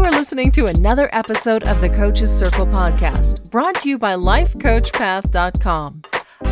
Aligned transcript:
You 0.00 0.06
are 0.06 0.12
listening 0.12 0.50
to 0.52 0.64
another 0.64 1.10
episode 1.12 1.68
of 1.68 1.82
the 1.82 1.90
Coach's 1.90 2.34
Circle 2.34 2.64
podcast, 2.64 3.50
brought 3.50 3.74
to 3.80 3.88
you 3.90 3.98
by 3.98 4.12
LifeCoachPath.com. 4.12 6.02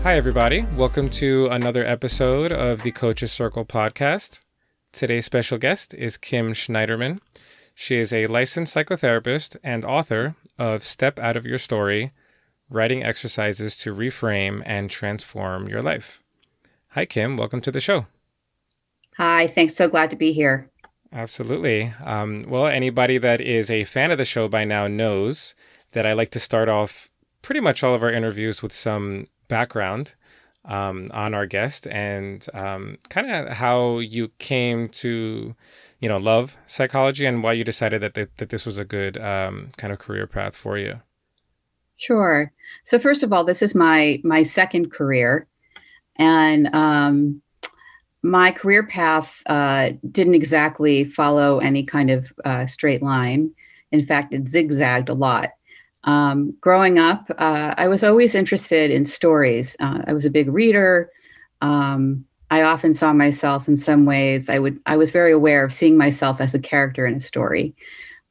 Hi, 0.03 0.17
everybody. 0.17 0.65
Welcome 0.77 1.09
to 1.11 1.47
another 1.47 1.85
episode 1.85 2.51
of 2.51 2.83
the 2.83 2.91
Coaches 2.91 3.31
Circle 3.31 3.63
podcast. 3.63 4.41
Today's 4.91 5.23
special 5.23 5.57
guest 5.57 5.93
is 5.93 6.17
Kim 6.17 6.51
Schneiderman. 6.51 7.19
She 7.73 7.95
is 7.95 8.11
a 8.11 8.27
licensed 8.27 8.75
psychotherapist 8.75 9.55
and 9.63 9.85
author 9.85 10.35
of 10.59 10.83
Step 10.83 11.17
Out 11.17 11.37
of 11.37 11.45
Your 11.45 11.57
Story 11.57 12.11
Writing 12.69 13.03
Exercises 13.03 13.77
to 13.77 13.95
Reframe 13.95 14.63
and 14.65 14.89
Transform 14.89 15.69
Your 15.69 15.81
Life. 15.81 16.23
Hi, 16.89 17.05
Kim. 17.05 17.37
Welcome 17.37 17.61
to 17.61 17.71
the 17.71 17.79
show. 17.79 18.07
Hi. 19.15 19.47
Thanks. 19.47 19.75
So 19.75 19.87
glad 19.87 20.09
to 20.09 20.17
be 20.17 20.33
here. 20.33 20.69
Absolutely. 21.11 21.93
Um, 22.03 22.45
well, 22.47 22.67
anybody 22.67 23.17
that 23.17 23.41
is 23.41 23.71
a 23.71 23.85
fan 23.85 24.11
of 24.11 24.17
the 24.17 24.25
show 24.25 24.47
by 24.47 24.65
now 24.65 24.87
knows 24.87 25.55
that 25.93 26.05
I 26.05 26.13
like 26.13 26.29
to 26.31 26.39
start 26.39 26.69
off 26.69 27.09
pretty 27.41 27.61
much 27.61 27.83
all 27.83 27.93
of 27.93 28.03
our 28.03 28.11
interviews 28.11 28.61
with 28.61 28.73
some 28.73 29.25
background 29.47 30.15
um, 30.65 31.07
on 31.13 31.33
our 31.33 31.45
guest 31.45 31.87
and 31.87 32.45
um, 32.53 32.97
kind 33.09 33.31
of 33.31 33.53
how 33.53 33.99
you 33.99 34.29
came 34.37 34.89
to, 34.89 35.55
you 35.99 36.09
know, 36.09 36.17
love 36.17 36.57
psychology 36.65 37.25
and 37.25 37.41
why 37.41 37.53
you 37.53 37.63
decided 37.63 38.01
that 38.01 38.13
th- 38.13 38.29
that 38.37 38.49
this 38.49 38.65
was 38.65 38.77
a 38.77 38.85
good 38.85 39.17
um, 39.17 39.69
kind 39.77 39.93
of 39.93 39.99
career 39.99 40.27
path 40.27 40.55
for 40.55 40.77
you. 40.77 40.99
Sure. 41.95 42.51
So 42.83 42.99
first 42.99 43.23
of 43.23 43.31
all, 43.31 43.43
this 43.43 43.61
is 43.61 43.73
my 43.73 44.19
my 44.23 44.43
second 44.43 44.91
career. 44.91 45.47
And 46.17 46.73
um, 46.75 47.41
my 48.27 48.51
career 48.51 48.83
path 48.83 49.41
uh, 49.47 49.91
didn't 50.11 50.35
exactly 50.35 51.05
follow 51.05 51.59
any 51.59 51.83
kind 51.83 52.09
of 52.09 52.31
uh, 52.45 52.65
straight 52.65 53.01
line. 53.01 53.51
In 53.91 54.05
fact, 54.05 54.33
it 54.33 54.47
zigzagged 54.47 55.09
a 55.09 55.13
lot. 55.13 55.51
Um, 56.03 56.55
growing 56.61 56.99
up, 56.99 57.29
uh, 57.37 57.73
I 57.77 57.87
was 57.87 58.03
always 58.03 58.35
interested 58.35 58.91
in 58.91 59.05
stories. 59.05 59.75
Uh, 59.79 60.03
I 60.07 60.13
was 60.13 60.25
a 60.25 60.29
big 60.31 60.49
reader. 60.49 61.09
Um, 61.61 62.25
I 62.49 62.61
often 62.61 62.93
saw 62.93 63.13
myself 63.13 63.67
in 63.67 63.75
some 63.75 64.05
ways. 64.05 64.49
I 64.49 64.59
would. 64.59 64.79
I 64.85 64.95
was 64.97 65.11
very 65.11 65.31
aware 65.31 65.65
of 65.65 65.73
seeing 65.73 65.97
myself 65.97 66.39
as 66.39 66.53
a 66.53 66.59
character 66.59 67.05
in 67.05 67.15
a 67.15 67.21
story, 67.21 67.75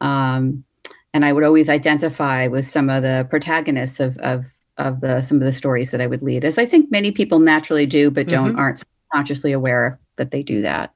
um, 0.01 0.65
and 1.13 1.25
I 1.25 1.33
would 1.33 1.45
always 1.45 1.69
identify 1.69 2.47
with 2.47 2.65
some 2.65 2.89
of 2.89 3.03
the 3.03 3.27
protagonists 3.29 4.01
of, 4.01 4.17
of 4.19 4.47
of 4.79 5.01
the 5.03 5.21
some 5.21 5.37
of 5.37 5.45
the 5.45 5.53
stories 5.53 5.91
that 5.91 6.01
I 6.01 6.07
would 6.07 6.23
lead, 6.23 6.45
as 6.45 6.57
I 6.57 6.65
think 6.65 6.91
many 6.91 7.13
people 7.13 7.41
naturally 7.41 7.85
do, 7.85 8.11
but 8.11 8.29
don't 8.29 8.53
mm-hmm. 8.53 8.59
aren't 8.59 8.83
consciously 9.13 9.53
aware 9.53 9.99
that 10.17 10.31
they 10.31 10.43
do 10.43 10.63
that. 10.63 10.93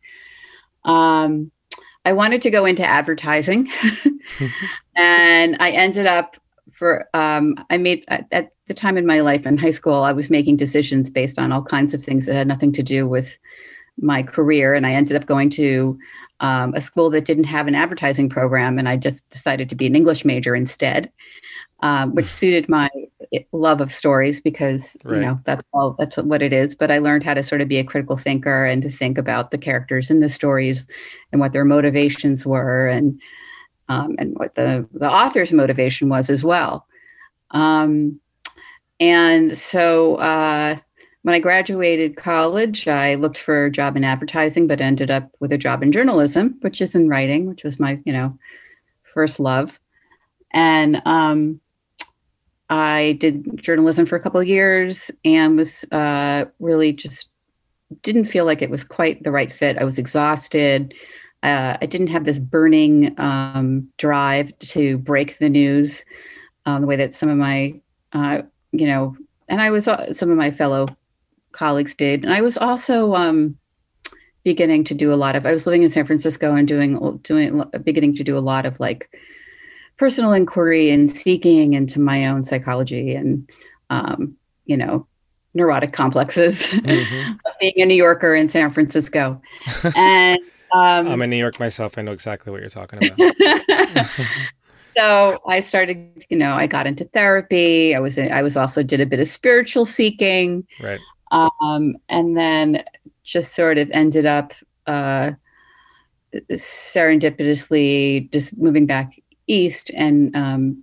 Um, 0.84 1.50
I 2.04 2.12
wanted 2.12 2.42
to 2.42 2.50
go 2.50 2.64
into 2.64 2.84
advertising, 2.84 3.68
and 4.96 5.56
I 5.60 5.70
ended 5.70 6.06
up 6.06 6.36
for 6.72 7.08
um, 7.12 7.54
I 7.68 7.76
made 7.76 8.04
at, 8.08 8.26
at 8.32 8.52
the 8.66 8.74
time 8.74 8.96
in 8.96 9.04
my 9.04 9.20
life 9.20 9.44
in 9.44 9.58
high 9.58 9.70
school, 9.70 10.02
I 10.02 10.12
was 10.12 10.30
making 10.30 10.56
decisions 10.56 11.10
based 11.10 11.38
on 11.38 11.52
all 11.52 11.62
kinds 11.62 11.92
of 11.92 12.02
things 12.02 12.26
that 12.26 12.34
had 12.34 12.48
nothing 12.48 12.72
to 12.72 12.82
do 12.82 13.06
with 13.06 13.38
my 13.98 14.22
career, 14.22 14.74
and 14.74 14.86
I 14.86 14.92
ended 14.92 15.16
up 15.16 15.26
going 15.26 15.50
to 15.50 15.98
um, 16.40 16.72
a 16.74 16.80
school 16.80 17.10
that 17.10 17.26
didn't 17.26 17.44
have 17.44 17.68
an 17.68 17.74
advertising 17.74 18.30
program, 18.30 18.78
and 18.78 18.88
I 18.88 18.96
just 18.96 19.28
decided 19.28 19.68
to 19.68 19.74
be 19.74 19.86
an 19.86 19.94
English 19.94 20.24
major 20.24 20.54
instead 20.54 21.12
um, 21.80 22.14
which 22.14 22.26
suited 22.26 22.68
my 22.68 22.88
love 23.52 23.80
of 23.80 23.92
stories 23.92 24.40
because 24.40 24.96
right. 25.04 25.16
you 25.16 25.22
know 25.22 25.40
that's 25.44 25.62
all 25.72 25.94
that's 25.98 26.16
what 26.16 26.42
it 26.42 26.52
is. 26.52 26.74
But 26.74 26.90
i 26.90 26.98
learned 26.98 27.24
how 27.24 27.34
to 27.34 27.42
sort 27.42 27.60
of 27.60 27.68
be 27.68 27.78
a 27.78 27.84
critical 27.84 28.16
thinker 28.16 28.64
and 28.64 28.82
to 28.82 28.90
think 28.90 29.18
about 29.18 29.50
the 29.50 29.58
characters 29.58 30.10
in 30.10 30.20
the 30.20 30.28
stories 30.28 30.86
and 31.32 31.40
what 31.40 31.52
their 31.52 31.64
motivations 31.64 32.44
were 32.44 32.86
and 32.86 33.20
um, 33.88 34.16
and 34.18 34.34
what 34.36 34.54
the 34.54 34.86
the 34.92 35.10
author's 35.10 35.52
motivation 35.52 36.08
was 36.08 36.30
as 36.30 36.44
well. 36.44 36.86
Um, 37.50 38.20
and 38.98 39.56
so 39.56 40.16
uh, 40.16 40.76
when 41.22 41.34
i 41.34 41.38
graduated 41.38 42.16
college 42.16 42.88
i 42.88 43.14
looked 43.14 43.38
for 43.38 43.66
a 43.66 43.70
job 43.70 43.96
in 43.96 44.04
advertising 44.04 44.66
but 44.66 44.80
ended 44.80 45.10
up 45.10 45.30
with 45.40 45.52
a 45.52 45.58
job 45.58 45.82
in 45.82 45.92
journalism 45.92 46.56
which 46.60 46.80
is 46.80 46.94
in 46.94 47.08
writing 47.08 47.46
which 47.46 47.62
was 47.62 47.78
my 47.78 48.00
you 48.04 48.12
know 48.12 48.38
first 49.12 49.40
love. 49.40 49.80
And 50.52 51.00
um, 51.04 51.59
I 52.70 53.16
did 53.20 53.60
journalism 53.60 54.06
for 54.06 54.16
a 54.16 54.20
couple 54.20 54.40
of 54.40 54.46
years 54.46 55.10
and 55.24 55.56
was 55.56 55.84
uh, 55.90 56.46
really 56.60 56.92
just 56.92 57.28
didn't 58.02 58.26
feel 58.26 58.44
like 58.44 58.62
it 58.62 58.70
was 58.70 58.84
quite 58.84 59.22
the 59.24 59.32
right 59.32 59.52
fit. 59.52 59.76
I 59.76 59.84
was 59.84 59.98
exhausted. 59.98 60.94
Uh, 61.42 61.76
I 61.82 61.86
didn't 61.86 62.06
have 62.08 62.24
this 62.24 62.38
burning 62.38 63.18
um, 63.18 63.88
drive 63.98 64.56
to 64.60 64.98
break 64.98 65.38
the 65.38 65.48
news 65.48 66.04
um, 66.66 66.82
the 66.82 66.86
way 66.86 66.96
that 66.96 67.12
some 67.12 67.28
of 67.28 67.36
my, 67.36 67.74
uh, 68.12 68.42
you 68.72 68.86
know, 68.86 69.16
and 69.48 69.60
I 69.60 69.70
was 69.70 69.88
uh, 69.88 70.12
some 70.12 70.30
of 70.30 70.36
my 70.36 70.52
fellow 70.52 70.88
colleagues 71.52 71.94
did. 71.94 72.24
And 72.24 72.32
I 72.32 72.40
was 72.40 72.56
also 72.56 73.14
um, 73.14 73.56
beginning 74.44 74.84
to 74.84 74.94
do 74.94 75.12
a 75.12 75.16
lot 75.16 75.34
of. 75.34 75.46
I 75.46 75.52
was 75.52 75.66
living 75.66 75.82
in 75.82 75.88
San 75.88 76.06
Francisco 76.06 76.54
and 76.54 76.68
doing 76.68 77.18
doing 77.22 77.62
beginning 77.82 78.14
to 78.16 78.24
do 78.24 78.38
a 78.38 78.40
lot 78.40 78.66
of 78.66 78.78
like 78.78 79.10
personal 80.00 80.32
inquiry 80.32 80.88
and 80.88 81.10
seeking 81.10 81.74
into 81.74 82.00
my 82.00 82.26
own 82.26 82.42
psychology 82.42 83.14
and 83.14 83.46
um, 83.90 84.34
you 84.64 84.74
know 84.74 85.06
neurotic 85.52 85.92
complexes 85.92 86.68
mm-hmm. 86.68 87.32
being 87.60 87.74
a 87.76 87.84
new 87.84 87.94
yorker 87.94 88.34
in 88.34 88.48
san 88.48 88.70
francisco. 88.70 89.40
And 89.94 90.38
um, 90.72 91.06
i'm 91.06 91.20
in 91.20 91.28
new 91.28 91.36
york 91.36 91.60
myself. 91.60 91.98
I 91.98 92.02
know 92.02 92.12
exactly 92.12 92.50
what 92.50 92.60
you're 92.62 92.70
talking 92.70 93.06
about. 93.06 94.16
So 94.96 95.38
i 95.46 95.60
started 95.60 96.24
you 96.30 96.36
know 96.36 96.54
i 96.54 96.66
got 96.66 96.86
into 96.86 97.04
therapy. 97.04 97.94
I 97.94 98.00
was 98.00 98.18
i 98.18 98.42
was 98.42 98.56
also 98.56 98.82
did 98.82 99.00
a 99.00 99.06
bit 99.06 99.20
of 99.20 99.28
spiritual 99.28 99.86
seeking. 99.86 100.66
Right. 100.82 100.98
Um, 101.30 101.96
and 102.08 102.36
then 102.36 102.82
just 103.22 103.54
sort 103.54 103.78
of 103.78 103.88
ended 103.92 104.26
up 104.26 104.52
uh, 104.88 105.32
serendipitously 106.52 108.30
just 108.32 108.58
moving 108.58 108.86
back 108.86 109.19
east 109.50 109.90
and 109.94 110.34
um, 110.36 110.82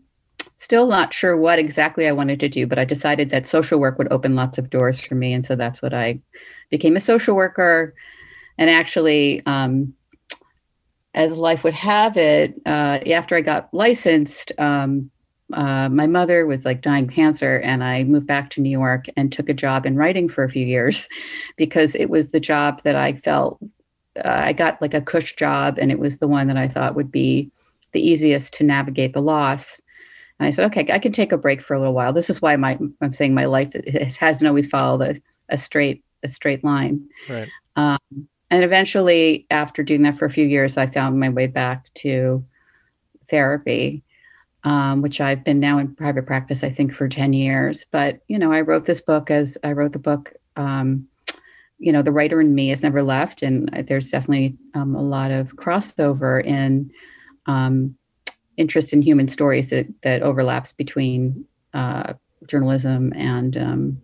still 0.58 0.88
not 0.88 1.14
sure 1.14 1.38
what 1.38 1.60
exactly 1.60 2.08
I 2.08 2.12
wanted 2.12 2.40
to 2.42 2.50
do, 2.50 2.68
but 2.68 2.80
I 2.80 2.86
decided 2.86 3.30
that 3.30 3.46
social 3.46 3.80
work 3.80 3.98
would 3.98 4.12
open 4.12 4.36
lots 4.36 4.58
of 4.58 4.70
doors 4.70 5.00
for 5.00 5.16
me. 5.16 5.34
And 5.34 5.46
so 5.46 5.56
that's 5.56 5.82
what 5.82 5.94
I 5.94 6.20
became 6.70 6.96
a 6.96 7.00
social 7.00 7.36
worker. 7.36 7.94
And 8.58 8.70
actually, 8.70 9.46
um, 9.46 9.94
as 11.14 11.38
life 11.38 11.64
would 11.64 11.74
have 11.74 12.18
it, 12.18 12.60
uh, 12.66 13.00
after 13.12 13.36
I 13.36 13.42
got 13.42 13.74
licensed, 13.74 14.52
um, 14.58 15.10
uh, 15.54 15.88
my 15.90 16.08
mother 16.08 16.46
was 16.46 16.66
like 16.66 16.82
dying 16.82 17.08
cancer, 17.08 17.60
and 17.60 17.84
I 17.84 18.04
moved 18.04 18.28
back 18.28 18.50
to 18.52 18.62
New 18.62 18.70
York 18.70 19.06
and 19.16 19.32
took 19.32 19.48
a 19.48 19.54
job 19.54 19.86
in 19.86 19.96
writing 19.96 20.28
for 20.28 20.44
a 20.44 20.50
few 20.50 20.66
years 20.66 21.08
because 21.56 21.96
it 21.96 22.10
was 22.10 22.32
the 22.32 22.40
job 22.40 22.82
that 22.84 22.96
I 22.96 23.14
felt 23.14 23.60
uh, 24.24 24.42
I 24.46 24.54
got 24.54 24.82
like 24.82 24.94
a 24.94 25.02
cush 25.02 25.36
job, 25.36 25.78
and 25.80 25.92
it 25.92 26.00
was 26.00 26.18
the 26.18 26.28
one 26.28 26.48
that 26.48 26.58
I 26.58 26.68
thought 26.68 26.96
would 26.96 27.12
be 27.12 27.52
the 27.98 28.08
easiest 28.08 28.54
to 28.54 28.64
navigate 28.64 29.14
the 29.14 29.22
loss. 29.22 29.82
And 30.40 30.48
I 30.48 30.52
said, 30.52 30.66
okay, 30.66 30.86
I 30.94 31.00
can 31.00 31.12
take 31.12 31.32
a 31.32 31.38
break 31.38 31.62
for 31.62 31.74
a 31.74 31.80
little 31.80 31.96
while. 31.96 32.14
This 32.14 32.30
is 32.30 32.42
why 32.44 32.56
my 32.56 32.78
I'm 33.02 33.12
saying 33.12 33.34
my 33.34 33.46
life 33.46 33.74
it 33.74 34.16
hasn't 34.16 34.48
always 34.48 34.68
followed 34.68 35.02
a, 35.02 35.16
a 35.50 35.58
straight 35.58 36.04
a 36.24 36.28
straight 36.28 36.64
line. 36.64 37.10
Right. 37.28 37.50
Um, 37.76 38.28
and 38.52 38.64
eventually, 38.64 39.48
after 39.50 39.84
doing 39.84 40.04
that 40.04 40.18
for 40.18 40.26
a 40.26 40.30
few 40.30 40.46
years, 40.46 40.78
I 40.78 40.86
found 40.86 41.20
my 41.20 41.30
way 41.30 41.48
back 41.48 41.92
to 41.96 42.46
therapy, 43.30 44.04
um, 44.64 45.02
which 45.02 45.20
I've 45.20 45.44
been 45.44 45.60
now 45.60 45.80
in 45.80 45.96
private 45.96 46.26
practice, 46.26 46.64
I 46.64 46.70
think, 46.70 46.94
for 46.94 47.10
10 47.10 47.34
years. 47.34 47.86
But, 47.92 48.22
you 48.28 48.40
know, 48.40 48.54
I 48.54 48.62
wrote 48.62 48.86
this 48.86 49.02
book 49.02 49.30
as 49.30 49.58
I 49.64 49.74
wrote 49.74 49.92
the 49.92 50.00
book. 50.00 50.34
Um, 50.56 51.08
you 51.78 51.92
know, 51.92 52.02
the 52.02 52.12
writer 52.12 52.40
in 52.40 52.56
me 52.56 52.70
has 52.70 52.84
never 52.84 53.04
left. 53.04 53.44
And 53.44 53.70
there's 53.88 54.12
definitely 54.12 54.58
um, 54.74 54.96
a 54.96 55.02
lot 55.02 55.32
of 55.32 55.56
crossover 55.58 56.44
in 56.44 56.90
um, 57.48 57.96
interest 58.58 58.94
in 58.94 59.02
human 59.02 59.28
stories 59.28 59.70
that, 59.70 59.88
that 60.02 60.22
overlaps 60.22 60.74
between 60.74 61.46
uh, 61.74 62.14
journalism 62.48 63.14
and 63.16 63.58
um, 63.58 64.02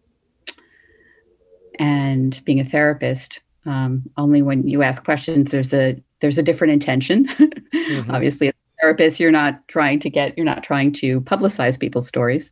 and 1.80 2.42
being 2.46 2.60
a 2.60 2.66
therapist. 2.66 3.42
Um, 3.66 4.04
only 4.18 4.42
when 4.42 4.68
you 4.68 4.84
ask 4.84 5.04
questions, 5.04 5.52
there's 5.52 5.74
a 5.74 6.02
there's 6.20 6.38
a 6.38 6.44
different 6.44 6.72
intention. 6.72 7.28
mm-hmm. 7.28 8.12
Obviously, 8.12 8.48
as 8.48 8.54
a 8.54 8.82
therapist, 8.82 9.20
you're 9.20 9.32
not 9.32 9.68
trying 9.68 10.00
to 10.00 10.10
get, 10.10 10.36
you're 10.38 10.46
not 10.46 10.64
trying 10.64 10.94
to 10.94 11.20
publicize 11.22 11.78
people's 11.78 12.08
stories. 12.08 12.52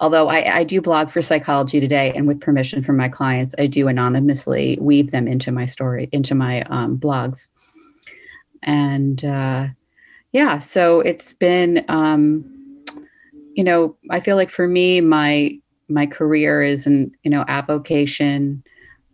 Although 0.00 0.28
I, 0.28 0.58
I 0.58 0.64
do 0.64 0.82
blog 0.82 1.10
for 1.10 1.22
Psychology 1.22 1.80
Today, 1.80 2.12
and 2.14 2.26
with 2.26 2.40
permission 2.42 2.82
from 2.82 2.98
my 2.98 3.08
clients, 3.08 3.54
I 3.58 3.66
do 3.66 3.88
anonymously 3.88 4.76
weave 4.82 5.12
them 5.12 5.26
into 5.26 5.50
my 5.50 5.64
story, 5.64 6.10
into 6.12 6.34
my 6.34 6.60
um, 6.64 6.98
blogs. 6.98 7.48
And 8.62 9.24
uh, 9.24 9.68
yeah, 10.32 10.58
so 10.58 11.00
it's 11.00 11.32
been, 11.32 11.84
um, 11.88 12.44
you 13.54 13.64
know, 13.64 13.96
I 14.10 14.20
feel 14.20 14.36
like 14.36 14.50
for 14.50 14.68
me, 14.68 15.00
my 15.00 15.58
my 15.88 16.04
career 16.04 16.62
is 16.62 16.86
an 16.86 17.12
you 17.22 17.30
know 17.30 17.44
avocation. 17.48 18.62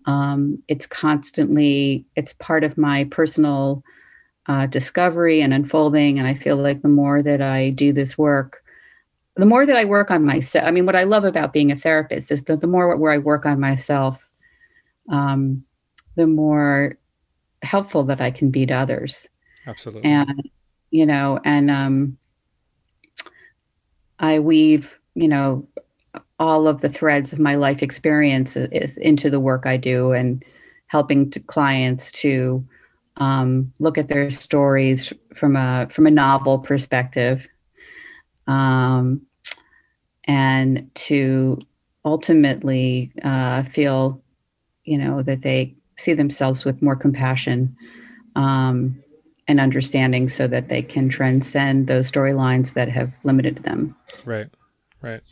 Um, 0.06 0.60
it's 0.68 0.86
constantly 0.86 2.04
it's 2.16 2.32
part 2.34 2.64
of 2.64 2.76
my 2.76 3.04
personal 3.04 3.84
uh, 4.46 4.66
discovery 4.66 5.40
and 5.40 5.54
unfolding. 5.54 6.18
And 6.18 6.26
I 6.26 6.34
feel 6.34 6.56
like 6.56 6.82
the 6.82 6.88
more 6.88 7.22
that 7.22 7.40
I 7.40 7.70
do 7.70 7.92
this 7.92 8.18
work, 8.18 8.62
the 9.36 9.46
more 9.46 9.64
that 9.64 9.76
I 9.76 9.84
work 9.84 10.10
on 10.10 10.24
myself. 10.24 10.66
I 10.66 10.70
mean, 10.70 10.86
what 10.86 10.96
I 10.96 11.04
love 11.04 11.24
about 11.24 11.52
being 11.52 11.70
a 11.70 11.76
therapist 11.76 12.30
is 12.30 12.42
that 12.44 12.60
the 12.60 12.66
more 12.66 12.96
where 12.96 13.12
I 13.12 13.18
work 13.18 13.46
on 13.46 13.60
myself, 13.60 14.28
um, 15.08 15.64
the 16.16 16.26
more 16.26 16.98
helpful 17.62 18.04
that 18.04 18.20
I 18.20 18.30
can 18.30 18.50
be 18.50 18.66
to 18.66 18.74
others. 18.74 19.28
Absolutely. 19.66 20.10
And 20.10 20.50
you 20.92 21.06
know, 21.06 21.40
and 21.44 21.70
um, 21.70 22.18
I 24.20 24.38
weave, 24.38 24.94
you 25.14 25.26
know, 25.26 25.66
all 26.38 26.68
of 26.68 26.82
the 26.82 26.88
threads 26.88 27.32
of 27.32 27.38
my 27.38 27.56
life 27.56 27.82
experiences 27.82 28.98
into 28.98 29.30
the 29.30 29.40
work 29.40 29.66
I 29.66 29.78
do 29.78 30.12
and 30.12 30.44
helping 30.86 31.30
to 31.30 31.40
clients 31.40 32.12
to 32.12 32.64
um, 33.16 33.72
look 33.78 33.96
at 33.96 34.08
their 34.08 34.30
stories 34.30 35.12
from 35.34 35.56
a 35.56 35.88
from 35.90 36.06
a 36.06 36.10
novel 36.10 36.58
perspective, 36.58 37.48
um, 38.46 39.22
and 40.24 40.90
to 40.94 41.58
ultimately 42.04 43.12
uh, 43.22 43.62
feel, 43.62 44.20
you 44.84 44.98
know, 44.98 45.22
that 45.22 45.40
they 45.40 45.74
see 45.96 46.12
themselves 46.12 46.64
with 46.64 46.82
more 46.82 46.96
compassion 46.96 47.74
um, 48.36 49.02
and 49.48 49.60
understanding, 49.60 50.28
so 50.28 50.46
that 50.46 50.68
they 50.68 50.82
can 50.82 51.08
transcend 51.08 51.86
those 51.86 52.10
storylines 52.10 52.74
that 52.74 52.88
have 52.88 53.12
limited 53.24 53.56
them. 53.64 53.94
Right, 54.24 54.48
right. 55.00 55.22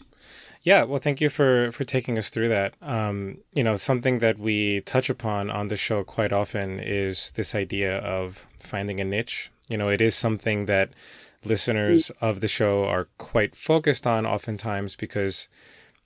Yeah, 0.62 0.84
well, 0.84 1.00
thank 1.00 1.22
you 1.22 1.30
for 1.30 1.70
for 1.72 1.84
taking 1.84 2.18
us 2.18 2.28
through 2.28 2.50
that. 2.50 2.74
Um, 2.82 3.38
you 3.52 3.64
know, 3.64 3.76
something 3.76 4.18
that 4.18 4.38
we 4.38 4.82
touch 4.82 5.08
upon 5.08 5.50
on 5.50 5.68
the 5.68 5.76
show 5.76 6.04
quite 6.04 6.32
often 6.32 6.78
is 6.78 7.32
this 7.34 7.54
idea 7.54 7.96
of 7.98 8.46
finding 8.58 9.00
a 9.00 9.04
niche. 9.04 9.50
You 9.68 9.78
know, 9.78 9.88
it 9.88 10.02
is 10.02 10.14
something 10.14 10.66
that 10.66 10.90
listeners 11.44 12.10
of 12.20 12.40
the 12.40 12.48
show 12.48 12.84
are 12.84 13.08
quite 13.16 13.56
focused 13.56 14.06
on 14.06 14.26
oftentimes 14.26 14.96
because, 14.96 15.48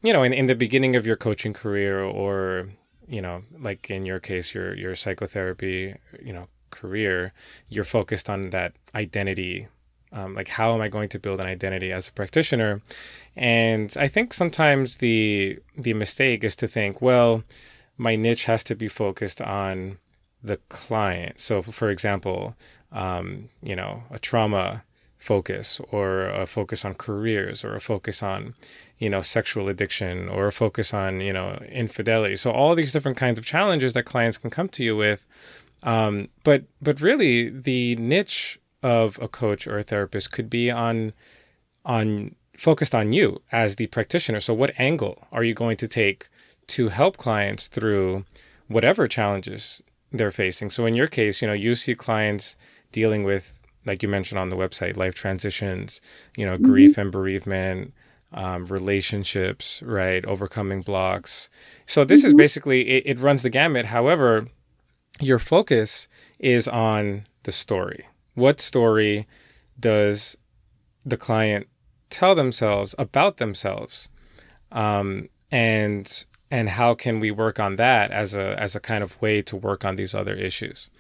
you 0.02 0.12
know, 0.12 0.22
in, 0.22 0.32
in 0.32 0.46
the 0.46 0.54
beginning 0.54 0.94
of 0.94 1.04
your 1.04 1.16
coaching 1.16 1.52
career 1.52 2.00
or, 2.00 2.68
you 3.08 3.20
know, 3.20 3.42
like 3.58 3.90
in 3.90 4.06
your 4.06 4.20
case, 4.20 4.54
your 4.54 4.72
your 4.76 4.94
psychotherapy, 4.94 5.96
you 6.22 6.32
know, 6.32 6.46
career, 6.80 7.32
you're 7.68 7.84
focused 7.84 8.28
on 8.28 8.50
that 8.50 8.74
identity 8.94 9.68
um, 10.14 10.34
like 10.34 10.48
how 10.48 10.72
am 10.72 10.80
i 10.80 10.88
going 10.88 11.08
to 11.08 11.18
build 11.18 11.40
an 11.40 11.46
identity 11.46 11.90
as 11.90 12.08
a 12.08 12.12
practitioner? 12.12 12.80
And 13.36 13.92
i 13.98 14.08
think 14.08 14.32
sometimes 14.32 14.98
the 14.98 15.58
the 15.76 15.94
mistake 15.94 16.44
is 16.44 16.56
to 16.56 16.66
think 16.68 17.02
well 17.02 17.42
my 17.98 18.16
niche 18.16 18.44
has 18.44 18.64
to 18.64 18.74
be 18.74 18.88
focused 18.88 19.40
on 19.40 19.98
the 20.42 20.58
client. 20.68 21.38
So 21.38 21.62
for 21.62 21.90
example 21.90 22.54
um, 22.92 23.48
you 23.62 23.76
know 23.76 24.04
a 24.10 24.18
trauma 24.18 24.84
focus 25.24 25.80
or 25.90 26.26
a 26.26 26.46
focus 26.46 26.84
on 26.84 26.94
careers 26.94 27.64
or 27.64 27.74
a 27.74 27.80
focus 27.80 28.22
on 28.22 28.54
you 28.98 29.08
know 29.08 29.22
sexual 29.22 29.68
addiction 29.68 30.28
or 30.28 30.46
a 30.46 30.52
focus 30.52 30.94
on 30.94 31.20
you 31.20 31.32
know 31.32 31.60
infidelity. 31.82 32.36
So 32.36 32.52
all 32.52 32.74
these 32.74 32.92
different 32.92 33.16
kinds 33.16 33.38
of 33.38 33.44
challenges 33.44 33.94
that 33.94 34.04
clients 34.04 34.38
can 34.38 34.50
come 34.50 34.68
to 34.68 34.84
you 34.84 34.96
with 34.96 35.26
um, 35.84 36.26
but 36.42 36.64
but 36.82 37.00
really 37.00 37.48
the 37.48 37.94
niche 37.96 38.58
of 38.82 39.19
a 39.22 39.28
coach 39.28 39.66
or 39.66 39.78
a 39.78 39.84
therapist 39.84 40.32
could 40.32 40.50
be 40.50 40.70
on 40.70 41.12
on 41.84 42.34
focused 42.56 42.94
on 42.94 43.12
you 43.12 43.40
as 43.52 43.76
the 43.76 43.86
practitioner. 43.88 44.40
So 44.40 44.54
what 44.54 44.72
angle 44.78 45.26
are 45.32 45.44
you 45.44 45.54
going 45.54 45.76
to 45.78 45.88
take 45.88 46.28
to 46.69 46.88
help 46.88 47.16
clients 47.16 47.69
through 47.69 48.25
whatever 48.69 49.06
challenges 49.06 49.82
they're 50.10 50.31
facing? 50.31 50.70
So 50.70 50.86
in 50.86 50.94
your 50.94 51.06
case, 51.06 51.42
you 51.42 51.48
know, 51.48 51.54
you 51.54 51.75
see 51.75 51.94
clients 51.94 52.56
dealing 52.92 53.25
with 53.25 53.60
like 53.86 54.02
you 54.02 54.08
mentioned 54.08 54.38
on 54.38 54.48
the 54.48 54.56
website, 54.56 54.96
life 54.96 55.14
transitions, 55.14 56.00
you 56.36 56.46
know, 56.46 56.54
mm-hmm. 56.54 56.64
grief 56.64 56.98
and 56.98 57.12
bereavement, 57.12 57.92
um, 58.32 58.66
relationships, 58.66 59.82
right? 59.82 60.25
Overcoming 60.25 60.82
blocks. 60.82 61.50
So 61.86 62.04
this 62.04 62.20
mm-hmm. 62.20 62.28
is 62.28 62.34
basically, 62.34 62.88
it, 62.88 63.02
it 63.06 63.19
runs 63.20 63.42
the 63.42 63.50
gamut. 63.50 63.86
However, 63.86 64.48
your 65.20 65.38
focus 65.38 66.08
is 66.38 66.66
on 66.69 67.26
the 67.44 67.52
story, 67.52 68.06
what 68.34 68.61
story 68.61 69.26
does 69.78 70.37
the 71.05 71.16
client 71.16 71.69
tell 72.11 72.34
themselves 72.34 72.94
about 72.99 73.37
themselves? 73.37 74.08
Um, 74.72 75.28
and 75.50 76.25
and 76.50 76.70
how 76.70 76.94
can 76.94 77.20
we 77.20 77.31
work 77.31 77.58
on 77.58 77.76
that 77.76 78.11
as 78.11 78.34
a 78.34 78.61
as 78.61 78.75
a 78.75 78.81
kind 78.81 79.02
of 79.05 79.20
way 79.20 79.43
to 79.43 79.56
work 79.56 79.84
on 79.84 79.96
these 79.96 80.14
other 80.14 80.34
issues? 80.34 80.90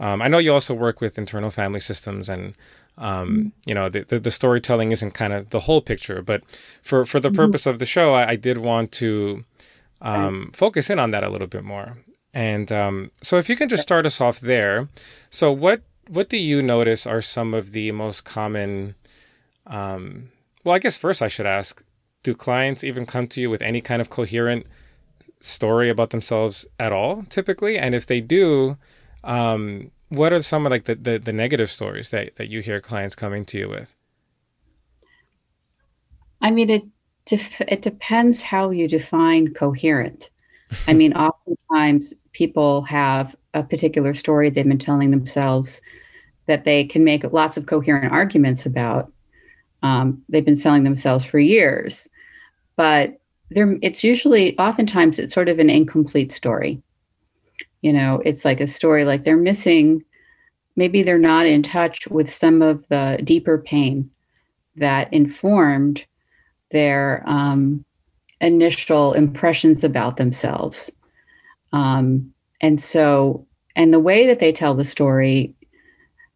Um, 0.00 0.20
i 0.20 0.28
know 0.28 0.38
you 0.38 0.52
also 0.52 0.74
work 0.74 1.00
with 1.00 1.16
internal 1.16 1.50
family 1.50 1.80
systems 1.80 2.28
and 2.28 2.54
um, 2.98 3.28
mm-hmm. 3.28 3.48
you 3.66 3.74
know 3.74 3.88
the, 3.88 4.02
the, 4.02 4.18
the, 4.18 4.30
storytelling 4.30 4.90
isn't 4.90 5.12
kind 5.12 5.32
of 5.32 5.50
the 5.50 5.60
whole 5.60 5.80
picture 5.80 6.22
but 6.22 6.42
for 6.82 7.04
for 7.04 7.20
the 7.20 7.28
mm-hmm. 7.28 7.36
purpose 7.36 7.66
of 7.66 7.78
the 7.78 7.86
show 7.86 8.14
i, 8.14 8.30
I 8.30 8.36
did 8.36 8.58
want 8.58 8.90
to 8.92 9.44
um, 10.00 10.50
focus 10.52 10.90
in 10.90 10.98
on 10.98 11.12
that 11.12 11.22
a 11.22 11.30
little 11.30 11.46
bit 11.46 11.62
more 11.62 11.98
and 12.34 12.72
um, 12.72 13.10
so 13.22 13.36
if 13.36 13.48
you 13.48 13.56
can 13.56 13.68
just 13.68 13.82
start 13.82 14.06
us 14.06 14.20
off 14.20 14.40
there 14.40 14.88
so 15.30 15.52
what 15.52 15.82
what 16.08 16.28
do 16.28 16.36
you 16.36 16.62
notice 16.62 17.06
are 17.06 17.22
some 17.22 17.54
of 17.54 17.72
the 17.72 17.92
most 17.92 18.24
common 18.24 18.94
um, 19.66 20.30
well 20.64 20.74
i 20.74 20.78
guess 20.78 20.96
first 20.96 21.22
i 21.22 21.28
should 21.28 21.46
ask 21.46 21.82
do 22.22 22.34
clients 22.34 22.84
even 22.84 23.06
come 23.06 23.26
to 23.26 23.40
you 23.40 23.50
with 23.50 23.62
any 23.62 23.80
kind 23.80 24.00
of 24.00 24.10
coherent 24.10 24.66
story 25.40 25.90
about 25.90 26.10
themselves 26.10 26.66
at 26.78 26.92
all 26.92 27.24
typically? 27.28 27.78
And 27.78 27.94
if 27.94 28.06
they 28.06 28.20
do 28.20 28.76
um, 29.24 29.90
what 30.08 30.32
are 30.32 30.42
some 30.42 30.66
of 30.66 30.70
like 30.70 30.84
the, 30.84 30.94
the, 30.94 31.18
the 31.18 31.32
negative 31.32 31.70
stories 31.70 32.10
that, 32.10 32.36
that 32.36 32.48
you 32.48 32.60
hear 32.60 32.80
clients 32.80 33.14
coming 33.14 33.44
to 33.46 33.58
you 33.58 33.68
with? 33.68 33.94
I 36.40 36.50
mean 36.50 36.70
it 36.70 36.84
def- 37.24 37.60
it 37.60 37.82
depends 37.82 38.42
how 38.42 38.70
you 38.70 38.88
define 38.88 39.54
coherent. 39.54 40.30
I 40.86 40.92
mean 40.92 41.12
oftentimes 41.16 42.14
people 42.32 42.82
have 42.82 43.36
a 43.54 43.62
particular 43.62 44.14
story 44.14 44.50
they've 44.50 44.66
been 44.66 44.78
telling 44.78 45.10
themselves 45.10 45.80
that 46.46 46.64
they 46.64 46.84
can 46.84 47.04
make 47.04 47.24
lots 47.32 47.56
of 47.56 47.66
coherent 47.66 48.12
arguments 48.12 48.66
about. 48.66 49.12
Um, 49.82 50.22
they've 50.28 50.44
been 50.44 50.56
selling 50.56 50.84
themselves 50.84 51.24
for 51.24 51.38
years, 51.38 52.08
but 52.76 53.18
it's 53.50 54.02
usually, 54.02 54.58
oftentimes, 54.58 55.18
it's 55.18 55.34
sort 55.34 55.48
of 55.48 55.58
an 55.58 55.68
incomplete 55.68 56.32
story. 56.32 56.82
You 57.82 57.92
know, 57.92 58.22
it's 58.24 58.44
like 58.44 58.60
a 58.60 58.66
story 58.66 59.04
like 59.04 59.24
they're 59.24 59.36
missing, 59.36 60.04
maybe 60.76 61.02
they're 61.02 61.18
not 61.18 61.46
in 61.46 61.62
touch 61.62 62.06
with 62.08 62.32
some 62.32 62.62
of 62.62 62.84
the 62.88 63.20
deeper 63.24 63.58
pain 63.58 64.10
that 64.76 65.12
informed 65.12 66.04
their 66.70 67.22
um, 67.26 67.84
initial 68.40 69.12
impressions 69.12 69.84
about 69.84 70.16
themselves. 70.16 70.90
Um, 71.72 72.32
and 72.60 72.80
so, 72.80 73.46
and 73.76 73.92
the 73.92 74.00
way 74.00 74.26
that 74.26 74.40
they 74.40 74.52
tell 74.52 74.74
the 74.74 74.84
story, 74.84 75.54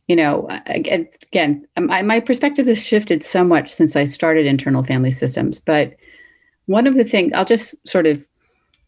you 0.09 0.17
know, 0.17 0.49
again, 0.67 1.09
again 1.33 1.67
my, 1.79 2.03
my 2.03 2.21
perspective 2.21 2.67
has 2.67 2.85
shifted 2.85 3.23
so 3.23 3.45
much 3.45 3.73
since 3.73 3.97
I 3.97 4.05
started 4.05 4.47
internal 4.47 4.83
family 4.83 5.11
systems. 5.11 5.59
But 5.59 5.95
one 6.67 6.87
of 6.87 6.95
the 6.95 7.05
things, 7.05 7.33
I'll 7.35 7.45
just 7.45 7.75
sort 7.87 8.07
of 8.07 8.25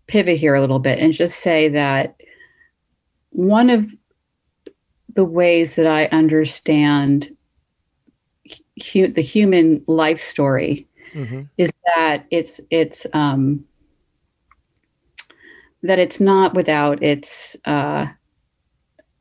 pivot 0.06 0.38
here 0.38 0.54
a 0.54 0.60
little 0.60 0.78
bit 0.78 0.98
and 0.98 1.12
just 1.12 1.40
say 1.40 1.68
that 1.68 2.20
one 3.30 3.70
of 3.70 3.86
the 5.14 5.24
ways 5.24 5.74
that 5.74 5.86
I 5.86 6.06
understand 6.06 7.36
hu- 8.92 9.08
the 9.08 9.22
human 9.22 9.82
life 9.86 10.20
story 10.20 10.86
mm-hmm. 11.12 11.42
is 11.56 11.72
that 11.94 12.24
it's 12.30 12.60
it's 12.70 13.06
um, 13.12 13.64
that 15.82 15.98
it's 15.98 16.20
not 16.20 16.54
without 16.54 17.02
its 17.02 17.56
uh, 17.64 18.06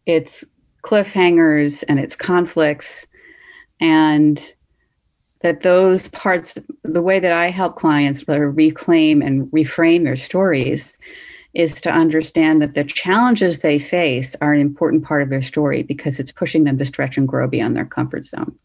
its 0.06 0.44
cliffhangers 0.84 1.84
and 1.90 2.00
its 2.00 2.16
conflicts 2.16 3.08
and 3.80 4.54
that 5.42 5.62
those 5.62 6.08
parts 6.10 6.58
the 6.84 7.02
way 7.02 7.20
that 7.20 7.34
i 7.34 7.50
help 7.50 7.76
clients 7.76 8.26
reclaim 8.28 9.22
and 9.22 9.48
reframe 9.48 10.06
their 10.06 10.16
stories 10.16 10.98
is 11.58 11.82
to 11.82 11.92
understand 11.92 12.62
that 12.62 12.76
the 12.76 12.84
challenges 12.84 13.60
they 13.60 13.80
face 13.80 14.36
are 14.42 14.54
an 14.54 14.62
important 14.62 15.04
part 15.04 15.24
of 15.24 15.30
their 15.30 15.42
story 15.42 15.82
because 15.82 16.20
it's 16.20 16.32
pushing 16.32 16.66
them 16.66 16.78
to 16.78 16.86
stretch 16.86 17.18
and 17.18 17.28
grow 17.28 17.48
beyond 17.48 17.76
their 17.76 17.84
comfort 17.84 18.24
zone. 18.24 18.56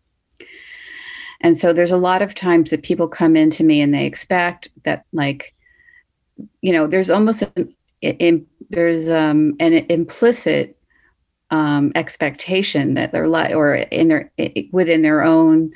And 1.41 1.57
so 1.57 1.73
there's 1.73 1.91
a 1.91 1.97
lot 1.97 2.21
of 2.21 2.35
times 2.35 2.69
that 2.69 2.83
people 2.83 3.09
come 3.09 3.35
into 3.35 3.65
me 3.65 3.81
and 3.81 3.95
they 3.95 4.05
expect 4.05 4.69
that, 4.85 5.07
like, 5.15 5.55
you 6.61 6.71
know, 6.71 6.87
there's 6.87 7.09
almost 7.09 7.43
an, 7.57 7.75
there's 8.71 9.09
um, 9.09 9.55
an 9.61 9.73
implicit 9.89 10.77
um, 11.51 11.93
expectation 11.95 12.95
that 12.95 13.13
they're 13.13 13.29
like, 13.29 13.55
or 13.55 13.75
in 13.75 14.09
their 14.09 14.33
within 14.73 15.03
their 15.03 15.23
own, 15.23 15.71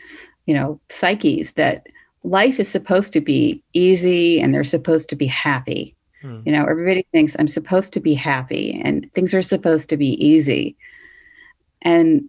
you 0.47 0.55
know, 0.55 0.81
psyches 0.89 1.53
that 1.53 1.87
life 2.25 2.59
is 2.59 2.69
supposed 2.69 3.13
to 3.13 3.21
be 3.21 3.63
easy 3.73 4.41
and 4.41 4.53
they're 4.53 4.65
supposed 4.65 5.09
to 5.11 5.17
be 5.17 5.27
happy. 5.27 5.95
Hmm. 6.23 6.41
You 6.45 6.53
know, 6.53 6.65
everybody 6.65 7.07
thinks 7.13 7.37
I'm 7.39 7.49
supposed 7.49 7.93
to 7.93 8.01
be 8.01 8.15
happy 8.15 8.81
and 8.85 9.13
things 9.15 9.35
are 9.35 9.43
supposed 9.43 9.89
to 9.91 9.97
be 9.97 10.13
easy. 10.25 10.77
And 11.83 12.29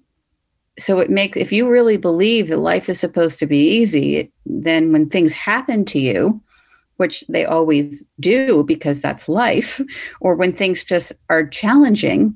so 0.77 0.99
it 0.99 1.09
makes 1.09 1.37
if 1.37 1.51
you 1.51 1.67
really 1.69 1.97
believe 1.97 2.49
that 2.49 2.57
life 2.59 2.89
is 2.89 2.99
supposed 2.99 3.39
to 3.39 3.47
be 3.47 3.59
easy, 3.59 4.17
it, 4.17 4.31
then 4.45 4.91
when 4.91 5.09
things 5.09 5.33
happen 5.33 5.85
to 5.85 5.99
you, 5.99 6.41
which 6.97 7.23
they 7.29 7.45
always 7.45 8.03
do 8.19 8.63
because 8.63 9.01
that's 9.01 9.29
life, 9.29 9.81
or 10.19 10.35
when 10.35 10.53
things 10.53 10.83
just 10.83 11.13
are 11.29 11.45
challenging, 11.45 12.35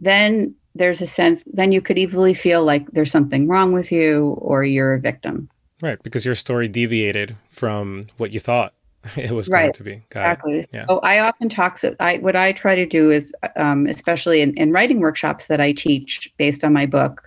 then 0.00 0.54
there's 0.74 1.00
a 1.00 1.06
sense, 1.06 1.44
then 1.52 1.72
you 1.72 1.80
could 1.80 1.98
easily 1.98 2.34
feel 2.34 2.64
like 2.64 2.90
there's 2.90 3.10
something 3.10 3.48
wrong 3.48 3.72
with 3.72 3.92
you 3.92 4.36
or 4.40 4.64
you're 4.64 4.94
a 4.94 5.00
victim. 5.00 5.48
Right, 5.80 6.02
because 6.02 6.24
your 6.24 6.34
story 6.34 6.68
deviated 6.68 7.36
from 7.48 8.04
what 8.16 8.32
you 8.32 8.40
thought 8.40 8.74
it 9.16 9.32
was 9.32 9.48
right. 9.48 9.64
going 9.64 9.72
to 9.74 9.82
be. 9.82 10.02
Got 10.10 10.20
exactly. 10.20 10.64
Yeah. 10.72 10.86
So 10.88 10.98
I 11.00 11.20
often 11.20 11.48
talk. 11.48 11.78
So 11.78 11.94
I 12.00 12.18
what 12.18 12.36
I 12.36 12.52
try 12.52 12.74
to 12.74 12.86
do 12.86 13.10
is, 13.10 13.34
um, 13.56 13.86
especially 13.86 14.40
in, 14.40 14.54
in 14.54 14.72
writing 14.72 15.00
workshops 15.00 15.46
that 15.46 15.60
I 15.60 15.72
teach 15.72 16.32
based 16.38 16.64
on 16.64 16.72
my 16.72 16.86
book, 16.86 17.22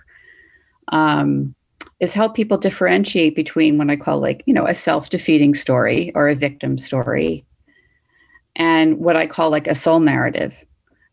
um, 0.88 1.54
is 2.00 2.14
help 2.14 2.34
people 2.34 2.58
differentiate 2.58 3.34
between 3.34 3.76
what 3.76 3.90
I 3.90 3.96
call 3.96 4.20
like 4.20 4.42
you 4.46 4.54
know 4.54 4.66
a 4.66 4.74
self 4.74 5.10
defeating 5.10 5.54
story 5.54 6.12
or 6.14 6.28
a 6.28 6.34
victim 6.34 6.78
story, 6.78 7.44
and 8.56 8.98
what 8.98 9.16
I 9.16 9.26
call 9.26 9.50
like 9.50 9.66
a 9.66 9.74
soul 9.74 10.00
narrative, 10.00 10.54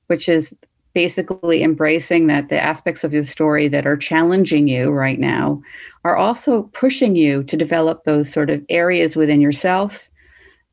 which 0.07 0.29
is 0.29 0.55
basically 0.95 1.61
embracing 1.61 2.27
that 2.27 2.47
the 2.47 2.59
aspects 2.59 3.03
of 3.03 3.13
your 3.13 3.23
story 3.23 3.67
that 3.67 3.85
are 3.85 3.97
challenging 3.97 4.65
you 4.65 4.89
right 4.89 5.19
now 5.19 5.61
are 6.05 6.15
also 6.15 6.63
pushing 6.71 7.17
you 7.17 7.43
to 7.43 7.57
develop 7.57 8.05
those 8.05 8.31
sort 8.31 8.49
of 8.49 8.63
areas 8.69 9.15
within 9.15 9.41
yourself 9.41 10.09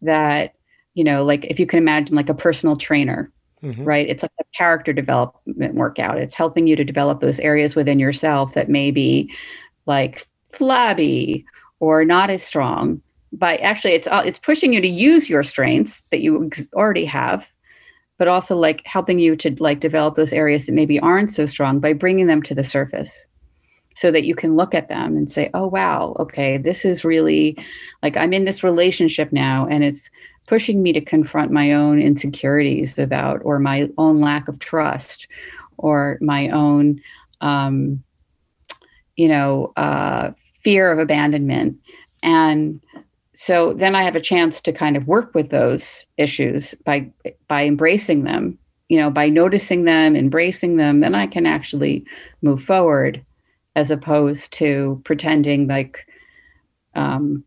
that 0.00 0.54
you 0.94 1.02
know 1.02 1.24
like 1.24 1.44
if 1.46 1.58
you 1.58 1.66
can 1.66 1.78
imagine 1.78 2.14
like 2.14 2.28
a 2.28 2.34
personal 2.34 2.76
trainer 2.76 3.32
mm-hmm. 3.64 3.84
right 3.84 4.08
it's 4.08 4.22
like 4.22 4.30
a 4.40 4.44
character 4.56 4.92
development 4.92 5.74
workout 5.74 6.18
it's 6.18 6.36
helping 6.36 6.68
you 6.68 6.76
to 6.76 6.84
develop 6.84 7.18
those 7.20 7.40
areas 7.40 7.74
within 7.74 7.98
yourself 7.98 8.54
that 8.54 8.68
may 8.68 8.92
be 8.92 9.28
like 9.86 10.26
flabby 10.48 11.44
or 11.80 12.04
not 12.04 12.30
as 12.30 12.42
strong 12.42 13.00
by 13.32 13.56
actually 13.56 13.92
it's 13.92 14.06
uh, 14.06 14.22
it's 14.24 14.38
pushing 14.38 14.72
you 14.72 14.80
to 14.80 14.88
use 14.88 15.28
your 15.28 15.42
strengths 15.42 16.02
that 16.10 16.20
you 16.20 16.50
already 16.74 17.04
have 17.04 17.50
but 18.18 18.28
also 18.28 18.56
like 18.56 18.82
helping 18.84 19.18
you 19.18 19.34
to 19.34 19.54
like 19.58 19.80
develop 19.80 20.14
those 20.14 20.32
areas 20.32 20.66
that 20.66 20.72
maybe 20.72 21.00
aren't 21.00 21.30
so 21.30 21.46
strong 21.46 21.80
by 21.80 21.92
bringing 21.92 22.26
them 22.26 22.42
to 22.42 22.54
the 22.54 22.64
surface 22.64 23.26
so 23.94 24.10
that 24.10 24.24
you 24.24 24.34
can 24.34 24.56
look 24.56 24.74
at 24.74 24.88
them 24.88 25.16
and 25.16 25.32
say 25.32 25.50
oh 25.54 25.66
wow 25.66 26.14
okay 26.18 26.58
this 26.58 26.84
is 26.84 27.04
really 27.04 27.56
like 28.02 28.16
i'm 28.16 28.32
in 28.32 28.44
this 28.44 28.62
relationship 28.62 29.32
now 29.32 29.66
and 29.70 29.82
it's 29.82 30.10
pushing 30.46 30.82
me 30.82 30.92
to 30.92 31.00
confront 31.00 31.50
my 31.50 31.72
own 31.72 32.00
insecurities 32.00 32.98
about 32.98 33.40
or 33.44 33.58
my 33.58 33.88
own 33.96 34.20
lack 34.20 34.48
of 34.48 34.58
trust 34.58 35.26
or 35.78 36.18
my 36.20 36.48
own 36.50 37.00
um, 37.40 38.02
you 39.16 39.28
know 39.28 39.72
uh, 39.76 40.32
fear 40.62 40.90
of 40.90 40.98
abandonment. 40.98 41.78
And 42.22 42.80
so 43.34 43.72
then 43.72 43.94
I 43.94 44.02
have 44.02 44.16
a 44.16 44.20
chance 44.20 44.60
to 44.60 44.72
kind 44.72 44.96
of 44.96 45.08
work 45.08 45.34
with 45.34 45.50
those 45.50 46.06
issues 46.16 46.74
by 46.84 47.10
by 47.48 47.64
embracing 47.64 48.24
them, 48.24 48.58
you 48.88 48.98
know, 48.98 49.10
by 49.10 49.28
noticing 49.28 49.84
them, 49.84 50.14
embracing 50.16 50.76
them, 50.76 51.00
then 51.00 51.14
I 51.14 51.26
can 51.26 51.46
actually 51.46 52.04
move 52.42 52.62
forward 52.62 53.24
as 53.74 53.90
opposed 53.90 54.52
to 54.54 55.00
pretending 55.04 55.66
like 55.66 56.06
um 56.94 57.42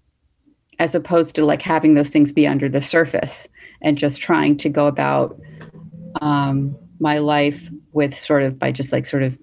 as 0.80 0.96
opposed 0.96 1.36
to 1.36 1.46
like 1.46 1.62
having 1.62 1.94
those 1.94 2.10
things 2.10 2.34
be 2.34 2.48
under 2.48 2.68
the 2.68 2.82
surface 2.82 3.48
and 3.82 3.98
just 3.98 4.20
trying 4.20 4.58
to 4.58 4.70
go 4.70 4.88
about 4.88 5.40
um 6.22 6.76
my 7.00 7.20
life 7.20 7.70
with 7.92 8.18
sort 8.18 8.42
of 8.42 8.58
by 8.58 8.72
just 8.72 8.92
like 8.92 9.06
sort 9.06 9.22
of 9.22 9.38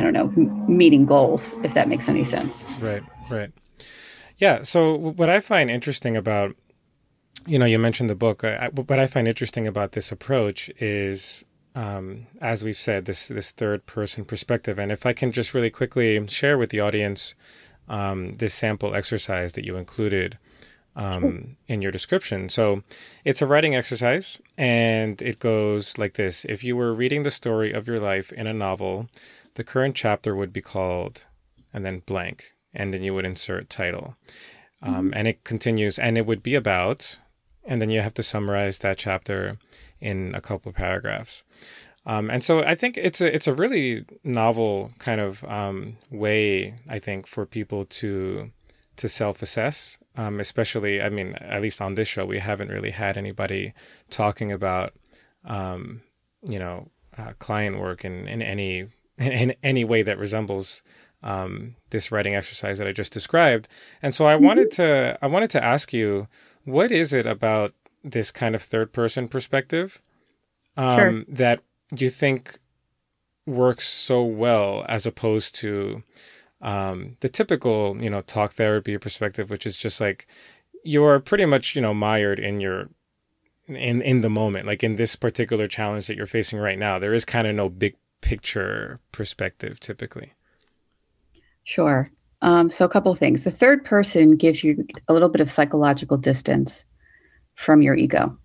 I 0.00 0.02
don't 0.02 0.14
know, 0.14 0.28
meeting 0.66 1.04
goals, 1.04 1.54
if 1.62 1.74
that 1.74 1.86
makes 1.86 2.08
any 2.08 2.24
sense. 2.24 2.64
Right, 2.80 3.02
right. 3.28 3.52
Yeah. 4.38 4.62
So 4.62 4.94
what 4.94 5.28
I 5.28 5.40
find 5.40 5.70
interesting 5.70 6.16
about, 6.16 6.56
you 7.46 7.58
know, 7.58 7.66
you 7.66 7.78
mentioned 7.78 8.08
the 8.08 8.14
book. 8.14 8.42
I, 8.42 8.68
what 8.68 8.98
I 8.98 9.06
find 9.06 9.28
interesting 9.28 9.66
about 9.66 9.92
this 9.92 10.10
approach 10.10 10.70
is, 10.80 11.44
um, 11.74 12.28
as 12.40 12.64
we've 12.64 12.78
said, 12.78 13.04
this 13.04 13.28
this 13.28 13.50
third 13.50 13.84
person 13.84 14.24
perspective. 14.24 14.78
And 14.78 14.90
if 14.90 15.04
I 15.04 15.12
can 15.12 15.32
just 15.32 15.52
really 15.52 15.68
quickly 15.68 16.26
share 16.28 16.56
with 16.56 16.70
the 16.70 16.80
audience 16.80 17.34
um, 17.86 18.36
this 18.38 18.54
sample 18.54 18.94
exercise 18.94 19.52
that 19.52 19.66
you 19.66 19.76
included 19.76 20.38
um, 20.96 21.56
in 21.68 21.82
your 21.82 21.92
description. 21.92 22.48
So 22.48 22.82
it's 23.22 23.42
a 23.42 23.46
writing 23.46 23.76
exercise, 23.76 24.40
and 24.56 25.20
it 25.20 25.38
goes 25.38 25.98
like 25.98 26.14
this: 26.14 26.46
If 26.46 26.64
you 26.64 26.74
were 26.74 26.94
reading 26.94 27.22
the 27.22 27.30
story 27.30 27.72
of 27.72 27.86
your 27.86 28.00
life 28.00 28.32
in 28.32 28.46
a 28.46 28.54
novel, 28.54 29.08
the 29.60 29.64
current 29.64 29.94
chapter 29.94 30.34
would 30.34 30.54
be 30.54 30.62
called, 30.62 31.26
and 31.70 31.84
then 31.84 32.02
blank 32.06 32.54
and 32.72 32.94
then 32.94 33.02
you 33.02 33.14
would 33.14 33.24
insert 33.24 33.68
title. 33.68 34.16
Um, 34.82 34.94
mm-hmm. 34.94 35.10
And 35.14 35.28
it 35.28 35.44
continues, 35.44 35.98
and 35.98 36.16
it 36.16 36.26
would 36.26 36.42
be 36.42 36.54
about, 36.54 37.18
and 37.64 37.80
then 37.82 37.90
you 37.90 38.00
have 38.00 38.14
to 38.14 38.22
summarize 38.22 38.78
that 38.78 38.98
chapter 38.98 39.58
in 40.00 40.34
a 40.34 40.40
couple 40.40 40.70
of 40.70 40.76
paragraphs. 40.76 41.42
Um, 42.06 42.30
and 42.30 42.42
so 42.42 42.62
I 42.64 42.74
think 42.74 42.96
it's 42.96 43.20
a 43.20 43.32
it's 43.32 43.46
a 43.46 43.52
really 43.52 44.06
novel 44.24 44.92
kind 44.98 45.20
of 45.20 45.44
um, 45.44 45.98
way 46.10 46.76
I 46.88 46.98
think 46.98 47.26
for 47.26 47.44
people 47.44 47.84
to 47.84 48.50
to 48.96 49.08
self 49.08 49.42
assess. 49.42 49.98
Um, 50.16 50.40
especially, 50.40 51.00
I 51.00 51.08
mean, 51.10 51.34
at 51.34 51.62
least 51.62 51.80
on 51.80 51.94
this 51.94 52.08
show, 52.08 52.24
we 52.24 52.40
haven't 52.40 52.68
really 52.68 52.90
had 52.90 53.16
anybody 53.18 53.74
talking 54.08 54.50
about 54.50 54.94
um, 55.44 56.00
you 56.42 56.58
know 56.58 56.88
uh, 57.18 57.34
client 57.38 57.78
work 57.78 58.02
in 58.02 58.26
in 58.26 58.40
any 58.40 58.88
in 59.20 59.54
any 59.62 59.84
way 59.84 60.02
that 60.02 60.18
resembles 60.18 60.82
um, 61.22 61.76
this 61.90 62.10
writing 62.10 62.34
exercise 62.34 62.78
that 62.78 62.86
I 62.86 62.92
just 62.92 63.12
described. 63.12 63.68
And 64.02 64.14
so 64.14 64.26
I 64.26 64.34
mm-hmm. 64.34 64.44
wanted 64.44 64.70
to 64.72 65.18
I 65.20 65.26
wanted 65.26 65.50
to 65.50 65.62
ask 65.62 65.92
you, 65.92 66.28
what 66.64 66.90
is 66.90 67.12
it 67.12 67.26
about 67.26 67.72
this 68.02 68.30
kind 68.30 68.54
of 68.54 68.62
third 68.62 68.92
person 68.92 69.28
perspective 69.28 70.00
um, 70.76 70.98
sure. 70.98 71.24
that 71.28 71.62
you 71.94 72.08
think 72.08 72.58
works 73.46 73.88
so 73.88 74.22
well 74.22 74.86
as 74.88 75.04
opposed 75.04 75.54
to 75.56 76.02
um, 76.62 77.16
the 77.20 77.28
typical 77.28 77.96
you 78.00 78.10
know 78.10 78.22
talk 78.22 78.52
therapy 78.52 78.96
perspective, 78.96 79.50
which 79.50 79.66
is 79.66 79.76
just 79.76 80.00
like 80.00 80.26
you're 80.82 81.20
pretty 81.20 81.44
much 81.44 81.76
you 81.76 81.82
know 81.82 81.92
mired 81.92 82.38
in 82.38 82.60
your 82.60 82.88
in 83.68 84.02
in 84.02 84.20
the 84.20 84.30
moment 84.30 84.66
like 84.66 84.82
in 84.82 84.96
this 84.96 85.14
particular 85.14 85.68
challenge 85.68 86.06
that 86.06 86.16
you're 86.16 86.26
facing 86.26 86.58
right 86.58 86.78
now 86.78 86.98
there 86.98 87.14
is 87.14 87.24
kind 87.24 87.46
of 87.46 87.54
no 87.54 87.68
big 87.68 87.94
picture 88.20 89.00
perspective 89.12 89.80
typically 89.80 90.32
Sure. 91.64 92.10
Um, 92.42 92.70
so, 92.70 92.84
a 92.84 92.88
couple 92.88 93.12
of 93.12 93.18
things. 93.18 93.44
The 93.44 93.50
third 93.50 93.84
person 93.84 94.36
gives 94.36 94.64
you 94.64 94.86
a 95.08 95.12
little 95.12 95.28
bit 95.28 95.40
of 95.40 95.50
psychological 95.50 96.16
distance 96.16 96.84
from 97.54 97.82
your 97.82 97.94
ego. 97.94 98.36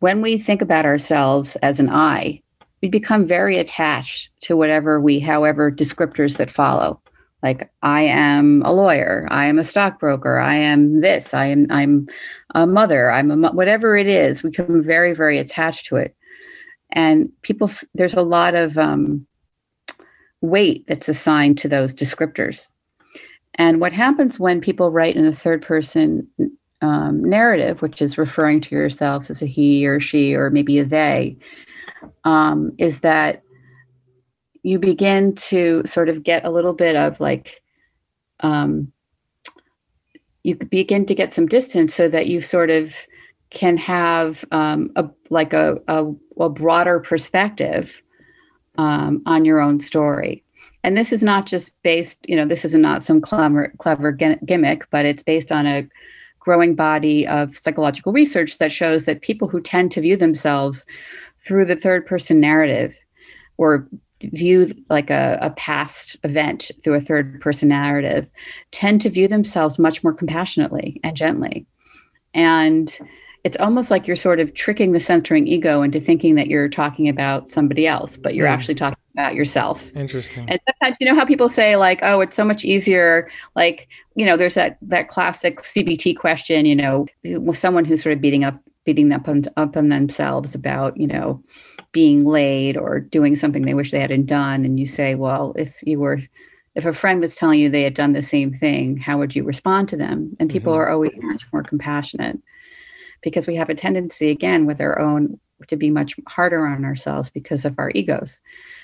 When 0.00 0.20
we 0.20 0.38
think 0.38 0.60
about 0.60 0.84
ourselves 0.84 1.56
as 1.56 1.78
an 1.78 1.88
I, 1.90 2.42
we 2.82 2.88
become 2.88 3.26
very 3.26 3.58
attached 3.58 4.30
to 4.42 4.56
whatever 4.56 5.00
we, 5.00 5.20
however, 5.20 5.70
descriptors 5.70 6.38
that 6.38 6.50
follow. 6.50 7.00
Like 7.42 7.70
I 7.82 8.02
am 8.02 8.62
a 8.66 8.72
lawyer, 8.72 9.26
I 9.30 9.46
am 9.46 9.58
a 9.58 9.64
stockbroker, 9.64 10.38
I 10.38 10.56
am 10.56 11.00
this, 11.00 11.32
I 11.32 11.46
am 11.46 11.66
I'm 11.70 12.08
a 12.54 12.66
mother, 12.66 13.10
I'm 13.10 13.30
a 13.30 13.52
whatever 13.52 13.96
it 13.96 14.06
is. 14.06 14.42
We 14.42 14.50
become 14.50 14.82
very 14.82 15.14
very 15.14 15.38
attached 15.38 15.86
to 15.86 15.96
it, 15.96 16.14
and 16.92 17.30
people. 17.42 17.70
There's 17.94 18.14
a 18.14 18.22
lot 18.22 18.54
of 18.54 18.76
um, 18.78 19.26
weight 20.40 20.84
that's 20.86 21.08
assigned 21.08 21.58
to 21.58 21.68
those 21.68 21.94
descriptors. 21.94 22.70
And 23.54 23.80
what 23.80 23.92
happens 23.92 24.38
when 24.38 24.60
people 24.60 24.90
write 24.90 25.16
in 25.16 25.26
a 25.26 25.34
third 25.34 25.62
person 25.62 26.28
um, 26.82 27.22
narrative, 27.22 27.82
which 27.82 28.00
is 28.00 28.16
referring 28.16 28.60
to 28.62 28.74
yourself 28.74 29.28
as 29.28 29.42
a 29.42 29.46
he 29.46 29.86
or 29.86 30.00
she 30.00 30.34
or 30.34 30.50
maybe 30.50 30.78
a 30.78 30.84
they, 30.84 31.36
um, 32.24 32.72
is 32.78 33.00
that 33.00 33.42
you 34.62 34.78
begin 34.78 35.34
to 35.34 35.82
sort 35.84 36.08
of 36.08 36.22
get 36.22 36.44
a 36.44 36.50
little 36.50 36.72
bit 36.72 36.96
of 36.96 37.20
like, 37.20 37.62
um, 38.40 38.92
you 40.42 40.54
begin 40.54 41.04
to 41.06 41.14
get 41.14 41.32
some 41.32 41.46
distance 41.46 41.94
so 41.94 42.08
that 42.08 42.26
you 42.26 42.40
sort 42.40 42.70
of 42.70 42.94
can 43.50 43.76
have 43.76 44.44
um, 44.52 44.90
a 44.96 45.08
like 45.28 45.52
a, 45.52 45.78
a, 45.88 46.06
a 46.38 46.48
broader 46.48 47.00
perspective 47.00 48.02
um, 48.78 49.22
on 49.26 49.44
your 49.44 49.60
own 49.60 49.80
story. 49.80 50.42
and 50.82 50.96
this 50.96 51.12
is 51.12 51.22
not 51.22 51.46
just 51.46 51.74
based, 51.82 52.18
you 52.28 52.36
know, 52.36 52.46
this 52.46 52.64
is 52.64 52.74
not 52.74 53.04
some 53.04 53.20
clever, 53.20 53.72
clever 53.78 54.12
gimmick, 54.12 54.86
but 54.90 55.04
it's 55.04 55.22
based 55.22 55.52
on 55.52 55.66
a 55.66 55.86
growing 56.38 56.74
body 56.74 57.26
of 57.26 57.56
psychological 57.56 58.12
research 58.12 58.58
that 58.58 58.72
shows 58.72 59.04
that 59.04 59.20
people 59.20 59.46
who 59.46 59.60
tend 59.60 59.92
to 59.92 60.00
view 60.00 60.16
themselves 60.16 60.86
through 61.44 61.66
the 61.66 61.76
third 61.76 62.06
person 62.06 62.40
narrative 62.40 62.94
or 63.58 63.86
view 64.22 64.68
like 64.88 65.10
a, 65.10 65.38
a 65.40 65.50
past 65.50 66.16
event 66.24 66.70
through 66.82 66.94
a 66.94 67.00
third 67.00 67.40
person 67.40 67.68
narrative 67.68 68.26
tend 68.70 69.00
to 69.00 69.10
view 69.10 69.28
themselves 69.28 69.78
much 69.78 70.02
more 70.02 70.14
compassionately 70.14 71.00
and 71.04 71.16
gently. 71.16 71.66
And 72.32 72.96
it's 73.44 73.56
almost 73.56 73.90
like 73.90 74.06
you're 74.06 74.16
sort 74.16 74.38
of 74.38 74.52
tricking 74.54 74.92
the 74.92 75.00
centering 75.00 75.46
ego 75.46 75.82
into 75.82 76.00
thinking 76.00 76.34
that 76.34 76.48
you're 76.48 76.68
talking 76.68 77.08
about 77.08 77.50
somebody 77.50 77.86
else, 77.86 78.16
but 78.16 78.34
you're 78.34 78.46
yeah. 78.46 78.52
actually 78.52 78.74
talking 78.74 78.98
about 79.14 79.34
yourself. 79.34 79.94
Interesting. 79.96 80.48
And 80.48 80.60
sometimes 80.68 80.96
you 81.00 81.06
know 81.06 81.14
how 81.14 81.24
people 81.24 81.48
say 81.48 81.76
like, 81.76 82.00
"Oh, 82.02 82.20
it's 82.20 82.36
so 82.36 82.44
much 82.44 82.64
easier." 82.64 83.30
Like, 83.56 83.88
you 84.14 84.26
know, 84.26 84.36
there's 84.36 84.54
that 84.54 84.78
that 84.82 85.08
classic 85.08 85.62
CBT 85.62 86.16
question. 86.16 86.66
You 86.66 86.76
know, 86.76 87.06
with 87.24 87.56
someone 87.56 87.84
who's 87.84 88.02
sort 88.02 88.12
of 88.14 88.20
beating 88.20 88.44
up 88.44 88.58
beating 88.84 89.12
up 89.12 89.28
on, 89.28 89.44
up 89.56 89.76
on 89.76 89.88
themselves 89.88 90.54
about 90.54 90.96
you 90.96 91.06
know 91.06 91.42
being 91.92 92.24
late 92.24 92.76
or 92.76 93.00
doing 93.00 93.36
something 93.36 93.62
they 93.62 93.74
wish 93.74 93.90
they 93.90 94.00
hadn't 94.00 94.26
done, 94.26 94.64
and 94.64 94.78
you 94.78 94.86
say, 94.86 95.14
"Well, 95.14 95.54
if 95.56 95.74
you 95.82 95.98
were." 95.98 96.20
If 96.76 96.86
a 96.86 96.92
friend 96.92 97.20
was 97.20 97.34
telling 97.34 97.58
you 97.58 97.68
they 97.68 97.82
had 97.82 97.94
done 97.94 98.12
the 98.12 98.22
same 98.22 98.54
thing, 98.54 98.96
how 98.96 99.18
would 99.18 99.34
you 99.34 99.42
respond 99.42 99.88
to 99.88 99.96
them? 99.96 100.36
And 100.38 100.48
people 100.48 100.72
mm-hmm. 100.72 100.82
are 100.82 100.88
always 100.88 101.18
much 101.20 101.44
more 101.52 101.64
compassionate 101.64 102.40
because 103.22 103.46
we 103.46 103.56
have 103.56 103.68
a 103.68 103.74
tendency 103.74 104.30
again 104.30 104.66
with 104.66 104.80
our 104.80 104.98
own 104.98 105.38
to 105.68 105.76
be 105.76 105.90
much 105.90 106.16
harder 106.26 106.66
on 106.66 106.84
ourselves 106.84 107.28
because 107.28 107.64
of 107.64 107.78
our 107.78 107.90
egos. 107.94 108.40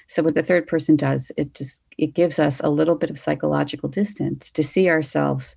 So 0.09 0.23
what 0.23 0.35
the 0.35 0.43
third 0.43 0.67
person 0.67 0.97
does 0.97 1.33
it 1.37 1.55
just 1.55 1.83
it 1.97 2.13
gives 2.15 2.39
us 2.39 2.61
a 2.61 2.69
little 2.69 2.97
bit 2.97 3.11
of 3.11 3.19
psychological 3.19 3.89
distance 3.89 4.53
to 4.53 4.63
see 4.63 4.89
ourselves 4.91 5.57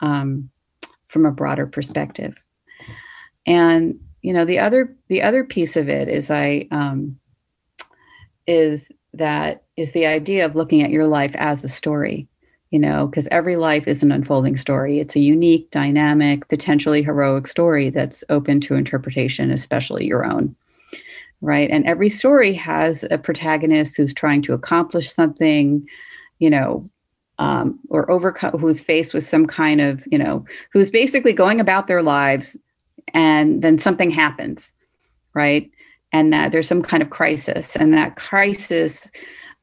um, 0.00 0.50
from 1.08 1.24
a 1.24 1.32
broader 1.32 1.66
perspective. 1.66 2.34
And 3.46 4.00
you 4.22 4.32
know 4.32 4.44
the 4.44 4.58
other 4.58 4.94
the 5.08 5.22
other 5.22 5.44
piece 5.44 5.76
of 5.76 5.88
it 5.88 6.08
is 6.08 6.30
i 6.30 6.66
um, 6.70 7.18
is 8.46 8.90
that 9.14 9.64
is 9.76 9.92
the 9.92 10.06
idea 10.06 10.44
of 10.44 10.54
looking 10.54 10.82
at 10.82 10.90
your 10.90 11.06
life 11.06 11.34
as 11.36 11.64
a 11.64 11.68
story 11.68 12.28
you 12.70 12.78
know, 12.78 13.06
because 13.06 13.26
every 13.30 13.56
life 13.56 13.88
is 13.88 14.02
an 14.02 14.12
unfolding 14.12 14.56
story. 14.56 15.00
It's 15.00 15.16
a 15.16 15.20
unique, 15.20 15.70
dynamic, 15.70 16.48
potentially 16.48 17.02
heroic 17.02 17.48
story 17.48 17.90
that's 17.90 18.22
open 18.28 18.60
to 18.62 18.74
interpretation, 18.74 19.50
especially 19.50 20.06
your 20.06 20.24
own. 20.24 20.54
Right. 21.40 21.70
And 21.70 21.86
every 21.86 22.10
story 22.10 22.52
has 22.52 23.04
a 23.10 23.18
protagonist 23.18 23.96
who's 23.96 24.14
trying 24.14 24.42
to 24.42 24.52
accomplish 24.52 25.12
something, 25.12 25.86
you 26.38 26.50
know, 26.50 26.88
um, 27.38 27.78
or 27.88 28.08
overcome, 28.10 28.58
who's 28.58 28.80
faced 28.80 29.14
with 29.14 29.24
some 29.24 29.46
kind 29.46 29.80
of, 29.80 30.02
you 30.06 30.18
know, 30.18 30.44
who's 30.72 30.90
basically 30.90 31.32
going 31.32 31.58
about 31.58 31.86
their 31.86 32.02
lives 32.02 32.56
and 33.14 33.62
then 33.62 33.78
something 33.78 34.10
happens. 34.10 34.74
Right. 35.32 35.70
And 36.12 36.32
that 36.32 36.52
there's 36.52 36.68
some 36.68 36.82
kind 36.82 37.02
of 37.02 37.10
crisis. 37.10 37.74
And 37.74 37.94
that 37.94 38.16
crisis 38.16 39.10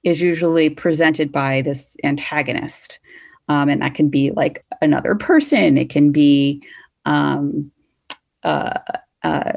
is 0.03 0.21
usually 0.21 0.69
presented 0.69 1.31
by 1.31 1.61
this 1.61 1.95
antagonist. 2.03 2.99
Um, 3.49 3.69
and 3.69 3.81
that 3.81 3.95
can 3.95 4.09
be 4.09 4.31
like 4.31 4.65
another 4.81 5.15
person, 5.15 5.77
it 5.77 5.89
can 5.89 6.11
be 6.11 6.61
um, 7.05 7.71
uh, 8.43 8.79
uh, 9.23 9.53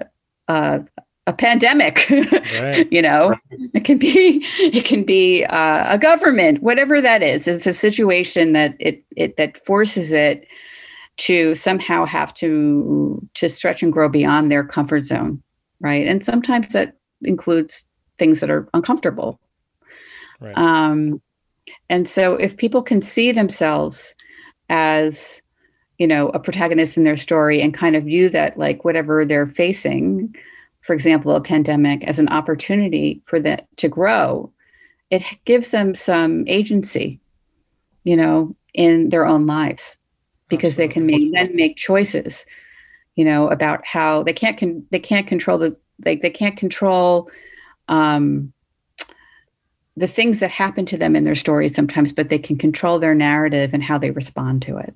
uh, 0.49 0.79
a 1.27 1.33
pandemic 1.33 2.09
right. 2.11 2.89
you 2.93 3.03
know? 3.03 3.35
It 3.51 3.85
can 3.85 3.99
be 3.99 4.45
it 4.59 4.85
can 4.85 5.05
be 5.05 5.45
uh, 5.45 5.95
a 5.95 5.99
government 5.99 6.63
whatever 6.63 7.01
that 7.01 7.23
is. 7.23 7.47
It's 7.47 7.67
a 7.67 7.73
situation 7.73 8.53
that 8.53 8.75
it, 8.79 9.05
it 9.17 9.37
that 9.37 9.59
forces 9.59 10.13
it 10.13 10.47
to 11.19 11.55
somehow 11.55 12.05
have 12.05 12.33
to 12.35 13.29
to 13.35 13.49
stretch 13.49 13.83
and 13.83 13.93
grow 13.93 14.09
beyond 14.09 14.51
their 14.51 14.65
comfort 14.65 15.01
zone 15.01 15.43
right? 15.81 16.07
And 16.07 16.25
sometimes 16.25 16.69
that 16.69 16.97
includes 17.23 17.85
things 18.19 18.41
that 18.41 18.51
are 18.51 18.69
uncomfortable 18.75 19.41
Right. 20.41 20.57
Um, 20.57 21.21
and 21.89 22.09
so 22.09 22.35
if 22.35 22.57
people 22.57 22.83
can 22.83 23.03
see 23.03 23.33
themselves 23.33 24.15
as, 24.69 25.43
you 25.99 26.07
know, 26.07 26.31
a 26.31 26.39
protagonist 26.39 26.97
in 26.97 27.03
their 27.03 27.17
story 27.17 27.61
and 27.61 27.75
kind 27.75 27.97
of 27.97 28.05
view 28.05 28.29
that 28.31 28.59
like 28.59 28.85
whatever 28.85 29.25
they're 29.25 29.47
facing, 29.47 30.35
for 30.81 30.95
example, 30.95 31.35
a 31.37 31.41
pandemic 31.41 32.05
as 32.05 32.19
an 32.19 32.29
opportunity 32.29 33.23
for 33.27 33.39
that 33.41 33.69
to 33.77 33.89
grow, 33.89 34.51
it 35.11 35.23
gives 35.45 35.69
them 35.69 35.95
some 35.95 36.45
agency, 36.47 37.21
you 38.05 38.17
know, 38.17 38.57
in 38.73 39.11
their 39.11 39.27
own 39.27 39.47
lives 39.47 39.99
because 40.49 40.79
Absolutely. 40.79 40.87
they 40.87 40.93
can 40.93 41.07
make, 41.07 41.33
then 41.33 41.57
make 41.57 41.77
choices, 41.77 42.47
you 43.17 43.25
know, 43.25 43.49
about 43.49 43.85
how 43.87 44.23
they 44.23 44.33
can't 44.33 44.57
con- 44.57 44.87
they 44.91 44.99
can't 44.99 45.27
control 45.27 45.59
the 45.59 45.77
like 46.05 46.21
they 46.21 46.31
can't 46.31 46.57
control 46.57 47.31
um, 47.89 48.53
the 50.01 50.07
things 50.07 50.41
that 50.41 50.51
happen 50.51 50.87
to 50.87 50.97
them 50.97 51.15
in 51.15 51.25
their 51.25 51.35
stories 51.35 51.75
sometimes, 51.75 52.11
but 52.11 52.31
they 52.31 52.39
can 52.39 52.57
control 52.57 52.99
their 52.99 53.15
narrative 53.15 53.75
and 53.75 53.83
how 53.83 53.99
they 53.99 54.11
respond 54.11 54.63
to 54.63 54.79
it. 54.79 54.95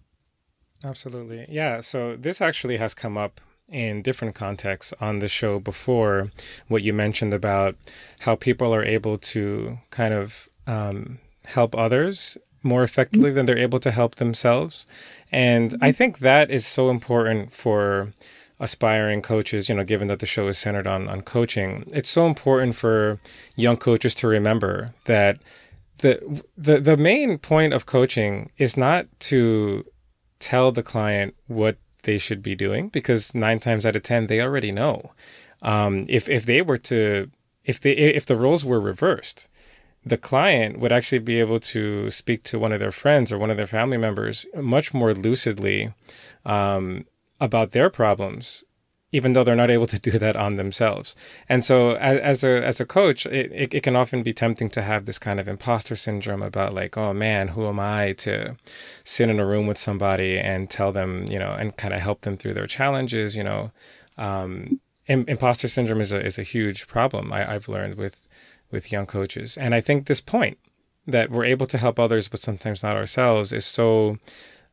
Absolutely. 0.82 1.46
Yeah. 1.48 1.80
So 1.80 2.16
this 2.16 2.40
actually 2.40 2.78
has 2.78 2.94
come 2.94 3.18
up 3.18 3.40
in 3.68 4.00
different 4.00 4.34
contexts 4.34 4.94
on 5.00 5.18
the 5.18 5.28
show 5.28 5.58
before 5.58 6.30
what 6.68 6.82
you 6.82 6.94
mentioned 6.94 7.34
about 7.34 7.76
how 8.20 8.34
people 8.34 8.74
are 8.74 8.84
able 8.84 9.18
to 9.18 9.78
kind 9.90 10.14
of 10.14 10.48
um, 10.66 11.18
help 11.44 11.76
others 11.76 12.38
more 12.62 12.82
effectively 12.82 13.28
mm-hmm. 13.28 13.34
than 13.34 13.46
they're 13.46 13.58
able 13.58 13.78
to 13.80 13.90
help 13.90 14.14
themselves. 14.14 14.86
And 15.30 15.72
mm-hmm. 15.72 15.84
I 15.84 15.92
think 15.92 16.20
that 16.20 16.50
is 16.50 16.66
so 16.66 16.88
important 16.88 17.52
for 17.52 18.14
aspiring 18.60 19.22
coaches, 19.22 19.68
you 19.68 19.74
know, 19.74 19.84
given 19.84 20.08
that 20.08 20.20
the 20.20 20.26
show 20.26 20.48
is 20.48 20.58
centered 20.58 20.86
on 20.86 21.08
on 21.08 21.22
coaching, 21.22 21.84
it's 21.92 22.08
so 22.08 22.26
important 22.26 22.74
for 22.74 23.18
young 23.56 23.76
coaches 23.76 24.14
to 24.16 24.28
remember 24.28 24.94
that 25.06 25.38
the 25.98 26.42
the 26.56 26.80
the 26.80 26.96
main 26.96 27.38
point 27.38 27.72
of 27.72 27.86
coaching 27.86 28.50
is 28.58 28.76
not 28.76 29.06
to 29.18 29.84
tell 30.38 30.72
the 30.72 30.82
client 30.82 31.34
what 31.46 31.78
they 32.02 32.18
should 32.18 32.42
be 32.42 32.54
doing 32.54 32.88
because 32.88 33.34
nine 33.34 33.58
times 33.58 33.86
out 33.86 33.96
of 33.96 34.02
ten 34.02 34.26
they 34.26 34.40
already 34.40 34.72
know. 34.72 35.12
Um, 35.62 36.04
if 36.08 36.28
if 36.28 36.46
they 36.46 36.62
were 36.62 36.78
to 36.78 37.30
if 37.64 37.80
they 37.80 37.92
if 37.92 38.26
the 38.26 38.36
roles 38.36 38.64
were 38.64 38.80
reversed, 38.80 39.48
the 40.04 40.18
client 40.18 40.78
would 40.78 40.92
actually 40.92 41.20
be 41.20 41.40
able 41.40 41.58
to 41.58 42.10
speak 42.10 42.42
to 42.44 42.58
one 42.58 42.72
of 42.72 42.80
their 42.80 42.92
friends 42.92 43.32
or 43.32 43.38
one 43.38 43.50
of 43.50 43.56
their 43.56 43.66
family 43.66 43.96
members 43.96 44.46
much 44.54 44.92
more 44.92 45.14
lucidly 45.14 45.94
um, 46.44 47.06
about 47.40 47.72
their 47.72 47.90
problems 47.90 48.64
even 49.14 49.32
though 49.32 49.44
they're 49.44 49.54
not 49.54 49.70
able 49.70 49.86
to 49.86 49.98
do 50.00 50.18
that 50.18 50.34
on 50.34 50.56
themselves. 50.56 51.14
And 51.48 51.62
so 51.62 51.94
as, 51.94 52.18
as 52.18 52.44
a 52.44 52.66
as 52.66 52.80
a 52.80 52.84
coach, 52.84 53.26
it, 53.26 53.52
it, 53.52 53.72
it, 53.72 53.82
can 53.84 53.94
often 53.94 54.24
be 54.24 54.32
tempting 54.32 54.68
to 54.70 54.82
have 54.82 55.06
this 55.06 55.20
kind 55.20 55.38
of 55.38 55.46
imposter 55.46 55.94
syndrome 55.94 56.42
about 56.42 56.74
like, 56.74 56.96
oh 56.96 57.12
man, 57.12 57.48
who 57.48 57.68
am 57.68 57.78
I 57.78 58.14
to 58.14 58.56
sit 59.04 59.30
in 59.30 59.38
a 59.38 59.46
room 59.46 59.68
with 59.68 59.78
somebody 59.78 60.36
and 60.36 60.68
tell 60.68 60.90
them, 60.90 61.26
you 61.30 61.38
know, 61.38 61.52
and 61.52 61.76
kind 61.76 61.94
of 61.94 62.00
help 62.00 62.22
them 62.22 62.36
through 62.36 62.54
their 62.54 62.66
challenges, 62.66 63.36
you 63.36 63.44
know. 63.44 63.70
Um, 64.18 64.80
imposter 65.06 65.68
syndrome 65.68 66.00
is 66.00 66.10
a 66.10 66.20
is 66.20 66.36
a 66.36 66.42
huge 66.42 66.88
problem 66.88 67.32
I, 67.32 67.54
I've 67.54 67.68
learned 67.68 67.94
with 67.94 68.28
with 68.72 68.90
young 68.90 69.06
coaches. 69.06 69.56
And 69.56 69.76
I 69.76 69.80
think 69.80 70.06
this 70.06 70.20
point 70.20 70.58
that 71.06 71.30
we're 71.30 71.44
able 71.44 71.66
to 71.66 71.78
help 71.78 72.00
others 72.00 72.26
but 72.26 72.40
sometimes 72.40 72.82
not 72.82 72.96
ourselves 72.96 73.52
is 73.52 73.64
so 73.64 74.18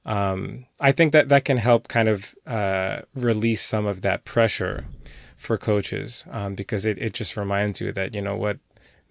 um, 0.05 0.65
I 0.79 0.91
think 0.91 1.13
that 1.13 1.29
that 1.29 1.45
can 1.45 1.57
help 1.57 1.87
kind 1.87 2.09
of 2.09 2.35
uh, 2.47 3.01
release 3.13 3.61
some 3.61 3.85
of 3.85 4.01
that 4.01 4.25
pressure 4.25 4.85
for 5.37 5.57
coaches 5.57 6.23
um, 6.31 6.55
because 6.55 6.85
it, 6.85 6.97
it 6.97 7.13
just 7.13 7.37
reminds 7.37 7.81
you 7.81 7.91
that, 7.91 8.13
you 8.13 8.21
know, 8.21 8.35
what 8.35 8.59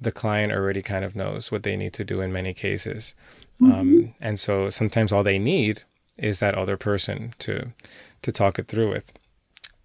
the 0.00 0.12
client 0.12 0.52
already 0.52 0.82
kind 0.82 1.04
of 1.04 1.14
knows 1.14 1.52
what 1.52 1.62
they 1.62 1.76
need 1.76 1.92
to 1.92 2.04
do 2.04 2.20
in 2.20 2.32
many 2.32 2.54
cases. 2.54 3.14
Mm-hmm. 3.60 3.72
Um, 3.72 4.14
and 4.20 4.40
so 4.40 4.70
sometimes 4.70 5.12
all 5.12 5.22
they 5.22 5.38
need 5.38 5.82
is 6.16 6.38
that 6.40 6.54
other 6.54 6.76
person 6.76 7.34
to 7.38 7.72
to 8.22 8.32
talk 8.32 8.58
it 8.58 8.68
through 8.68 8.90
with. 8.90 9.12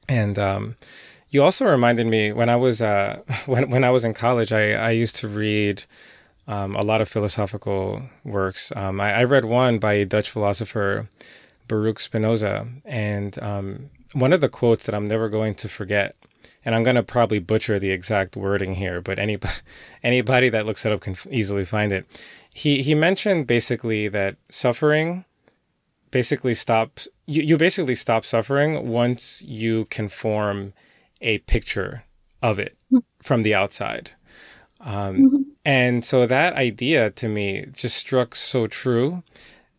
And 0.07 0.37
um, 0.37 0.75
you 1.29 1.43
also 1.43 1.65
reminded 1.65 2.07
me 2.07 2.31
when 2.31 2.49
I 2.49 2.55
was 2.55 2.81
uh, 2.81 3.21
when 3.45 3.69
when 3.69 3.83
I 3.83 3.89
was 3.89 4.05
in 4.05 4.13
college, 4.13 4.51
I, 4.51 4.71
I 4.73 4.91
used 4.91 5.15
to 5.17 5.27
read 5.27 5.83
um, 6.47 6.75
a 6.75 6.81
lot 6.81 7.01
of 7.01 7.09
philosophical 7.09 8.03
works. 8.23 8.71
Um, 8.75 9.01
I, 9.01 9.13
I, 9.13 9.23
read 9.23 9.45
one 9.45 9.79
by 9.79 9.93
a 9.93 10.05
Dutch 10.05 10.29
philosopher 10.29 11.09
Baruch 11.67 11.99
Spinoza, 11.99 12.67
and 12.85 13.41
um, 13.41 13.89
one 14.13 14.31
of 14.31 14.41
the 14.41 14.49
quotes 14.49 14.85
that 14.85 14.93
I'm 14.93 15.07
never 15.07 15.27
going 15.27 15.55
to 15.55 15.67
forget, 15.67 16.15
and 16.63 16.75
I'm 16.75 16.83
going 16.83 16.95
to 16.97 17.03
probably 17.03 17.39
butcher 17.39 17.79
the 17.79 17.89
exact 17.89 18.37
wording 18.37 18.75
here, 18.75 19.01
but 19.01 19.17
any, 19.17 19.39
anybody 20.03 20.49
that 20.49 20.65
looks 20.65 20.85
it 20.85 20.91
up 20.91 21.01
can 21.01 21.15
easily 21.31 21.65
find 21.65 21.91
it. 21.91 22.05
He, 22.53 22.83
he 22.83 22.93
mentioned 22.93 23.47
basically 23.47 24.07
that 24.09 24.37
suffering 24.49 25.25
basically 26.11 26.53
stops, 26.53 27.07
you, 27.25 27.41
you 27.41 27.57
basically 27.57 27.95
stop 27.95 28.23
suffering 28.23 28.87
once 28.87 29.41
you 29.41 29.85
can 29.85 30.07
form 30.07 30.73
a 31.21 31.39
picture 31.39 32.03
of 32.41 32.59
it 32.59 32.77
hmm. 32.91 32.99
from 33.21 33.41
the 33.41 33.55
outside. 33.55 34.11
Um, 34.79 35.17
mm-hmm 35.17 35.41
And 35.65 36.05
so 36.05 36.27
that 36.27 36.53
idea 36.53 37.09
to 37.09 37.27
me 37.27 37.65
just 37.73 37.97
struck 37.97 38.35
so 38.35 38.67
true. 38.67 39.23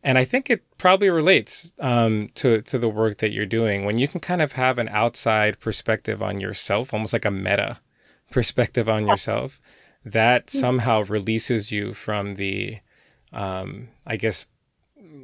And 0.02 0.18
I 0.18 0.24
think 0.24 0.50
it 0.50 0.64
probably 0.78 1.08
relates 1.08 1.72
um, 1.78 2.28
to, 2.34 2.60
to 2.62 2.78
the 2.78 2.88
work 2.88 3.18
that 3.18 3.32
you're 3.32 3.46
doing. 3.46 3.84
When 3.84 3.96
you 3.96 4.08
can 4.08 4.20
kind 4.20 4.42
of 4.42 4.52
have 4.52 4.78
an 4.78 4.88
outside 4.88 5.60
perspective 5.60 6.22
on 6.22 6.40
yourself, 6.40 6.92
almost 6.92 7.12
like 7.12 7.24
a 7.24 7.30
meta 7.30 7.78
perspective 8.30 8.88
on 8.88 9.06
yourself, 9.06 9.60
that 10.04 10.50
somehow 10.50 11.02
releases 11.04 11.72
you 11.72 11.92
from 11.92 12.34
the, 12.34 12.78
um, 13.32 13.88
I 14.06 14.16
guess, 14.16 14.46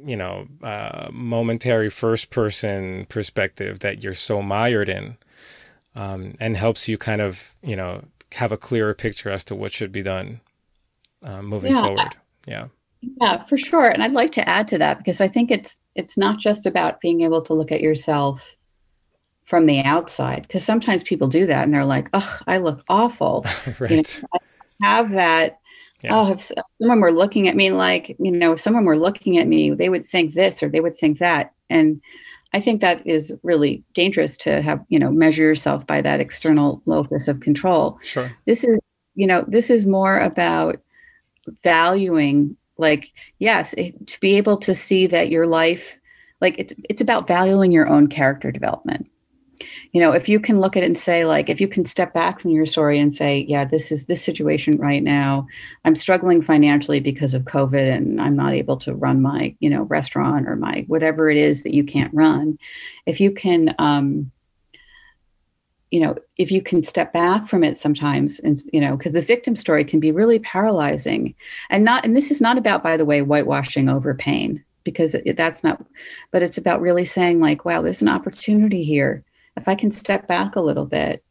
you 0.05 0.17
know, 0.17 0.47
uh, 0.61 1.09
momentary 1.11 1.89
first 1.89 2.29
person 2.29 3.05
perspective 3.07 3.79
that 3.79 4.03
you're 4.03 4.13
so 4.13 4.41
mired 4.41 4.89
in 4.89 5.17
um, 5.95 6.35
and 6.39 6.57
helps 6.57 6.87
you 6.87 6.97
kind 6.97 7.21
of, 7.21 7.55
you 7.61 7.75
know, 7.75 8.03
have 8.33 8.51
a 8.51 8.57
clearer 8.57 8.93
picture 8.93 9.29
as 9.29 9.43
to 9.45 9.55
what 9.55 9.71
should 9.71 9.91
be 9.91 10.01
done 10.01 10.41
uh, 11.23 11.41
moving 11.41 11.73
yeah. 11.73 11.81
forward. 11.81 12.15
Yeah. 12.47 12.67
Yeah, 13.21 13.43
for 13.43 13.57
sure. 13.57 13.89
And 13.89 14.01
I'd 14.01 14.13
like 14.13 14.31
to 14.33 14.47
add 14.47 14.67
to 14.69 14.77
that 14.77 14.97
because 14.97 15.19
I 15.19 15.27
think 15.27 15.51
it's 15.51 15.79
it's 15.95 16.17
not 16.17 16.39
just 16.39 16.65
about 16.65 17.01
being 17.01 17.21
able 17.21 17.41
to 17.41 17.53
look 17.53 17.71
at 17.71 17.81
yourself 17.81 18.55
from 19.43 19.65
the 19.65 19.81
outside 19.81 20.43
because 20.43 20.63
sometimes 20.63 21.03
people 21.03 21.27
do 21.27 21.45
that 21.47 21.65
and 21.65 21.73
they're 21.73 21.83
like, 21.83 22.07
"Oh, 22.13 22.39
I 22.47 22.59
look 22.59 22.83
awful." 22.87 23.45
right. 23.79 23.91
You 24.21 24.21
know, 24.21 24.39
I 24.81 24.95
have 24.95 25.11
that 25.11 25.59
yeah. 26.03 26.19
oh, 26.19 26.31
if 26.33 26.51
someone 26.81 26.99
were 26.99 27.13
looking 27.13 27.47
at 27.47 27.55
me 27.55 27.71
like, 27.71 28.15
you 28.19 28.31
know, 28.31 28.53
if 28.53 28.59
someone 28.59 28.83
were 28.83 28.97
looking 28.97 29.37
at 29.37 29.47
me, 29.47 29.71
they 29.71 29.87
would 29.87 30.03
think 30.03 30.33
this 30.33 30.61
or 30.61 30.69
they 30.69 30.81
would 30.81 30.95
think 30.95 31.19
that. 31.19 31.53
And 31.69 32.01
I 32.51 32.59
think 32.59 32.81
that 32.81 33.05
is 33.07 33.33
really 33.41 33.83
dangerous 33.93 34.35
to 34.37 34.61
have, 34.61 34.83
you 34.89 34.99
know, 34.99 35.11
measure 35.11 35.43
yourself 35.43 35.87
by 35.87 36.01
that 36.01 36.19
external 36.19 36.81
locus 36.85 37.29
of 37.29 37.39
control. 37.39 37.97
Sure. 38.03 38.29
This 38.45 38.65
is, 38.65 38.79
you 39.15 39.25
know, 39.25 39.45
this 39.47 39.69
is 39.69 39.85
more 39.85 40.19
about 40.19 40.81
valuing, 41.63 42.57
like, 42.77 43.11
yes, 43.39 43.73
it, 43.73 44.07
to 44.07 44.19
be 44.19 44.37
able 44.37 44.57
to 44.57 44.75
see 44.75 45.07
that 45.07 45.29
your 45.29 45.47
life, 45.47 45.97
like, 46.41 46.55
it's 46.57 46.73
it's 46.89 47.01
about 47.01 47.27
valuing 47.27 47.71
your 47.71 47.87
own 47.87 48.07
character 48.07 48.51
development. 48.51 49.09
You 49.91 50.01
know 50.01 50.11
if 50.11 50.27
you 50.27 50.39
can 50.39 50.59
look 50.59 50.75
at 50.75 50.83
it 50.83 50.87
and 50.87 50.97
say 50.97 51.25
like 51.25 51.49
if 51.49 51.61
you 51.61 51.67
can 51.67 51.85
step 51.85 52.13
back 52.13 52.41
from 52.41 52.51
your 52.51 52.65
story 52.65 52.99
and 52.99 53.13
say 53.13 53.45
yeah 53.47 53.63
this 53.63 53.91
is 53.91 54.07
this 54.07 54.23
situation 54.23 54.77
right 54.77 55.03
now 55.03 55.47
i'm 55.85 55.95
struggling 55.95 56.41
financially 56.41 56.99
because 56.99 57.33
of 57.33 57.43
covid 57.43 57.95
and 57.95 58.19
i'm 58.19 58.35
not 58.35 58.53
able 58.53 58.75
to 58.77 58.93
run 58.95 59.21
my 59.21 59.55
you 59.59 59.69
know 59.69 59.83
restaurant 59.83 60.49
or 60.49 60.55
my 60.55 60.83
whatever 60.87 61.29
it 61.29 61.37
is 61.37 61.63
that 61.63 61.75
you 61.75 61.83
can't 61.83 62.13
run. 62.13 62.57
If 63.05 63.21
you 63.21 63.31
can 63.31 63.75
um 63.79 64.31
you 65.93 65.99
know 65.99 66.15
if 66.37 66.51
you 66.51 66.61
can 66.61 66.83
step 66.83 67.13
back 67.13 67.47
from 67.47 67.63
it 67.63 67.77
sometimes 67.77 68.39
and 68.39 68.57
you 68.73 68.81
know 68.81 68.97
because 68.97 69.13
the 69.13 69.21
victim 69.21 69.55
story 69.55 69.83
can 69.83 69.99
be 69.99 70.11
really 70.11 70.39
paralyzing 70.39 71.33
and 71.69 71.85
not 71.85 72.03
and 72.05 72.17
this 72.17 72.31
is 72.31 72.41
not 72.41 72.57
about 72.57 72.83
by 72.83 72.97
the 72.97 73.05
way 73.05 73.21
whitewashing 73.21 73.89
over 73.89 74.13
pain 74.13 74.63
because 74.83 75.13
it, 75.13 75.37
that's 75.37 75.63
not 75.63 75.85
but 76.31 76.43
it's 76.43 76.57
about 76.57 76.81
really 76.81 77.05
saying 77.05 77.39
like 77.39 77.63
wow 77.63 77.81
there's 77.81 78.01
an 78.01 78.09
opportunity 78.09 78.83
here 78.83 79.23
if 79.57 79.67
I 79.67 79.75
can 79.75 79.91
step 79.91 80.27
back 80.27 80.55
a 80.55 80.61
little 80.61 80.85
bit, 80.85 81.23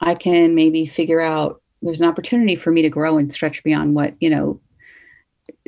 I 0.00 0.14
can 0.14 0.54
maybe 0.54 0.86
figure 0.86 1.20
out 1.20 1.60
there's 1.82 2.00
an 2.00 2.08
opportunity 2.08 2.56
for 2.56 2.70
me 2.70 2.82
to 2.82 2.90
grow 2.90 3.18
and 3.18 3.32
stretch 3.32 3.62
beyond 3.62 3.94
what, 3.94 4.14
you 4.20 4.30
know, 4.30 4.60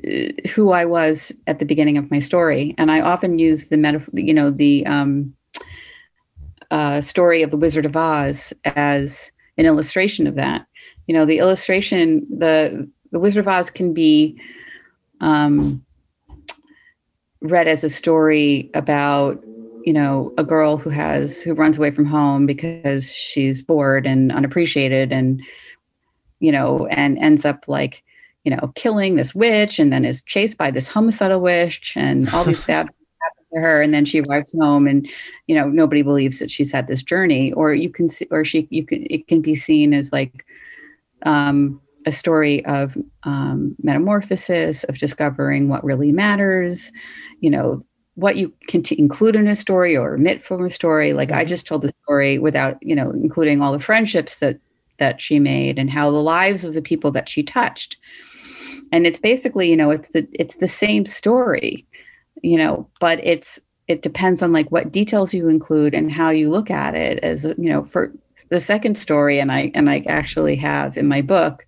uh, 0.06 0.32
who 0.50 0.72
I 0.72 0.84
was 0.84 1.32
at 1.46 1.58
the 1.58 1.64
beginning 1.64 1.98
of 1.98 2.10
my 2.10 2.18
story. 2.18 2.74
And 2.78 2.90
I 2.90 3.00
often 3.00 3.38
use 3.38 3.66
the 3.66 3.76
metaphor, 3.76 4.12
you 4.14 4.34
know, 4.34 4.50
the 4.50 4.86
um, 4.86 5.34
uh, 6.72 7.02
story 7.02 7.42
of 7.42 7.50
the 7.50 7.56
Wizard 7.56 7.84
of 7.84 7.96
Oz 7.96 8.52
as 8.64 9.30
an 9.58 9.66
illustration 9.66 10.26
of 10.26 10.34
that. 10.36 10.66
You 11.06 11.14
know, 11.14 11.26
the 11.26 11.38
illustration, 11.38 12.26
the 12.36 12.88
the 13.12 13.20
Wizard 13.20 13.40
of 13.40 13.48
Oz 13.48 13.68
can 13.68 13.92
be 13.92 14.40
um, 15.20 15.84
read 17.42 17.68
as 17.68 17.84
a 17.84 17.90
story 17.90 18.70
about 18.74 19.38
you 19.84 19.92
know 19.92 20.32
a 20.38 20.44
girl 20.44 20.78
who 20.78 20.88
has 20.88 21.42
who 21.42 21.52
runs 21.52 21.76
away 21.76 21.90
from 21.90 22.06
home 22.06 22.46
because 22.46 23.12
she's 23.12 23.62
bored 23.62 24.06
and 24.06 24.32
unappreciated 24.32 25.12
and 25.12 25.42
you 26.40 26.50
know 26.50 26.86
and 26.86 27.18
ends 27.18 27.44
up 27.44 27.64
like 27.68 28.02
you 28.44 28.50
know 28.50 28.72
killing 28.76 29.16
this 29.16 29.34
witch 29.34 29.78
and 29.78 29.92
then 29.92 30.04
is 30.04 30.22
chased 30.22 30.56
by 30.56 30.70
this 30.70 30.88
homicidal 30.88 31.40
witch 31.40 31.94
and 31.96 32.30
all 32.30 32.44
these 32.44 32.60
bad 32.66 32.88
to 33.54 33.60
her 33.60 33.82
and 33.82 33.92
then 33.92 34.04
she 34.04 34.20
arrives 34.20 34.52
home 34.58 34.86
and 34.86 35.08
you 35.46 35.54
know 35.54 35.68
nobody 35.68 36.02
believes 36.02 36.38
that 36.38 36.50
she's 36.50 36.72
had 36.72 36.86
this 36.86 37.02
journey 37.02 37.52
or 37.52 37.74
you 37.74 37.90
can 37.90 38.08
see 38.08 38.26
or 38.30 38.44
she 38.44 38.66
you 38.70 38.84
can 38.84 39.06
it 39.10 39.26
can 39.28 39.40
be 39.40 39.54
seen 39.54 39.92
as 39.92 40.12
like 40.12 40.44
um 41.24 41.80
a 42.04 42.10
story 42.10 42.64
of 42.66 42.96
um, 43.22 43.76
metamorphosis 43.80 44.82
of 44.84 44.98
discovering 44.98 45.68
what 45.68 45.84
really 45.84 46.10
matters 46.10 46.90
you 47.40 47.48
know 47.48 47.84
what 48.14 48.36
you 48.36 48.52
can 48.68 48.82
t- 48.82 48.98
include 48.98 49.36
in 49.36 49.48
a 49.48 49.56
story 49.56 49.96
or 49.96 50.14
omit 50.14 50.44
from 50.44 50.64
a 50.64 50.70
story. 50.70 51.12
Like 51.12 51.32
I 51.32 51.40
mm-hmm. 51.40 51.48
just 51.48 51.66
told 51.66 51.82
the 51.82 51.92
story 52.04 52.38
without, 52.38 52.76
you 52.82 52.94
know, 52.94 53.10
including 53.10 53.60
all 53.60 53.72
the 53.72 53.78
friendships 53.78 54.38
that 54.38 54.58
that 54.98 55.20
she 55.20 55.38
made 55.38 55.78
and 55.78 55.90
how 55.90 56.10
the 56.10 56.22
lives 56.22 56.64
of 56.64 56.74
the 56.74 56.82
people 56.82 57.10
that 57.12 57.28
she 57.28 57.42
touched. 57.42 57.96
And 58.92 59.06
it's 59.06 59.18
basically, 59.18 59.70
you 59.70 59.76
know, 59.76 59.90
it's 59.90 60.10
the 60.10 60.28
it's 60.32 60.56
the 60.56 60.68
same 60.68 61.06
story, 61.06 61.86
you 62.42 62.58
know, 62.58 62.88
but 63.00 63.20
it's 63.22 63.60
it 63.88 64.02
depends 64.02 64.42
on 64.42 64.52
like 64.52 64.70
what 64.70 64.92
details 64.92 65.34
you 65.34 65.48
include 65.48 65.94
and 65.94 66.10
how 66.10 66.30
you 66.30 66.50
look 66.50 66.70
at 66.70 66.94
it 66.94 67.18
as 67.22 67.44
you 67.58 67.68
know 67.68 67.84
for 67.84 68.12
the 68.48 68.60
second 68.60 68.96
story 68.96 69.40
and 69.40 69.50
i 69.50 69.72
and 69.74 69.90
i 69.90 70.04
actually 70.06 70.54
have 70.54 70.96
in 70.96 71.08
my 71.08 71.20
book 71.20 71.66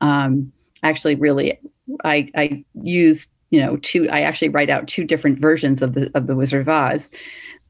um 0.00 0.50
actually 0.82 1.14
really 1.16 1.60
i 2.04 2.28
i 2.34 2.64
use 2.82 3.30
you 3.50 3.60
know 3.60 3.76
two 3.78 4.08
i 4.10 4.22
actually 4.22 4.48
write 4.48 4.70
out 4.70 4.88
two 4.88 5.04
different 5.04 5.38
versions 5.38 5.82
of 5.82 5.92
the 5.92 6.10
of 6.14 6.26
the 6.26 6.34
wizard 6.34 6.62
of 6.62 6.68
oz 6.68 7.10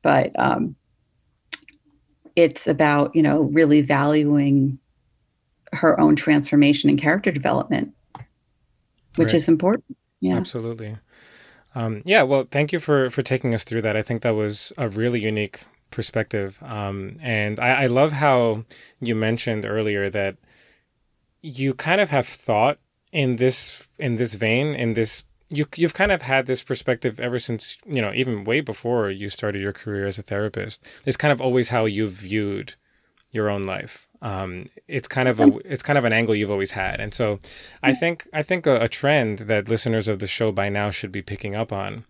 but 0.02 0.30
um 0.38 0.76
it's 2.36 2.66
about 2.68 3.14
you 3.14 3.22
know 3.22 3.42
really 3.42 3.80
valuing 3.80 4.78
her 5.72 5.98
own 5.98 6.14
transformation 6.14 6.88
and 6.88 7.00
character 7.00 7.32
development 7.32 7.92
which 9.16 9.28
right. 9.28 9.34
is 9.34 9.48
important. 9.48 9.96
Yeah. 10.20 10.36
Absolutely 10.36 10.96
um, 11.74 12.02
yeah 12.04 12.22
well 12.22 12.46
thank 12.50 12.72
you 12.72 12.80
for 12.80 13.10
for 13.10 13.22
taking 13.22 13.54
us 13.54 13.64
through 13.64 13.82
that 13.82 13.96
i 13.96 14.02
think 14.02 14.22
that 14.22 14.34
was 14.34 14.72
a 14.78 14.88
really 14.88 15.20
unique 15.20 15.64
perspective 15.90 16.62
um, 16.62 17.16
and 17.20 17.58
I, 17.58 17.82
I 17.82 17.86
love 17.86 18.12
how 18.12 18.64
you 19.00 19.16
mentioned 19.16 19.66
earlier 19.66 20.08
that 20.10 20.36
you 21.42 21.74
kind 21.74 22.00
of 22.00 22.10
have 22.10 22.26
thought 22.26 22.78
in 23.12 23.36
this 23.36 23.88
in 23.98 24.16
this 24.16 24.34
vein 24.34 24.74
in 24.74 24.94
this 24.94 25.24
you 25.50 25.66
you've 25.76 25.94
kind 25.94 26.12
of 26.12 26.22
had 26.22 26.46
this 26.46 26.62
perspective 26.62 27.20
ever 27.20 27.38
since 27.38 27.76
you 27.84 28.00
know 28.00 28.12
even 28.14 28.44
way 28.44 28.60
before 28.60 29.10
you 29.10 29.28
started 29.28 29.60
your 29.60 29.72
career 29.72 30.06
as 30.06 30.18
a 30.18 30.22
therapist. 30.22 30.82
It's 31.04 31.16
kind 31.16 31.32
of 31.32 31.40
always 31.40 31.68
how 31.68 31.84
you've 31.84 32.12
viewed 32.12 32.74
your 33.32 33.50
own 33.50 33.64
life. 33.64 34.06
Um, 34.22 34.68
it's 34.86 35.08
kind 35.08 35.28
of 35.28 35.40
a 35.40 35.58
it's 35.64 35.82
kind 35.82 35.98
of 35.98 36.04
an 36.04 36.12
angle 36.12 36.34
you've 36.34 36.50
always 36.50 36.72
had, 36.72 37.00
and 37.00 37.14
so 37.14 37.38
I 37.82 37.94
think 37.94 38.28
I 38.34 38.42
think 38.42 38.66
a, 38.66 38.80
a 38.80 38.88
trend 38.88 39.40
that 39.40 39.68
listeners 39.68 40.08
of 40.08 40.18
the 40.18 40.26
show 40.26 40.52
by 40.52 40.68
now 40.68 40.90
should 40.90 41.10
be 41.10 41.22
picking 41.22 41.54
up 41.54 41.72
on 41.72 42.04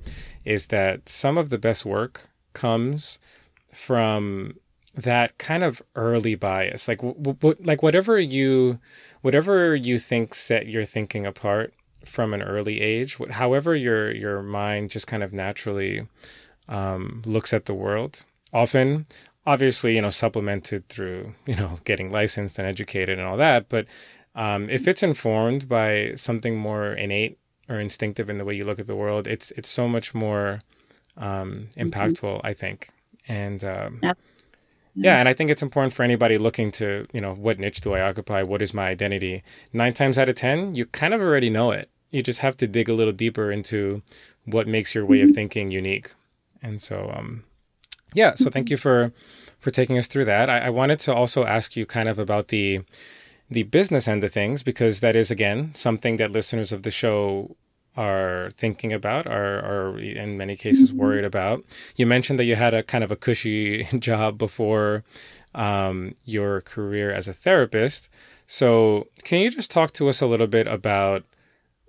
is 0.44 0.68
that 0.68 1.08
some 1.08 1.38
of 1.38 1.50
the 1.50 1.58
best 1.58 1.84
work 1.86 2.30
comes 2.52 3.18
from 3.72 4.54
that 4.94 5.38
kind 5.38 5.62
of 5.62 5.82
early 5.94 6.34
bias. 6.34 6.88
Like 6.88 6.98
w- 6.98 7.14
w- 7.14 7.56
like 7.60 7.82
whatever 7.82 8.18
you 8.18 8.78
whatever 9.22 9.74
you 9.76 9.98
think 9.98 10.34
set 10.34 10.66
your 10.66 10.84
thinking 10.84 11.26
apart 11.26 11.72
from 12.04 12.34
an 12.34 12.42
early 12.42 12.80
age, 12.80 13.18
however 13.30 13.74
your 13.76 14.10
your 14.10 14.42
mind 14.42 14.90
just 14.90 15.06
kind 15.06 15.22
of 15.22 15.32
naturally 15.32 16.08
um, 16.68 17.22
looks 17.24 17.52
at 17.52 17.66
the 17.66 17.74
world. 17.74 18.24
Often, 18.52 19.06
obviously, 19.46 19.94
you 19.94 20.02
know, 20.02 20.10
supplemented 20.10 20.88
through 20.88 21.34
you 21.46 21.56
know 21.56 21.78
getting 21.84 22.10
licensed 22.10 22.58
and 22.58 22.66
educated 22.66 23.18
and 23.18 23.26
all 23.26 23.36
that. 23.36 23.68
But 23.68 23.86
um, 24.34 24.70
if 24.70 24.86
it's 24.86 25.02
informed 25.02 25.68
by 25.68 26.14
something 26.16 26.56
more 26.56 26.92
innate 26.92 27.38
or 27.68 27.78
instinctive 27.78 28.30
in 28.30 28.38
the 28.38 28.44
way 28.44 28.54
you 28.54 28.64
look 28.64 28.78
at 28.78 28.86
the 28.86 28.96
world, 28.96 29.26
it's 29.26 29.50
it's 29.52 29.68
so 29.68 29.88
much 29.88 30.14
more 30.14 30.62
um, 31.16 31.68
mm-hmm. 31.70 31.82
impactful, 31.82 32.36
mm-hmm. 32.36 32.46
I 32.46 32.54
think. 32.54 32.90
And 33.28 33.62
um, 33.64 34.00
yep. 34.02 34.18
Yeah, 34.94 35.18
and 35.18 35.28
I 35.28 35.34
think 35.34 35.50
it's 35.50 35.62
important 35.62 35.92
for 35.92 36.02
anybody 36.02 36.36
looking 36.36 36.70
to, 36.72 37.06
you 37.12 37.20
know, 37.20 37.32
what 37.34 37.58
niche 37.58 37.80
do 37.80 37.94
I 37.94 38.02
occupy? 38.02 38.42
What 38.42 38.60
is 38.60 38.74
my 38.74 38.88
identity? 38.88 39.42
Nine 39.72 39.94
times 39.94 40.18
out 40.18 40.28
of 40.28 40.34
10, 40.34 40.74
you 40.74 40.86
kind 40.86 41.14
of 41.14 41.20
already 41.20 41.48
know 41.48 41.70
it. 41.70 41.88
You 42.10 42.22
just 42.22 42.40
have 42.40 42.56
to 42.58 42.66
dig 42.66 42.88
a 42.88 42.92
little 42.92 43.12
deeper 43.12 43.52
into 43.52 44.02
what 44.44 44.66
makes 44.66 44.94
your 44.94 45.06
way 45.06 45.20
of 45.20 45.28
mm-hmm. 45.28 45.34
thinking 45.34 45.70
unique. 45.70 46.12
And 46.60 46.82
so, 46.82 47.12
um, 47.14 47.44
yeah, 48.14 48.34
so 48.34 48.50
thank 48.50 48.70
you 48.70 48.76
for 48.76 49.12
for 49.58 49.70
taking 49.70 49.98
us 49.98 50.06
through 50.06 50.24
that. 50.24 50.48
I, 50.48 50.58
I 50.60 50.70
wanted 50.70 50.98
to 51.00 51.14
also 51.14 51.44
ask 51.44 51.76
you 51.76 51.86
kind 51.86 52.08
of 52.08 52.18
about 52.18 52.48
the 52.48 52.80
the 53.50 53.64
business 53.64 54.06
end 54.06 54.22
of 54.24 54.32
things 54.32 54.62
because 54.62 55.00
that 55.00 55.16
is 55.16 55.30
again 55.30 55.74
something 55.74 56.16
that 56.16 56.30
listeners 56.30 56.72
of 56.72 56.82
the 56.82 56.90
show 56.90 57.56
are 57.96 58.50
thinking 58.56 58.92
about, 58.92 59.26
are, 59.26 59.58
are 59.58 59.98
in 59.98 60.36
many 60.36 60.56
cases 60.56 60.90
mm-hmm. 60.90 61.00
worried 61.00 61.24
about. 61.24 61.64
You 61.96 62.06
mentioned 62.06 62.38
that 62.38 62.44
you 62.44 62.56
had 62.56 62.72
a 62.72 62.82
kind 62.82 63.02
of 63.02 63.10
a 63.10 63.16
cushy 63.16 63.84
job 63.98 64.38
before 64.38 65.04
um, 65.54 66.14
your 66.24 66.60
career 66.60 67.10
as 67.10 67.26
a 67.28 67.32
therapist. 67.32 68.08
So, 68.46 69.08
can 69.24 69.40
you 69.40 69.50
just 69.50 69.70
talk 69.70 69.92
to 69.92 70.08
us 70.08 70.20
a 70.20 70.26
little 70.26 70.46
bit 70.46 70.66
about 70.66 71.24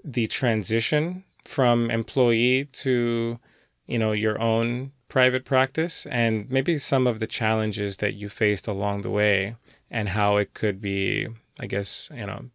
the 0.03 0.27
transition 0.27 1.23
from 1.45 1.89
employee 1.89 2.65
to, 2.65 3.39
you 3.87 3.99
know, 3.99 4.11
your 4.11 4.39
own 4.39 4.91
private 5.11 5.43
practice 5.43 6.05
and 6.09 6.49
maybe 6.49 6.77
some 6.77 7.05
of 7.05 7.19
the 7.19 7.27
challenges 7.27 7.97
that 7.97 8.13
you 8.13 8.29
faced 8.29 8.65
along 8.65 9.01
the 9.01 9.09
way 9.09 9.57
and 9.89 10.07
how 10.07 10.37
it 10.37 10.53
could 10.53 10.79
be, 10.79 11.27
I 11.59 11.67
guess, 11.67 12.09
you 12.15 12.25
know, 12.25 12.45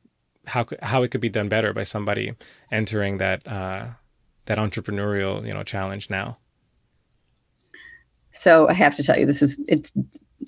how 0.47 0.65
how 0.81 1.03
it 1.03 1.11
could 1.11 1.21
be 1.21 1.29
done 1.29 1.51
better 1.51 1.75
by 1.75 1.83
somebody 1.83 2.33
entering 2.73 3.19
that 3.19 3.47
uh, 3.47 3.89
that 4.47 4.57
entrepreneurial, 4.57 5.47
you 5.47 5.53
know, 5.53 5.65
challenge 5.65 6.09
now. 6.09 6.39
So 8.33 8.71
I 8.71 8.73
have 8.73 8.97
to 8.97 9.03
tell 9.03 9.19
you, 9.19 9.27
this 9.27 9.43
is 9.43 9.63
it's. 9.69 9.93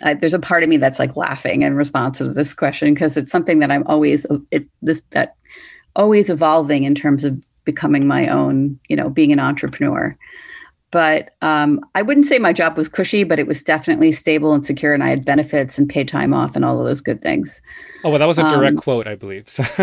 I, 0.03 0.15
there's 0.15 0.35
a 0.35 0.39
part 0.39 0.63
of 0.63 0.69
me 0.71 0.79
that's 0.79 0.99
like 0.99 1.15
laughing 1.15 1.61
in 1.61 1.75
response 1.75 2.19
to 2.19 2.33
this 2.33 2.55
question 2.55 2.95
because 2.95 3.17
it's 3.19 3.31
something 3.31 3.59
that 3.59 3.71
I'm 3.71 3.87
always 3.87 4.25
it 4.51 4.67
this 4.81 5.03
that 5.11 5.37
always 5.95 6.31
evolving 6.31 6.85
in 6.85 6.95
terms 6.95 7.25
of 7.25 7.45
becoming 7.65 8.07
my 8.07 8.29
own, 8.29 8.81
you 8.89 8.97
know, 8.97 9.11
being 9.11 9.31
an 9.31 9.41
entrepreneur. 9.41 10.17
But 10.91 11.35
um, 11.43 11.85
I 11.95 12.01
wouldn't 12.01 12.25
say 12.25 12.39
my 12.39 12.53
job 12.53 12.77
was 12.77 12.89
cushy, 12.89 13.23
but 13.23 13.39
it 13.39 13.47
was 13.47 13.63
definitely 13.63 14.11
stable 14.11 14.55
and 14.55 14.65
secure, 14.65 14.95
and 14.95 15.05
I 15.05 15.09
had 15.09 15.25
benefits 15.25 15.79
and 15.79 15.89
paid 15.89 16.09
time 16.09 16.33
off 16.33 16.57
and 16.57 16.65
all 16.65 16.81
of 16.81 16.87
those 16.87 17.03
good 17.03 17.21
things. 17.21 17.61
Oh 18.05 18.11
well, 18.11 18.19
that 18.19 18.27
was 18.27 18.39
a 18.39 18.43
direct 18.43 18.77
um, 18.77 18.77
quote, 18.79 19.07
I 19.07 19.15
believe. 19.15 19.51
So, 19.51 19.63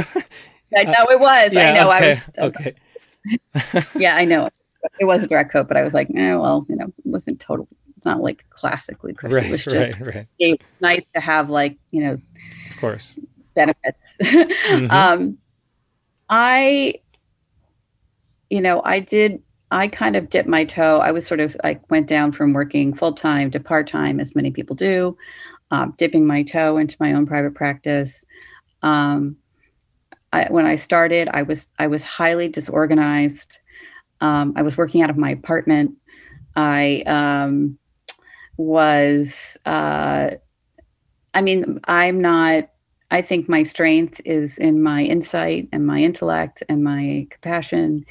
I 0.75 0.83
know 0.83 1.05
it 1.09 1.19
was. 1.19 1.53
Yeah, 1.53 1.69
I 1.69 1.73
know. 1.73 1.91
Okay, 1.91 2.07
I 2.07 2.07
was 2.07 2.23
okay. 2.39 2.75
yeah, 3.99 4.15
I 4.15 4.25
know. 4.25 4.49
It 4.99 5.05
was 5.05 5.23
a 5.23 5.27
direct 5.27 5.51
quote, 5.51 5.67
but 5.67 5.77
I 5.77 5.83
was 5.83 5.93
like, 5.93 6.09
eh, 6.15 6.35
well, 6.35 6.65
you 6.69 6.75
know, 6.75 6.85
it 6.85 7.05
wasn't 7.05 7.39
total. 7.39 7.67
It's 7.97 8.05
not 8.05 8.21
like 8.21 8.43
classically 8.49 9.13
cushy. 9.13 9.33
Right, 9.33 9.45
it 9.45 9.51
was 9.51 9.63
just 9.63 9.99
right, 9.99 10.15
right. 10.15 10.27
it 10.39 10.59
was 10.59 10.59
nice 10.81 11.03
to 11.13 11.19
have 11.19 11.51
like 11.51 11.77
you 11.91 12.03
know, 12.03 12.13
of 12.13 12.77
course, 12.79 13.19
benefits. 13.53 13.99
mm-hmm. 14.21 14.91
um, 14.91 15.37
I, 16.29 16.95
you 18.49 18.61
know, 18.61 18.81
I 18.83 18.99
did. 18.99 19.41
I 19.75 19.89
kind 19.89 20.15
of 20.15 20.29
dipped 20.29 20.47
my 20.47 20.63
toe. 20.63 20.99
I 20.99 21.11
was 21.11 21.27
sort 21.27 21.41
of 21.41 21.57
I 21.61 21.77
went 21.89 22.07
down 22.07 22.31
from 22.31 22.53
working 22.53 22.93
full 22.93 23.11
time 23.11 23.51
to 23.51 23.59
part 23.59 23.87
time, 23.87 24.21
as 24.21 24.33
many 24.33 24.49
people 24.49 24.73
do, 24.73 25.17
um, 25.69 25.93
dipping 25.97 26.25
my 26.25 26.43
toe 26.43 26.77
into 26.77 26.95
my 27.01 27.11
own 27.11 27.25
private 27.25 27.55
practice. 27.55 28.23
Um, 28.83 29.35
I, 30.31 30.47
when 30.49 30.65
I 30.65 30.77
started, 30.77 31.27
I 31.33 31.41
was 31.41 31.67
I 31.77 31.87
was 31.87 32.05
highly 32.05 32.47
disorganized. 32.47 33.59
Um, 34.21 34.53
I 34.55 34.61
was 34.61 34.77
working 34.77 35.01
out 35.01 35.09
of 35.09 35.17
my 35.17 35.31
apartment. 35.31 35.97
I 36.55 37.03
um, 37.05 37.77
was. 38.55 39.57
Uh, 39.65 40.31
I 41.33 41.41
mean, 41.41 41.81
I'm 41.83 42.21
not 42.21 42.69
I 43.11 43.21
think 43.21 43.49
my 43.49 43.63
strength 43.63 44.21
is 44.23 44.57
in 44.57 44.81
my 44.81 45.03
insight 45.03 45.67
and 45.73 45.85
my 45.85 45.99
intellect 45.99 46.63
and 46.69 46.81
my 46.81 47.27
compassion 47.29 48.05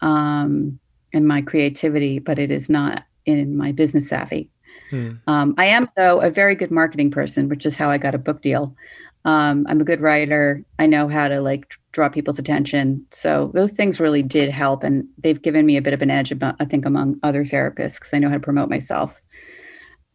um, 0.00 0.80
and 1.14 1.26
my 1.26 1.40
creativity, 1.40 2.18
but 2.18 2.38
it 2.38 2.50
is 2.50 2.68
not 2.68 3.04
in 3.24 3.56
my 3.56 3.72
business 3.72 4.08
savvy. 4.08 4.50
Hmm. 4.90 5.12
Um, 5.26 5.54
I 5.56 5.66
am, 5.66 5.88
though, 5.96 6.20
a 6.20 6.28
very 6.28 6.54
good 6.54 6.70
marketing 6.70 7.10
person, 7.10 7.48
which 7.48 7.64
is 7.64 7.76
how 7.76 7.88
I 7.88 7.96
got 7.96 8.14
a 8.14 8.18
book 8.18 8.42
deal. 8.42 8.76
Um, 9.24 9.64
I'm 9.68 9.80
a 9.80 9.84
good 9.84 10.02
writer. 10.02 10.62
I 10.78 10.86
know 10.86 11.08
how 11.08 11.28
to 11.28 11.40
like 11.40 11.72
draw 11.92 12.10
people's 12.10 12.38
attention. 12.38 13.06
So 13.10 13.50
those 13.54 13.70
things 13.70 13.98
really 13.98 14.22
did 14.22 14.50
help, 14.50 14.82
and 14.82 15.06
they've 15.16 15.40
given 15.40 15.64
me 15.64 15.78
a 15.78 15.82
bit 15.82 15.94
of 15.94 16.02
an 16.02 16.10
edge, 16.10 16.30
about, 16.30 16.56
I 16.60 16.66
think, 16.66 16.84
among 16.84 17.18
other 17.22 17.44
therapists 17.44 17.98
because 17.98 18.12
I 18.12 18.18
know 18.18 18.28
how 18.28 18.34
to 18.34 18.40
promote 18.40 18.68
myself. 18.68 19.22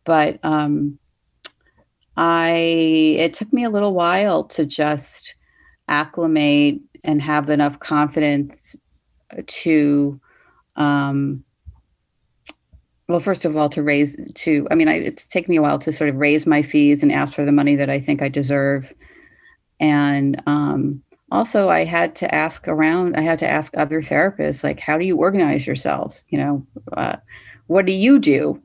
But 0.04 0.40
um, 0.44 1.00
I 2.18 2.52
it 3.18 3.34
took 3.34 3.52
me 3.52 3.64
a 3.64 3.70
little 3.70 3.94
while 3.94 4.44
to 4.44 4.66
just 4.66 5.34
acclimate 5.88 6.82
and 7.04 7.22
have 7.22 7.50
enough 7.50 7.80
confidence 7.80 8.76
to 9.48 10.20
um 10.80 11.44
well 13.08 13.20
first 13.20 13.46
of 13.46 13.56
all 13.56 13.70
to 13.70 13.84
raise 13.84 14.18
to 14.34 14.68
i 14.72 14.76
mean 14.76 14.88
I, 14.88 14.96
it's 14.96 15.28
taken 15.28 15.52
me 15.52 15.58
a 15.58 15.62
while 15.62 15.80
to 15.80 15.92
sort 15.92 16.10
of 16.10 16.16
raise 16.16 16.46
my 16.46 16.62
fees 16.62 17.04
and 17.04 17.12
ask 17.12 17.34
for 17.34 17.46
the 17.46 17.52
money 17.52 17.76
that 17.76 17.90
i 17.90 18.00
think 18.00 18.22
i 18.22 18.30
deserve. 18.30 18.94
And 19.80 20.42
um 20.48 21.02
also 21.32 21.70
i 21.70 21.86
had 21.86 22.16
to 22.16 22.34
ask 22.34 22.68
around 22.68 23.16
i 23.16 23.22
had 23.22 23.40
to 23.40 23.48
ask 23.48 23.72
other 23.78 24.02
therapists 24.02 24.64
like 24.64 24.80
how 24.80 24.98
do 24.98 25.06
you 25.06 25.18
organize 25.18 25.68
yourselves? 25.68 26.26
You 26.30 26.40
know 26.40 26.68
uh, 26.98 27.18
what 27.68 27.86
do 27.86 27.94
you 27.94 28.20
do? 28.20 28.62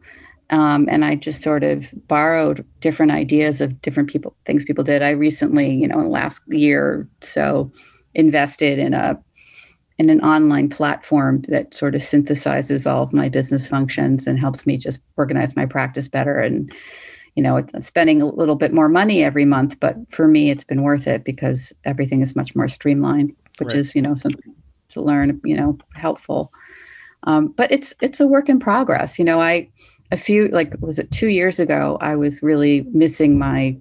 Um, 0.51 0.89
and 0.91 1.05
I 1.05 1.15
just 1.15 1.43
sort 1.43 1.65
of 1.65 1.89
borrowed 2.09 2.65
different 2.81 3.13
ideas 3.13 3.61
of 3.61 3.81
different 3.83 4.09
people, 4.09 4.37
things 4.47 4.65
people 4.65 4.85
did. 4.85 5.03
I 5.03 5.11
recently, 5.11 5.71
you 5.75 5.89
know, 5.89 5.99
in 5.99 6.05
the 6.05 6.11
last 6.11 6.43
year 6.49 7.09
so, 7.21 7.73
invested 8.15 8.79
in 8.79 8.95
a 8.95 9.19
in 9.99 10.11
an 10.11 10.21
online 10.23 10.69
platform 10.69 11.43
that 11.49 11.73
sort 11.73 11.95
of 11.95 12.01
synthesizes 12.01 12.91
all 12.91 13.03
of 13.03 13.13
my 13.13 13.29
business 13.29 13.67
functions 13.67 14.27
and 14.27 14.39
helps 14.39 14.67
me 14.67 14.77
just 14.77 15.01
organize 15.17 15.55
my 15.55 15.67
practice 15.67 16.09
better. 16.09 16.41
And 16.41 16.73
you 17.37 17.43
know, 17.43 17.57
it's, 17.57 17.75
I'm 17.75 17.83
spending 17.83 18.23
a 18.23 18.27
little 18.27 18.55
bit 18.55 18.73
more 18.73 18.89
money 18.89 19.25
every 19.25 19.45
month, 19.45 19.81
but 19.81 19.97
for 20.11 20.29
me, 20.29 20.51
it's 20.51 20.63
been 20.63 20.83
worth 20.83 21.09
it 21.09 21.25
because 21.25 21.73
everything 21.85 22.23
is 22.23 22.37
much 22.37 22.55
more 22.55 22.69
streamlined, 22.69 23.35
which 23.59 23.69
right. 23.69 23.79
is 23.79 23.95
you 23.95 24.03
know 24.03 24.15
something 24.15 24.55
to 24.91 25.01
learn, 25.01 25.41
you 25.45 25.57
know, 25.57 25.77
helpful. 25.95 26.53
Um, 27.25 27.49
but 27.49 27.73
it's 27.73 27.95
it's 28.01 28.21
a 28.21 28.27
work 28.27 28.49
in 28.49 28.61
progress. 28.61 29.19
You 29.19 29.25
know, 29.25 29.41
I 29.41 29.69
a 30.15 30.17
few 30.17 30.49
like 30.49 30.73
was 30.81 30.99
it 30.99 31.11
two 31.11 31.29
years 31.29 31.59
ago 31.59 31.99
i 32.01 32.15
was 32.15 32.43
really 32.43 32.83
missing 32.93 33.39
my 33.39 33.77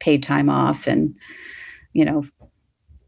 paid 0.00 0.22
time 0.22 0.48
off 0.48 0.86
and 0.86 1.14
you 1.92 2.04
know 2.04 2.24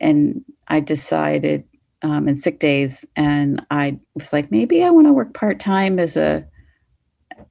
and 0.00 0.44
i 0.68 0.80
decided 0.80 1.64
um, 2.02 2.28
and 2.28 2.40
sick 2.40 2.58
days 2.58 3.04
and 3.16 3.64
i 3.70 3.98
was 4.14 4.32
like 4.32 4.50
maybe 4.50 4.82
i 4.82 4.90
want 4.90 5.06
to 5.06 5.12
work 5.12 5.34
part-time 5.34 5.98
as 5.98 6.16
a 6.16 6.44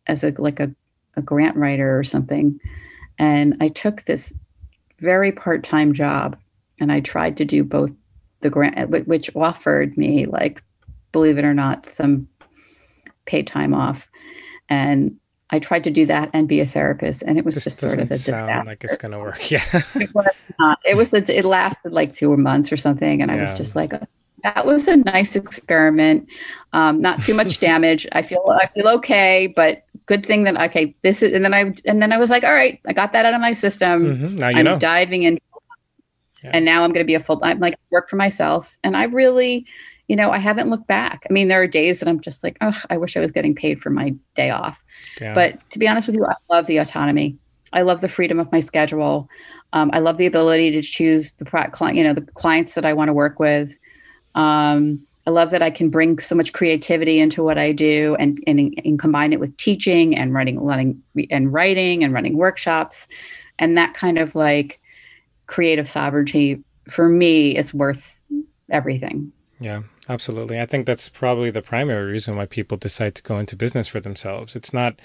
as 0.07 0.23
a 0.23 0.33
like 0.38 0.60
a, 0.60 0.73
a 1.15 1.21
grant 1.21 1.55
writer 1.55 1.97
or 1.97 2.03
something 2.03 2.60
and 3.19 3.55
i 3.60 3.67
took 3.67 4.03
this 4.03 4.33
very 4.99 5.31
part-time 5.31 5.93
job 5.93 6.38
and 6.79 6.91
i 6.91 6.99
tried 6.99 7.36
to 7.38 7.45
do 7.45 7.63
both 7.63 7.91
the 8.41 8.49
grant 8.49 8.89
which 9.07 9.29
offered 9.36 9.97
me 9.97 10.25
like 10.25 10.63
believe 11.12 11.38
it 11.38 11.45
or 11.45 11.53
not 11.53 11.86
some 11.86 12.27
paid 13.25 13.47
time 13.47 13.73
off 13.73 14.07
and 14.69 15.17
I 15.49 15.60
tried 15.60 15.83
to 15.86 15.91
do 15.91 16.05
that 16.07 16.29
and 16.33 16.47
be 16.47 16.60
a 16.60 16.65
therapist, 16.65 17.23
and 17.23 17.38
it 17.38 17.45
was 17.45 17.55
this 17.55 17.63
just 17.65 17.79
sort 17.79 17.99
of 17.99 18.12
a 18.12 18.17
sound 18.17 18.47
disaster. 18.47 18.69
like 18.69 18.83
it's 18.83 18.97
going 18.97 19.13
to 19.13 19.19
work. 19.19 19.39
Yeah, 19.49 19.62
it 19.95 20.13
was 20.13 20.27
not. 20.60 20.79
It 20.83 20.97
was. 20.97 21.13
It 21.13 21.45
lasted 21.45 21.93
like 21.93 22.12
two 22.12 22.36
months 22.36 22.71
or 22.71 22.77
something, 22.77 23.21
and 23.21 23.31
I 23.31 23.39
was 23.39 23.53
just 23.53 23.75
like, 23.75 23.93
that 24.43 24.65
was 24.65 24.88
a 24.88 24.97
nice 24.97 25.36
experiment. 25.36 26.28
Um, 26.73 27.02
not 27.02 27.21
too 27.21 27.34
much 27.34 27.60
damage. 27.62 28.08
I 28.12 28.21
feel 28.21 28.43
I 28.50 28.67
feel 28.67 28.88
okay, 28.88 29.52
but 29.56 29.84
good 30.06 30.26
thing 30.26 30.43
that 30.43 30.60
okay, 30.69 30.95
this 31.02 31.23
is. 31.23 31.34
And 31.34 31.43
then 31.43 31.54
I 31.54 31.73
and 31.86 32.02
then 32.02 32.12
I 32.12 32.17
was 32.17 32.30
like, 32.30 32.43
all 32.43 32.54
right, 32.54 32.80
I 32.88 32.93
got 32.93 33.13
that 33.13 33.26
out 33.26 33.34
of 33.34 33.41
my 33.41 33.54
system. 33.54 34.17
Mm-hmm. 34.17 34.36
Now 34.36 34.50
you 34.50 34.58
I'm 34.58 34.65
know. 34.65 34.80
diving 34.80 35.23
in, 35.23 35.39
yeah. 36.43 36.52
and 36.54 36.65
now 36.65 36.84
I'm 36.84 36.91
going 36.91 37.04
to 37.04 37.08
be 37.08 37.15
a 37.15 37.19
full. 37.19 37.39
I'm 37.43 37.60
like 37.60 37.76
work 37.89 38.10
for 38.10 38.15
myself, 38.15 38.78
and 38.84 38.95
I 38.95 39.04
really 39.04 39.65
you 40.08 40.15
know, 40.15 40.32
I 40.32 40.38
haven't 40.38 40.69
looked 40.69 40.88
back. 40.88 41.23
I 41.30 41.34
mean, 41.34 41.50
there 41.50 41.62
are 41.62 41.67
days 41.67 42.00
that 42.00 42.08
I'm 42.08 42.21
just 42.21 42.43
like, 42.43 42.58
oh, 42.62 42.82
I 42.89 42.97
wish 42.97 43.17
I 43.17 43.19
was 43.19 43.32
getting 43.32 43.54
paid 43.54 43.82
for 43.82 43.89
my 43.89 44.13
day 44.36 44.50
off. 44.50 44.82
Yeah. 45.19 45.34
But 45.34 45.60
to 45.71 45.80
be 45.80 45.88
honest 45.88 46.08
with 46.08 46.15
you, 46.15 46.26
I 46.26 46.36
love 46.50 46.65
the 46.65 46.78
autonomy. 46.78 47.38
I 47.73 47.82
love 47.82 48.00
the 48.00 48.08
freedom 48.08 48.39
of 48.39 48.50
my 48.52 48.62
schedule. 48.62 49.30
Um, 49.73 49.89
I 49.93 50.00
love 50.00 50.17
the 50.17 50.26
ability 50.26 50.71
to 50.71 50.82
choose 50.82 51.36
the 51.36 51.45
client, 51.45 51.97
you 51.97 52.04
know, 52.04 52.13
the 52.13 52.21
clients 52.21 52.76
that 52.76 52.86
I 52.86 52.93
want 52.93 53.10
to 53.10 53.13
work 53.13 53.39
with. 53.39 53.78
Um, 54.38 55.06
I 55.26 55.32
love 55.32 55.50
that 55.52 55.62
I 55.62 55.69
can 55.69 55.89
bring 55.89 56.19
so 56.19 56.36
much 56.36 56.54
creativity 56.54 57.19
into 57.19 57.43
what 57.43 57.58
I 57.58 57.73
do 57.73 58.15
and, 58.17 58.41
and, 58.47 58.73
and 58.86 58.97
combine 58.97 59.34
it 59.34 59.41
with 59.41 59.58
teaching 59.58 60.15
and 60.15 60.34
writing, 60.34 60.58
running 60.58 61.04
and 61.30 61.52
writing 61.52 62.04
and 62.04 62.13
running 62.13 62.38
workshops. 62.38 63.10
And 63.60 63.78
that 63.78 63.93
kind 63.93 64.17
of 64.17 64.36
like 64.36 64.80
creative 65.47 65.89
sovereignty 65.89 66.63
for 66.89 67.10
me 67.10 67.58
is 67.58 67.73
worth 67.73 68.17
everything. 68.69 69.34
Yeah, 69.60 69.82
absolutely. 70.10 70.60
I 70.60 70.65
think 70.65 70.86
that's 70.86 71.10
probably 71.10 71.50
the 71.50 71.62
primary 71.62 72.12
reason 72.12 72.36
why 72.36 72.46
people 72.46 72.78
decide 72.78 73.15
to 73.15 73.24
go 73.24 73.39
into 73.39 73.56
business 73.56 73.88
for 73.88 74.00
themselves. 74.00 74.56
It's 74.56 74.74
not, 74.74 74.96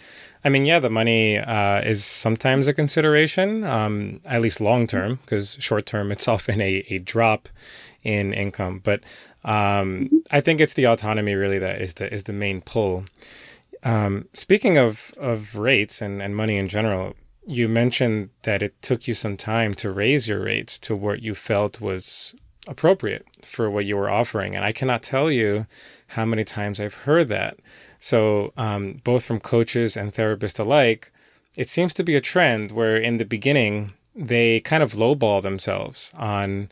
I 0.44 0.48
mean, 0.48 0.66
yeah, 0.66 0.78
the 0.78 0.90
money 0.90 1.38
uh, 1.38 1.80
is 1.80 2.04
sometimes 2.04 2.68
a 2.68 2.74
consideration, 2.74 3.64
um, 3.64 4.20
at 4.24 4.40
least 4.40 4.60
long 4.60 4.86
term, 4.86 5.16
because 5.22 5.56
short 5.60 5.86
term 5.86 6.12
it's 6.12 6.28
often 6.34 6.60
a, 6.60 6.84
a 6.88 6.98
drop 6.98 7.48
in 8.02 8.32
income. 8.32 8.80
But 8.82 9.02
um, 9.44 10.22
I 10.30 10.40
think 10.40 10.60
it's 10.60 10.74
the 10.74 10.86
autonomy 10.86 11.34
really 11.34 11.58
that 11.58 11.80
is 11.80 11.94
the 11.94 12.12
is 12.12 12.24
the 12.24 12.32
main 12.32 12.60
pull. 12.60 13.04
Um, 13.82 14.28
speaking 14.32 14.78
of 14.78 15.12
of 15.18 15.56
rates 15.56 16.00
and, 16.00 16.22
and 16.22 16.36
money 16.36 16.56
in 16.56 16.68
general, 16.68 17.14
you 17.46 17.68
mentioned 17.68 18.30
that 18.42 18.62
it 18.62 18.80
took 18.82 19.08
you 19.08 19.14
some 19.14 19.36
time 19.36 19.74
to 19.74 19.90
raise 19.90 20.28
your 20.28 20.44
rates 20.44 20.78
to 20.80 20.94
what 20.94 21.22
you 21.22 21.34
felt 21.34 21.80
was 21.80 22.34
appropriate 22.68 23.26
for 23.44 23.70
what 23.70 23.84
you 23.84 23.96
were 23.96 24.10
offering. 24.10 24.54
And 24.54 24.64
I 24.64 24.72
cannot 24.72 25.02
tell 25.02 25.30
you 25.30 25.66
how 26.08 26.24
many 26.24 26.44
times 26.44 26.80
I've 26.80 26.94
heard 26.94 27.28
that. 27.28 27.58
So, 27.98 28.52
um, 28.56 29.00
both 29.04 29.24
from 29.24 29.40
coaches 29.40 29.96
and 29.96 30.12
therapists 30.12 30.58
alike, 30.58 31.12
it 31.56 31.68
seems 31.68 31.94
to 31.94 32.04
be 32.04 32.14
a 32.14 32.20
trend 32.20 32.72
where 32.72 32.96
in 32.96 33.18
the 33.18 33.24
beginning, 33.24 33.92
they 34.14 34.60
kind 34.60 34.82
of 34.82 34.92
lowball 34.92 35.42
themselves 35.42 36.12
on 36.16 36.70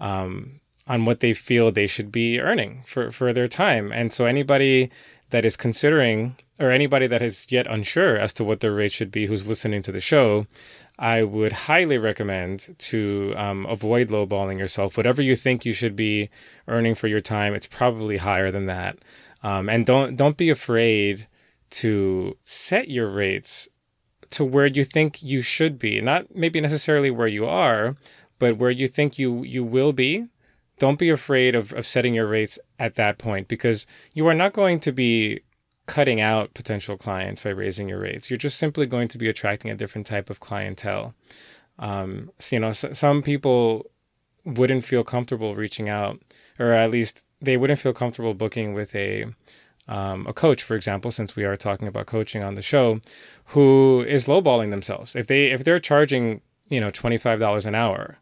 um, 0.00 0.60
on 0.86 1.04
what 1.04 1.20
they 1.20 1.32
feel 1.32 1.70
they 1.70 1.86
should 1.86 2.10
be 2.10 2.40
earning 2.40 2.82
for, 2.84 3.10
for 3.10 3.32
their 3.32 3.48
time. 3.48 3.92
And 3.92 4.12
so 4.12 4.26
anybody 4.26 4.90
that 5.30 5.44
is 5.44 5.56
considering 5.56 6.36
or 6.58 6.70
anybody 6.70 7.06
that 7.06 7.22
is 7.22 7.46
yet 7.50 7.66
unsure 7.66 8.16
as 8.16 8.32
to 8.34 8.44
what 8.44 8.60
their 8.60 8.72
rate 8.72 8.92
should 8.92 9.10
be 9.10 9.26
who's 9.26 9.46
listening 9.46 9.82
to 9.82 9.92
the 9.92 10.00
show, 10.00 10.46
I 10.98 11.22
would 11.22 11.52
highly 11.52 11.98
recommend 11.98 12.74
to 12.78 13.34
um, 13.36 13.66
avoid 13.66 14.08
lowballing 14.08 14.58
yourself. 14.58 14.96
Whatever 14.96 15.22
you 15.22 15.34
think 15.34 15.64
you 15.64 15.72
should 15.72 15.96
be 15.96 16.30
earning 16.68 16.94
for 16.94 17.08
your 17.08 17.20
time, 17.20 17.54
it's 17.54 17.66
probably 17.66 18.18
higher 18.18 18.50
than 18.50 18.66
that. 18.66 18.98
Um, 19.42 19.68
and 19.68 19.84
don't 19.84 20.16
don't 20.16 20.36
be 20.36 20.50
afraid 20.50 21.26
to 21.70 22.36
set 22.44 22.88
your 22.88 23.10
rates 23.10 23.68
to 24.30 24.44
where 24.44 24.66
you 24.66 24.84
think 24.84 25.22
you 25.22 25.42
should 25.42 25.78
be, 25.78 26.00
not 26.00 26.34
maybe 26.34 26.60
necessarily 26.60 27.10
where 27.10 27.26
you 27.26 27.46
are, 27.46 27.96
but 28.38 28.56
where 28.58 28.70
you 28.70 28.86
think 28.86 29.18
you 29.18 29.42
you 29.42 29.64
will 29.64 29.92
be 29.92 30.28
don't 30.82 30.98
be 30.98 31.10
afraid 31.10 31.54
of, 31.54 31.72
of 31.74 31.86
setting 31.86 32.12
your 32.12 32.26
rates 32.26 32.58
at 32.76 32.96
that 32.96 33.16
point 33.16 33.46
because 33.46 33.86
you 34.14 34.26
are 34.26 34.34
not 34.34 34.52
going 34.52 34.80
to 34.80 34.90
be 34.90 35.40
cutting 35.86 36.20
out 36.20 36.54
potential 36.54 36.96
clients 36.96 37.42
by 37.42 37.50
raising 37.50 37.88
your 37.88 38.00
rates. 38.00 38.30
You're 38.30 38.36
just 38.36 38.58
simply 38.58 38.86
going 38.86 39.08
to 39.08 39.18
be 39.18 39.28
attracting 39.28 39.70
a 39.70 39.74
different 39.74 40.06
type 40.06 40.30
of 40.30 40.40
clientele. 40.40 41.14
Um, 41.78 42.30
so, 42.38 42.56
you 42.56 42.60
know, 42.60 42.72
some 42.72 43.22
people 43.22 43.90
wouldn't 44.44 44.84
feel 44.84 45.04
comfortable 45.04 45.54
reaching 45.54 45.88
out, 45.88 46.20
or 46.58 46.72
at 46.72 46.90
least 46.90 47.24
they 47.40 47.56
wouldn't 47.56 47.80
feel 47.80 47.92
comfortable 47.92 48.34
booking 48.34 48.74
with 48.74 48.94
a 48.94 49.26
um, 49.88 50.26
a 50.28 50.32
coach, 50.32 50.62
for 50.62 50.76
example, 50.76 51.10
since 51.10 51.34
we 51.34 51.44
are 51.44 51.56
talking 51.56 51.88
about 51.88 52.06
coaching 52.06 52.42
on 52.42 52.54
the 52.54 52.62
show, 52.62 53.00
who 53.46 54.04
is 54.06 54.26
lowballing 54.26 54.70
themselves. 54.70 55.16
If 55.16 55.26
they 55.26 55.46
if 55.46 55.64
they're 55.64 55.80
charging 55.80 56.40
you 56.68 56.80
know 56.80 56.90
twenty 56.90 57.18
five 57.18 57.40
dollars 57.40 57.66
an 57.66 57.74
hour, 57.74 58.18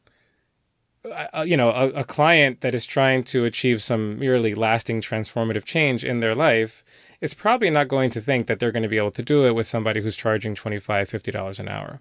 uh, 1.04 1.42
you 1.42 1.56
know, 1.56 1.70
a, 1.70 1.88
a, 2.00 2.04
client 2.04 2.60
that 2.60 2.74
is 2.74 2.84
trying 2.84 3.24
to 3.24 3.44
achieve 3.44 3.82
some 3.82 4.18
merely 4.18 4.54
lasting 4.54 5.00
transformative 5.00 5.64
change 5.64 6.04
in 6.04 6.20
their 6.20 6.34
life 6.34 6.84
is 7.20 7.34
probably 7.34 7.70
not 7.70 7.88
going 7.88 8.10
to 8.10 8.20
think 8.20 8.46
that 8.46 8.58
they're 8.58 8.72
going 8.72 8.82
to 8.82 8.88
be 8.88 8.96
able 8.96 9.10
to 9.10 9.22
do 9.22 9.44
it 9.44 9.54
with 9.54 9.66
somebody 9.66 10.00
who's 10.00 10.16
charging 10.16 10.54
$25, 10.54 10.82
$50 10.82 11.58
an 11.58 11.68
hour. 11.68 12.00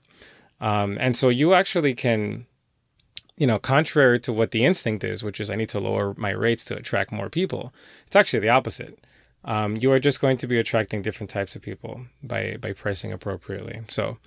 Um, 0.62 0.98
and 1.00 1.16
so 1.16 1.30
you 1.30 1.54
actually 1.54 1.94
can, 1.94 2.46
you 3.38 3.48
know, 3.48 3.60
contrary 3.60 4.20
to 4.22 4.34
what 4.34 4.52
the 4.52 4.66
instinct 4.66 5.04
is, 5.04 5.24
which 5.24 5.40
is 5.40 5.50
I 5.50 5.56
need 5.56 5.70
to 5.70 5.80
lower 5.80 6.14
my 6.18 6.32
rates 6.32 6.66
to 6.66 6.76
attract 6.76 7.12
more 7.12 7.30
people, 7.30 7.74
it's 8.06 8.16
actually 8.16 8.40
the 8.40 8.50
opposite. 8.50 9.00
Um, 9.46 9.78
you 9.78 9.92
are 9.94 10.00
just 10.00 10.20
going 10.20 10.38
to 10.38 10.48
be 10.48 10.60
attracting 10.60 11.02
different 11.02 11.30
types 11.30 11.56
of 11.56 11.62
people 11.62 12.02
by 12.22 12.58
by 12.60 12.74
pricing 12.74 13.14
appropriately. 13.14 13.82
So 13.88 14.18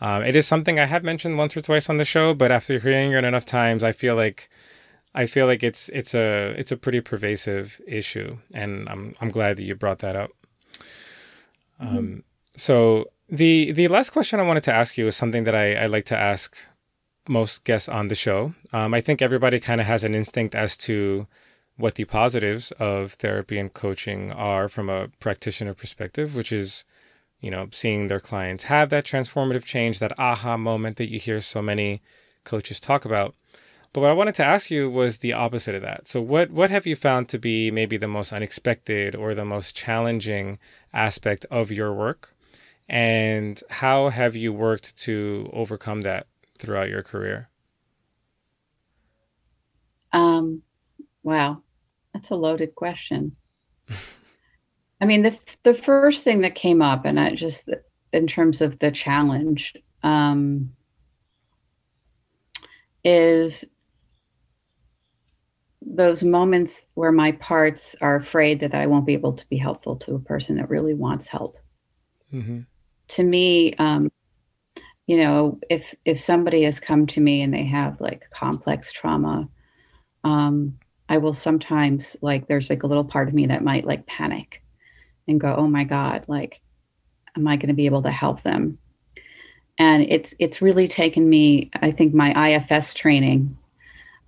um, 0.00 0.24
it 0.24 0.34
is 0.34 0.46
something 0.46 0.78
I 0.78 0.86
have 0.86 1.04
mentioned 1.04 1.38
once 1.38 1.56
or 1.56 1.60
twice 1.60 1.88
on 1.88 1.98
the 1.98 2.04
show, 2.04 2.34
but 2.34 2.50
after 2.50 2.78
hearing 2.78 3.12
it 3.12 3.24
enough 3.24 3.44
times, 3.44 3.84
I 3.84 3.92
feel 3.92 4.16
like 4.16 4.50
I 5.16 5.26
feel 5.26 5.46
like 5.46 5.62
it's 5.62 5.88
it's 5.88 6.14
a 6.14 6.54
it's 6.58 6.70
a 6.70 6.76
pretty 6.76 7.00
pervasive 7.00 7.80
issue, 7.86 8.38
and 8.54 8.88
I'm 8.88 9.14
I'm 9.20 9.30
glad 9.30 9.56
that 9.56 9.64
you 9.64 9.74
brought 9.74 9.98
that 10.00 10.14
up. 10.14 10.30
Mm-hmm. 11.82 11.96
Um, 11.98 12.24
so 12.56 13.06
the 13.28 13.72
the 13.72 13.88
last 13.88 14.10
question 14.10 14.38
I 14.38 14.46
wanted 14.46 14.62
to 14.64 14.72
ask 14.72 14.96
you 14.96 15.06
is 15.06 15.16
something 15.16 15.44
that 15.44 15.54
I, 15.54 15.74
I 15.74 15.86
like 15.86 16.04
to 16.06 16.16
ask 16.16 16.56
most 17.28 17.64
guests 17.64 17.88
on 17.88 18.08
the 18.08 18.14
show. 18.14 18.54
Um, 18.72 18.94
I 18.94 19.00
think 19.00 19.20
everybody 19.20 19.58
kind 19.58 19.80
of 19.80 19.86
has 19.86 20.04
an 20.04 20.14
instinct 20.14 20.54
as 20.54 20.76
to 20.78 21.26
what 21.76 21.96
the 21.96 22.04
positives 22.04 22.70
of 22.72 23.14
therapy 23.14 23.58
and 23.58 23.72
coaching 23.72 24.30
are 24.32 24.68
from 24.68 24.88
a 24.88 25.08
practitioner 25.18 25.74
perspective, 25.74 26.34
which 26.34 26.52
is 26.52 26.84
you 27.40 27.50
know, 27.50 27.68
seeing 27.70 28.08
their 28.08 28.20
clients 28.20 28.64
have 28.64 28.88
that 28.90 29.04
transformative 29.04 29.64
change, 29.64 29.98
that 29.98 30.18
aha 30.18 30.56
moment 30.56 30.96
that 30.96 31.10
you 31.10 31.18
hear 31.18 31.40
so 31.40 31.60
many 31.60 32.02
coaches 32.44 32.80
talk 32.80 33.04
about. 33.04 33.34
But 33.92 34.00
what 34.00 34.10
I 34.10 34.14
wanted 34.14 34.34
to 34.36 34.44
ask 34.44 34.70
you 34.70 34.90
was 34.90 35.18
the 35.18 35.32
opposite 35.32 35.74
of 35.74 35.82
that. 35.82 36.06
So 36.06 36.20
what 36.20 36.50
what 36.50 36.70
have 36.70 36.86
you 36.86 36.96
found 36.96 37.28
to 37.30 37.38
be 37.38 37.70
maybe 37.70 37.96
the 37.96 38.08
most 38.08 38.32
unexpected 38.32 39.14
or 39.14 39.34
the 39.34 39.44
most 39.44 39.74
challenging 39.74 40.58
aspect 40.92 41.46
of 41.50 41.70
your 41.70 41.92
work? 41.92 42.34
And 42.88 43.60
how 43.70 44.10
have 44.10 44.36
you 44.36 44.52
worked 44.52 44.96
to 44.98 45.50
overcome 45.52 46.02
that 46.02 46.26
throughout 46.58 46.88
your 46.88 47.02
career? 47.02 47.48
Um 50.12 50.62
wow. 51.22 51.62
That's 52.12 52.30
a 52.30 52.36
loaded 52.36 52.74
question. 52.74 53.36
I 55.00 55.04
mean, 55.04 55.22
the 55.22 55.38
the 55.62 55.74
first 55.74 56.24
thing 56.24 56.40
that 56.40 56.54
came 56.54 56.80
up, 56.80 57.04
and 57.04 57.20
I 57.20 57.34
just 57.34 57.68
in 58.12 58.26
terms 58.26 58.62
of 58.62 58.78
the 58.78 58.90
challenge, 58.90 59.74
um, 60.02 60.72
is 63.04 63.68
those 65.86 66.24
moments 66.24 66.88
where 66.94 67.12
my 67.12 67.32
parts 67.32 67.94
are 68.00 68.16
afraid 68.16 68.60
that 68.60 68.74
I 68.74 68.86
won't 68.86 69.06
be 69.06 69.14
able 69.14 69.34
to 69.34 69.48
be 69.48 69.56
helpful 69.56 69.96
to 69.96 70.16
a 70.16 70.20
person 70.20 70.56
that 70.56 70.68
really 70.68 70.94
wants 70.94 71.26
help. 71.26 71.58
Mm-hmm. 72.32 72.60
To 73.08 73.24
me, 73.24 73.72
um, 73.74 74.10
you 75.06 75.18
know, 75.18 75.60
if 75.70 75.94
if 76.04 76.18
somebody 76.18 76.62
has 76.62 76.80
come 76.80 77.06
to 77.06 77.20
me 77.20 77.40
and 77.40 77.54
they 77.54 77.64
have 77.64 78.00
like 78.00 78.28
complex 78.30 78.90
trauma, 78.90 79.48
um, 80.24 80.78
I 81.08 81.18
will 81.18 81.32
sometimes 81.32 82.16
like 82.20 82.48
there's 82.48 82.68
like 82.68 82.82
a 82.82 82.88
little 82.88 83.04
part 83.04 83.28
of 83.28 83.34
me 83.34 83.46
that 83.46 83.62
might 83.62 83.86
like 83.86 84.06
panic 84.06 84.62
and 85.28 85.40
go, 85.40 85.54
oh 85.54 85.68
my 85.68 85.84
God, 85.84 86.24
like, 86.26 86.60
am 87.36 87.46
I 87.46 87.56
going 87.56 87.68
to 87.68 87.74
be 87.74 87.86
able 87.86 88.02
to 88.02 88.10
help 88.10 88.42
them? 88.42 88.78
And 89.78 90.02
it's 90.08 90.34
it's 90.40 90.60
really 90.60 90.88
taken 90.88 91.28
me, 91.28 91.70
I 91.80 91.92
think 91.92 92.12
my 92.12 92.32
IFS 92.50 92.94
training, 92.94 93.56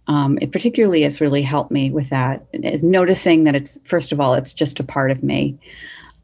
um, 0.09 0.39
it 0.41 0.53
particularly 0.53 1.03
has 1.03 1.21
really 1.21 1.43
helped 1.43 1.71
me 1.71 1.91
with 1.91 2.09
that. 2.11 2.47
Noticing 2.83 3.45
that 3.45 3.55
it's 3.55 3.79
first 3.85 4.11
of 4.11 4.21
all, 4.21 4.35
it's 4.35 4.53
just 4.53 4.81
a 4.81 4.85
part 4.85 5.11
of 5.11 5.23
me 5.23 5.59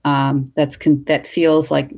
um, 0.04 0.52
that's 0.56 0.76
con- 0.76 1.04
that 1.04 1.26
feels 1.26 1.70
like 1.70 1.94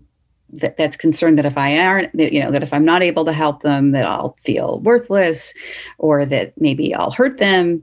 that, 0.50 0.76
that's 0.76 0.96
concerned 0.96 1.38
that 1.38 1.46
if 1.46 1.56
I 1.56 1.78
aren't, 1.78 2.16
that, 2.16 2.32
you 2.32 2.40
know, 2.40 2.50
that 2.50 2.62
if 2.62 2.72
I'm 2.72 2.84
not 2.84 3.02
able 3.02 3.24
to 3.24 3.32
help 3.32 3.62
them, 3.62 3.92
that 3.92 4.06
I'll 4.06 4.36
feel 4.38 4.80
worthless, 4.80 5.54
or 5.98 6.26
that 6.26 6.52
maybe 6.60 6.94
I'll 6.94 7.10
hurt 7.10 7.38
them, 7.38 7.82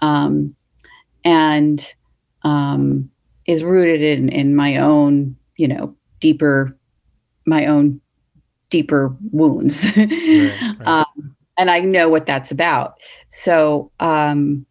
um, 0.00 0.54
and 1.24 1.94
um, 2.42 3.10
is 3.46 3.62
rooted 3.62 4.02
in 4.02 4.28
in 4.28 4.56
my 4.56 4.76
own 4.76 5.36
you 5.56 5.68
know 5.68 5.94
deeper 6.20 6.76
my 7.46 7.66
own 7.66 8.00
deeper 8.70 9.14
wounds 9.32 9.86
right, 9.96 10.08
right. 10.78 10.86
Um, 10.86 11.36
and 11.58 11.70
i 11.70 11.80
know 11.80 12.08
what 12.08 12.26
that's 12.26 12.50
about. 12.50 12.98
So 13.28 13.90
um, 14.00 14.66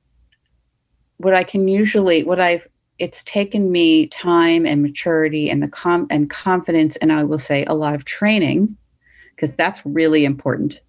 what 1.17 1.34
i 1.34 1.44
can 1.44 1.67
usually 1.67 2.24
what 2.24 2.39
i've 2.39 2.67
it's 3.00 3.24
taken 3.24 3.72
me 3.72 4.08
time 4.08 4.65
and 4.65 4.82
maturity 4.82 5.50
and 5.50 5.62
the 5.62 5.67
com 5.67 6.08
and 6.10 6.30
confidence 6.30 6.96
and 6.98 7.12
i 7.12 7.24
will 7.24 7.39
say 7.39 7.63
a 7.65 7.74
lot 7.74 7.96
of 7.96 8.06
training 8.06 8.76
because 9.36 9.52
that's 9.52 9.82
really 9.86 10.26
important 10.26 10.82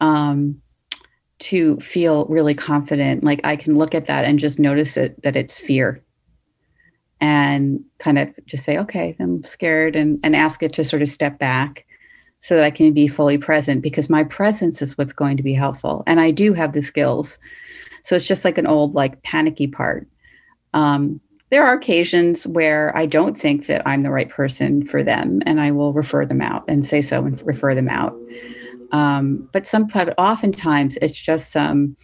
um, 0.00 0.62
to 1.40 1.76
feel 1.80 2.24
really 2.26 2.54
confident. 2.54 3.24
Like 3.24 3.40
i 3.44 3.56
can 3.56 3.78
look 3.78 3.94
at 3.94 4.06
that 4.06 4.24
and 4.24 4.38
just 4.38 4.58
notice 4.58 4.96
it 4.96 5.22
that 5.22 5.36
it's 5.36 5.58
fear 5.58 6.02
and 7.20 7.84
kind 7.98 8.18
of 8.18 8.32
just 8.46 8.64
say, 8.64 8.78
okay, 8.78 9.16
I'm 9.18 9.42
scared 9.44 9.96
and, 9.96 10.20
and 10.22 10.36
ask 10.36 10.62
it 10.62 10.72
to 10.74 10.84
sort 10.84 11.02
of 11.02 11.08
step 11.08 11.38
back 11.38 11.84
so 12.40 12.56
that 12.56 12.64
I 12.64 12.70
can 12.70 12.92
be 12.92 13.08
fully 13.08 13.38
present 13.38 13.82
because 13.82 14.08
my 14.08 14.24
presence 14.24 14.80
is 14.80 14.96
what's 14.96 15.12
going 15.12 15.36
to 15.36 15.42
be 15.42 15.54
helpful. 15.54 16.02
And 16.06 16.20
I 16.20 16.30
do 16.30 16.52
have 16.52 16.72
the 16.72 16.82
skills. 16.82 17.38
So 18.02 18.14
it's 18.14 18.26
just 18.26 18.44
like 18.44 18.58
an 18.58 18.66
old, 18.66 18.94
like 18.94 19.22
panicky 19.22 19.66
part. 19.66 20.06
Um, 20.72 21.20
there 21.50 21.64
are 21.64 21.74
occasions 21.74 22.46
where 22.46 22.96
I 22.96 23.06
don't 23.06 23.36
think 23.36 23.66
that 23.66 23.82
I'm 23.86 24.02
the 24.02 24.10
right 24.10 24.28
person 24.28 24.86
for 24.86 25.02
them, 25.02 25.40
and 25.46 25.60
I 25.60 25.70
will 25.70 25.92
refer 25.94 26.26
them 26.26 26.42
out 26.42 26.64
and 26.68 26.84
say 26.84 27.00
so 27.00 27.24
and 27.24 27.40
refer 27.46 27.74
them 27.74 27.88
out. 27.88 28.14
Um, 28.92 29.48
but 29.52 29.66
some, 29.66 29.86
but 29.86 30.14
oftentimes 30.18 30.98
it's 31.00 31.20
just 31.20 31.50
some 31.50 31.96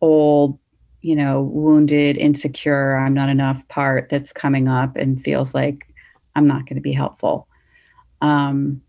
old 0.00 0.58
you 1.04 1.14
know, 1.14 1.42
wounded, 1.42 2.16
insecure, 2.16 2.96
I'm 2.96 3.12
not 3.12 3.28
enough 3.28 3.68
part 3.68 4.08
that's 4.08 4.32
coming 4.32 4.68
up 4.68 4.96
and 4.96 5.22
feels 5.22 5.54
like 5.54 5.86
I'm 6.34 6.46
not 6.46 6.64
going 6.64 6.76
to 6.76 6.80
be 6.80 6.94
helpful. 6.94 7.46
Um, 8.22 8.80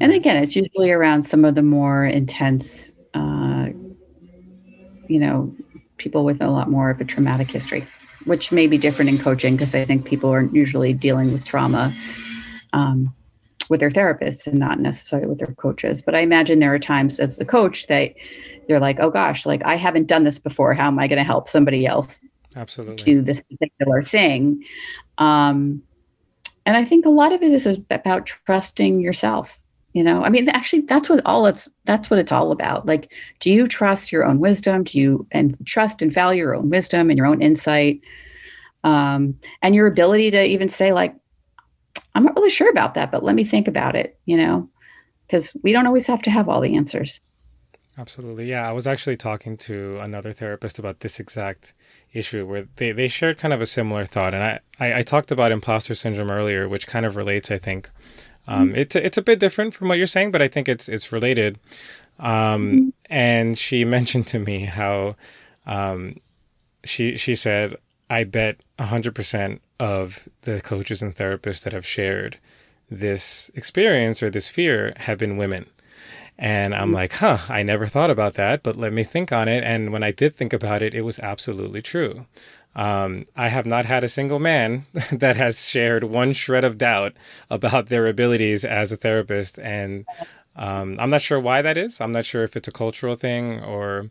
and 0.00 0.12
again, 0.12 0.36
it's 0.42 0.56
usually 0.56 0.90
around 0.90 1.22
some 1.22 1.44
of 1.44 1.54
the 1.54 1.62
more 1.62 2.04
intense, 2.04 2.94
uh, 3.14 3.68
you 5.08 5.18
know, 5.18 5.54
people 5.96 6.24
with 6.24 6.40
a 6.40 6.48
lot 6.48 6.70
more 6.70 6.90
of 6.90 7.00
a 7.00 7.04
traumatic 7.04 7.50
history, 7.50 7.86
which 8.24 8.52
may 8.52 8.66
be 8.66 8.78
different 8.78 9.08
in 9.08 9.18
coaching 9.18 9.56
because 9.56 9.74
I 9.74 9.84
think 9.84 10.04
people 10.04 10.30
are 10.30 10.42
usually 10.42 10.92
dealing 10.92 11.32
with 11.32 11.44
trauma 11.44 11.94
um, 12.72 13.14
with 13.68 13.80
their 13.80 13.90
therapists 13.90 14.46
and 14.46 14.58
not 14.58 14.80
necessarily 14.80 15.28
with 15.28 15.38
their 15.38 15.54
coaches. 15.54 16.02
But 16.02 16.14
I 16.14 16.20
imagine 16.20 16.58
there 16.58 16.74
are 16.74 16.78
times 16.78 17.18
as 17.18 17.38
a 17.38 17.44
coach 17.44 17.86
that 17.88 18.14
you're 18.68 18.80
like, 18.80 18.98
oh 19.00 19.10
gosh, 19.10 19.46
like 19.46 19.64
I 19.64 19.74
haven't 19.76 20.06
done 20.06 20.24
this 20.24 20.38
before. 20.38 20.74
How 20.74 20.86
am 20.86 20.98
I 20.98 21.08
going 21.08 21.18
to 21.18 21.24
help 21.24 21.48
somebody 21.48 21.86
else 21.86 22.20
absolutely 22.56 22.96
do 22.96 23.22
this 23.22 23.40
particular 23.40 24.02
thing? 24.02 24.62
Um, 25.18 25.82
and 26.66 26.76
I 26.76 26.84
think 26.84 27.06
a 27.06 27.10
lot 27.10 27.32
of 27.32 27.42
it 27.42 27.52
is 27.52 27.66
about 27.90 28.26
trusting 28.26 29.00
yourself. 29.00 29.58
You 29.98 30.04
know 30.04 30.22
i 30.22 30.28
mean 30.28 30.48
actually 30.50 30.82
that's 30.82 31.08
what 31.08 31.20
all 31.26 31.46
it's 31.46 31.68
that's 31.84 32.08
what 32.10 32.20
it's 32.20 32.30
all 32.30 32.52
about. 32.52 32.86
Like 32.86 33.12
do 33.40 33.50
you 33.50 33.66
trust 33.66 34.12
your 34.12 34.24
own 34.24 34.38
wisdom? 34.38 34.84
Do 34.84 34.98
you 34.98 35.26
and 35.32 35.56
trust 35.64 36.02
and 36.02 36.12
value 36.12 36.42
your 36.44 36.54
own 36.54 36.70
wisdom 36.70 37.10
and 37.10 37.16
your 37.18 37.26
own 37.26 37.42
insight? 37.42 38.00
Um, 38.84 39.40
and 39.60 39.74
your 39.74 39.88
ability 39.88 40.30
to 40.30 40.44
even 40.44 40.68
say 40.68 40.92
like 40.92 41.16
i'm 42.14 42.22
not 42.22 42.36
really 42.36 42.48
sure 42.48 42.70
about 42.70 42.94
that 42.94 43.10
but 43.10 43.24
let 43.24 43.34
me 43.34 43.42
think 43.42 43.66
about 43.66 43.96
it 43.96 44.18
you 44.24 44.36
know? 44.36 44.68
Because 45.26 45.56
we 45.62 45.72
don't 45.72 45.86
always 45.86 46.06
have 46.06 46.22
to 46.22 46.30
have 46.30 46.48
all 46.48 46.62
the 46.62 46.74
answers. 46.76 47.20
Absolutely. 47.98 48.48
Yeah 48.48 48.68
i 48.68 48.72
was 48.72 48.86
actually 48.86 49.16
talking 49.16 49.56
to 49.68 49.98
another 50.00 50.32
therapist 50.32 50.78
about 50.78 51.00
this 51.00 51.18
exact 51.18 51.74
issue 52.12 52.46
where 52.46 52.68
they, 52.76 52.92
they 52.92 53.08
shared 53.08 53.36
kind 53.38 53.52
of 53.52 53.60
a 53.60 53.66
similar 53.66 54.04
thought 54.06 54.32
and 54.34 54.44
I, 54.44 54.60
I, 54.78 54.98
I 55.00 55.02
talked 55.02 55.32
about 55.32 55.50
imposter 55.50 55.96
syndrome 55.96 56.30
earlier 56.30 56.68
which 56.68 56.86
kind 56.86 57.04
of 57.04 57.16
relates 57.16 57.50
i 57.50 57.58
think 57.58 57.90
um, 58.48 58.74
it's 58.74 58.96
it's 58.96 59.18
a 59.18 59.22
bit 59.22 59.38
different 59.38 59.74
from 59.74 59.88
what 59.88 59.98
you're 59.98 60.06
saying, 60.06 60.30
but 60.30 60.40
I 60.40 60.48
think 60.48 60.68
it's 60.68 60.88
it's 60.88 61.12
related. 61.12 61.58
Um, 62.18 62.30
mm-hmm. 62.30 62.88
And 63.10 63.58
she 63.58 63.84
mentioned 63.96 64.26
to 64.28 64.38
me 64.38 64.64
how 64.64 65.16
um, 65.66 66.16
she 66.82 67.16
she 67.18 67.34
said, 67.34 67.76
"I 68.08 68.24
bet 68.24 68.56
hundred 68.80 69.14
percent 69.14 69.60
of 69.78 70.28
the 70.42 70.60
coaches 70.62 71.02
and 71.02 71.14
therapists 71.14 71.62
that 71.62 71.74
have 71.74 71.86
shared 71.86 72.38
this 72.90 73.50
experience 73.54 74.22
or 74.22 74.30
this 74.30 74.48
fear 74.48 74.94
have 74.96 75.18
been 75.18 75.36
women." 75.36 75.66
And 76.40 76.72
I'm 76.72 76.86
mm-hmm. 76.86 76.94
like, 76.94 77.12
huh, 77.14 77.38
I 77.48 77.64
never 77.64 77.86
thought 77.86 78.10
about 78.10 78.34
that, 78.34 78.62
but 78.62 78.76
let 78.76 78.92
me 78.92 79.02
think 79.02 79.32
on 79.32 79.48
it. 79.48 79.64
And 79.64 79.92
when 79.92 80.04
I 80.04 80.12
did 80.12 80.36
think 80.36 80.52
about 80.52 80.82
it, 80.82 80.94
it 80.94 81.02
was 81.02 81.18
absolutely 81.18 81.82
true. 81.82 82.26
Um, 82.78 83.24
I 83.34 83.48
have 83.48 83.66
not 83.66 83.86
had 83.86 84.04
a 84.04 84.08
single 84.08 84.38
man 84.38 84.86
that 85.12 85.34
has 85.34 85.68
shared 85.68 86.04
one 86.04 86.32
shred 86.32 86.62
of 86.62 86.78
doubt 86.78 87.14
about 87.50 87.88
their 87.88 88.06
abilities 88.06 88.64
as 88.64 88.92
a 88.92 88.96
therapist, 88.96 89.58
and 89.58 90.06
um, 90.54 90.96
I'm 91.00 91.10
not 91.10 91.20
sure 91.20 91.40
why 91.40 91.60
that 91.60 91.76
is. 91.76 92.00
I'm 92.00 92.12
not 92.12 92.24
sure 92.24 92.44
if 92.44 92.56
it's 92.56 92.68
a 92.68 92.72
cultural 92.72 93.16
thing 93.16 93.60
or, 93.64 94.10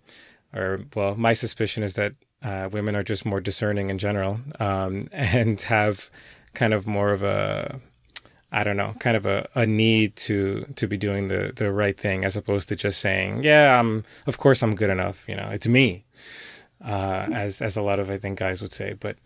or 0.54 0.82
well, 0.94 1.16
my 1.16 1.32
suspicion 1.32 1.82
is 1.82 1.94
that 1.94 2.16
uh, 2.44 2.68
women 2.70 2.94
are 2.98 3.04
just 3.04 3.26
more 3.26 3.40
discerning 3.40 3.90
in 3.90 3.98
general 3.98 4.42
um, 4.60 5.08
and 5.14 5.62
have 5.62 6.12
kind 6.54 6.74
of 6.74 6.86
more 6.86 7.12
of 7.14 7.24
a 7.24 7.80
I 8.50 8.64
don't 8.64 8.78
know, 8.78 8.96
kind 9.00 9.18
of 9.18 9.26
a, 9.26 9.48
a 9.56 9.66
need 9.66 10.16
to 10.18 10.66
to 10.76 10.88
be 10.88 10.98
doing 10.98 11.30
the 11.30 11.54
the 11.56 11.72
right 11.72 11.98
thing 11.98 12.26
as 12.26 12.36
opposed 12.36 12.68
to 12.70 12.76
just 12.76 13.00
saying, 13.00 13.44
yeah, 13.44 13.80
I'm 13.80 14.04
of 14.26 14.38
course 14.38 14.62
I'm 14.62 14.76
good 14.76 14.90
enough, 14.90 15.24
you 15.28 15.36
know, 15.36 15.50
it's 15.52 15.68
me 15.68 16.06
uh, 16.84 17.28
as 17.34 17.62
as 17.62 17.78
a 17.78 17.82
lot 17.82 18.00
of 18.00 18.10
I 18.10 18.18
think 18.18 18.40
guys 18.40 18.62
would 18.62 18.74
say. 18.74 18.94
But 18.94 19.18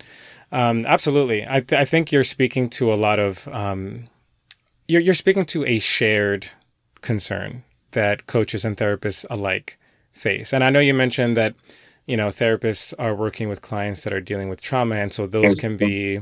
um, 0.51 0.85
absolutely, 0.85 1.45
I 1.47 1.61
th- 1.61 1.79
I 1.79 1.85
think 1.85 2.11
you're 2.11 2.23
speaking 2.23 2.69
to 2.71 2.93
a 2.93 2.95
lot 2.95 3.19
of 3.19 3.47
um, 3.47 4.07
you're 4.87 5.01
you're 5.01 5.13
speaking 5.13 5.45
to 5.45 5.65
a 5.65 5.79
shared 5.79 6.47
concern 7.01 7.63
that 7.91 8.27
coaches 8.27 8.63
and 8.63 8.77
therapists 8.77 9.25
alike 9.29 9.77
face. 10.11 10.53
And 10.53 10.63
I 10.63 10.69
know 10.69 10.79
you 10.79 10.93
mentioned 10.93 11.35
that 11.37 11.55
you 12.05 12.17
know 12.17 12.27
therapists 12.27 12.93
are 12.99 13.15
working 13.15 13.49
with 13.49 13.61
clients 13.61 14.03
that 14.03 14.13
are 14.13 14.21
dealing 14.21 14.49
with 14.49 14.61
trauma, 14.61 14.95
and 14.95 15.13
so 15.13 15.27
those 15.27 15.59
can 15.59 15.77
be 15.77 16.19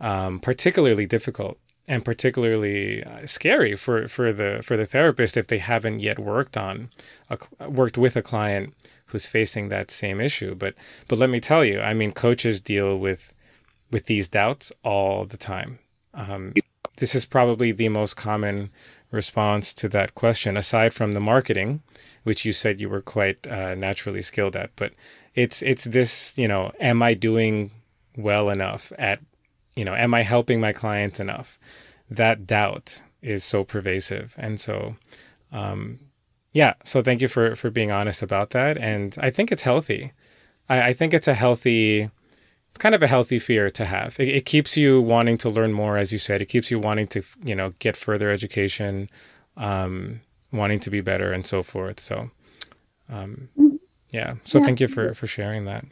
um, 0.00 0.40
particularly 0.40 1.06
difficult 1.06 1.58
and 1.90 2.04
particularly 2.04 3.02
uh, 3.02 3.26
scary 3.26 3.74
for, 3.74 4.06
for 4.06 4.32
the 4.32 4.60
for 4.62 4.76
the 4.76 4.86
therapist 4.86 5.36
if 5.36 5.48
they 5.48 5.58
haven't 5.58 5.98
yet 5.98 6.20
worked 6.20 6.56
on 6.56 6.88
a, 7.28 7.68
worked 7.68 7.98
with 7.98 8.16
a 8.16 8.22
client 8.22 8.74
who's 9.06 9.26
facing 9.26 9.68
that 9.68 9.90
same 9.90 10.20
issue. 10.20 10.54
But 10.54 10.74
but 11.08 11.18
let 11.18 11.30
me 11.30 11.40
tell 11.40 11.64
you, 11.64 11.80
I 11.80 11.92
mean, 11.92 12.12
coaches 12.12 12.60
deal 12.60 12.96
with 12.96 13.34
with 13.90 14.06
these 14.06 14.28
doubts 14.28 14.70
all 14.84 15.24
the 15.24 15.36
time. 15.36 15.80
Um, 16.14 16.54
this 16.98 17.16
is 17.16 17.26
probably 17.26 17.72
the 17.72 17.88
most 17.88 18.14
common 18.14 18.70
response 19.10 19.74
to 19.74 19.88
that 19.88 20.14
question, 20.14 20.56
aside 20.56 20.94
from 20.94 21.10
the 21.10 21.20
marketing, 21.20 21.82
which 22.22 22.44
you 22.44 22.52
said 22.52 22.80
you 22.80 22.88
were 22.88 23.02
quite 23.02 23.48
uh, 23.48 23.74
naturally 23.74 24.22
skilled 24.22 24.54
at. 24.54 24.70
But 24.76 24.92
it's 25.34 25.60
it's 25.62 25.84
this, 25.84 26.38
you 26.38 26.46
know, 26.46 26.70
am 26.78 27.02
I 27.02 27.14
doing 27.14 27.72
well 28.16 28.48
enough 28.48 28.92
at, 28.96 29.18
you 29.80 29.86
know, 29.86 29.94
am 29.94 30.12
I 30.12 30.20
helping 30.20 30.60
my 30.60 30.74
clients 30.74 31.18
enough? 31.20 31.58
That 32.10 32.46
doubt 32.46 33.02
is 33.22 33.44
so 33.44 33.64
pervasive, 33.64 34.34
and 34.36 34.60
so 34.60 34.96
um, 35.52 36.00
yeah. 36.52 36.74
So 36.84 37.02
thank 37.02 37.22
you 37.22 37.28
for 37.28 37.54
for 37.54 37.70
being 37.70 37.90
honest 37.90 38.22
about 38.22 38.50
that, 38.50 38.76
and 38.76 39.16
I 39.22 39.30
think 39.30 39.50
it's 39.50 39.62
healthy. 39.62 40.12
I, 40.68 40.88
I 40.88 40.92
think 40.92 41.14
it's 41.14 41.28
a 41.28 41.32
healthy. 41.32 42.10
It's 42.68 42.78
kind 42.78 42.94
of 42.94 43.02
a 43.02 43.06
healthy 43.06 43.38
fear 43.38 43.70
to 43.70 43.86
have. 43.86 44.20
It, 44.20 44.28
it, 44.28 44.44
keeps 44.44 44.76
you 44.76 45.00
wanting 45.00 45.38
to 45.38 45.48
learn 45.48 45.72
more, 45.72 45.96
as 45.96 46.12
you 46.12 46.18
said. 46.18 46.42
It 46.42 46.46
keeps 46.46 46.70
you 46.70 46.78
wanting 46.78 47.06
to, 47.08 47.22
you 47.42 47.54
know, 47.56 47.72
get 47.78 47.96
further 47.96 48.30
education, 48.30 49.08
um, 49.56 50.20
wanting 50.52 50.78
to 50.80 50.90
be 50.90 51.00
better, 51.00 51.32
and 51.32 51.46
so 51.46 51.62
forth. 51.62 52.00
So, 52.00 52.30
um, 53.08 53.48
yeah. 54.12 54.34
So 54.44 54.58
yeah. 54.58 54.64
thank 54.66 54.80
you 54.80 54.88
for 54.88 55.14
for 55.14 55.26
sharing 55.26 55.64
that. 55.64 55.86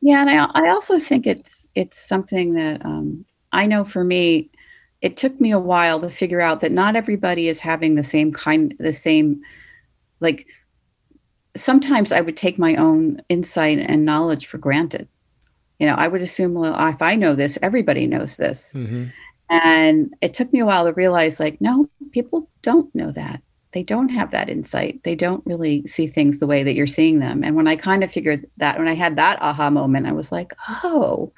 Yeah, 0.00 0.20
and 0.20 0.30
I 0.30 0.44
I 0.54 0.70
also 0.70 0.98
think 0.98 1.26
it's 1.26 1.68
it's 1.74 1.98
something 1.98 2.54
that 2.54 2.84
um, 2.84 3.24
I 3.52 3.66
know 3.66 3.84
for 3.84 4.04
me, 4.04 4.50
it 5.00 5.16
took 5.16 5.40
me 5.40 5.50
a 5.50 5.58
while 5.58 6.00
to 6.00 6.10
figure 6.10 6.40
out 6.40 6.60
that 6.60 6.72
not 6.72 6.96
everybody 6.96 7.48
is 7.48 7.60
having 7.60 7.94
the 7.94 8.04
same 8.04 8.32
kind, 8.32 8.74
the 8.78 8.92
same 8.92 9.42
like 10.20 10.46
sometimes 11.56 12.12
I 12.12 12.20
would 12.20 12.36
take 12.36 12.58
my 12.58 12.74
own 12.76 13.20
insight 13.28 13.78
and 13.78 14.04
knowledge 14.04 14.46
for 14.46 14.58
granted. 14.58 15.08
You 15.78 15.86
know, 15.86 15.94
I 15.94 16.08
would 16.08 16.22
assume, 16.22 16.54
well, 16.54 16.74
if 16.88 17.02
I 17.02 17.16
know 17.16 17.34
this, 17.34 17.58
everybody 17.62 18.06
knows 18.06 18.36
this. 18.36 18.72
Mm-hmm. 18.74 19.06
And 19.50 20.14
it 20.20 20.34
took 20.34 20.52
me 20.52 20.60
a 20.60 20.66
while 20.66 20.86
to 20.86 20.92
realize, 20.92 21.38
like, 21.38 21.60
no, 21.60 21.88
people 22.12 22.48
don't 22.62 22.92
know 22.94 23.12
that. 23.12 23.42
They 23.72 23.82
don't 23.82 24.08
have 24.08 24.30
that 24.30 24.48
insight. 24.48 25.02
They 25.04 25.14
don't 25.14 25.44
really 25.46 25.86
see 25.86 26.06
things 26.06 26.38
the 26.38 26.46
way 26.46 26.62
that 26.62 26.74
you're 26.74 26.86
seeing 26.86 27.18
them. 27.18 27.44
And 27.44 27.56
when 27.56 27.68
I 27.68 27.76
kind 27.76 28.02
of 28.02 28.10
figured 28.10 28.48
that, 28.56 28.78
when 28.78 28.88
I 28.88 28.94
had 28.94 29.16
that 29.16 29.40
aha 29.42 29.70
moment, 29.70 30.06
I 30.06 30.12
was 30.12 30.32
like, 30.32 30.54
oh, 30.82 31.32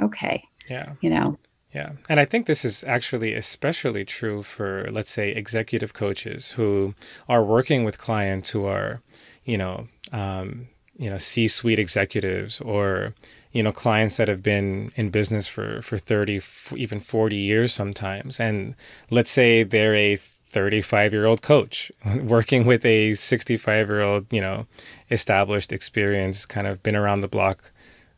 okay. 0.00 0.44
Yeah. 0.68 0.94
You 1.00 1.10
know, 1.10 1.38
yeah. 1.76 1.92
And 2.08 2.18
I 2.18 2.24
think 2.24 2.46
this 2.46 2.64
is 2.64 2.82
actually 2.84 3.34
especially 3.34 4.06
true 4.06 4.42
for, 4.42 4.88
let's 4.90 5.10
say, 5.10 5.32
executive 5.32 5.92
coaches 5.92 6.52
who 6.52 6.94
are 7.28 7.44
working 7.44 7.84
with 7.84 7.98
clients 7.98 8.48
who 8.48 8.64
are, 8.64 9.02
you 9.44 9.58
know, 9.58 9.86
um, 10.10 10.68
you 10.96 11.10
know, 11.10 11.18
C-suite 11.18 11.78
executives 11.78 12.62
or, 12.62 13.14
you 13.52 13.62
know, 13.62 13.72
clients 13.72 14.16
that 14.16 14.28
have 14.28 14.42
been 14.42 14.90
in 14.96 15.10
business 15.10 15.46
for, 15.46 15.82
for 15.82 15.98
30, 15.98 16.40
even 16.76 16.98
40 16.98 17.36
years 17.36 17.74
sometimes. 17.74 18.40
And 18.40 18.74
let's 19.10 19.28
say 19.28 19.62
they're 19.62 19.94
a 19.94 20.16
35 20.46 21.12
year 21.12 21.26
old 21.26 21.42
coach 21.42 21.90
working 22.22 22.64
with 22.64 22.84
a 22.86 23.14
65 23.14 23.88
year 23.88 24.02
old, 24.02 24.32
you 24.32 24.40
know, 24.40 24.66
established 25.10 25.72
experience, 25.72 26.46
kind 26.46 26.66
of 26.66 26.82
been 26.82 26.96
around 26.96 27.20
the 27.20 27.28
block 27.28 27.72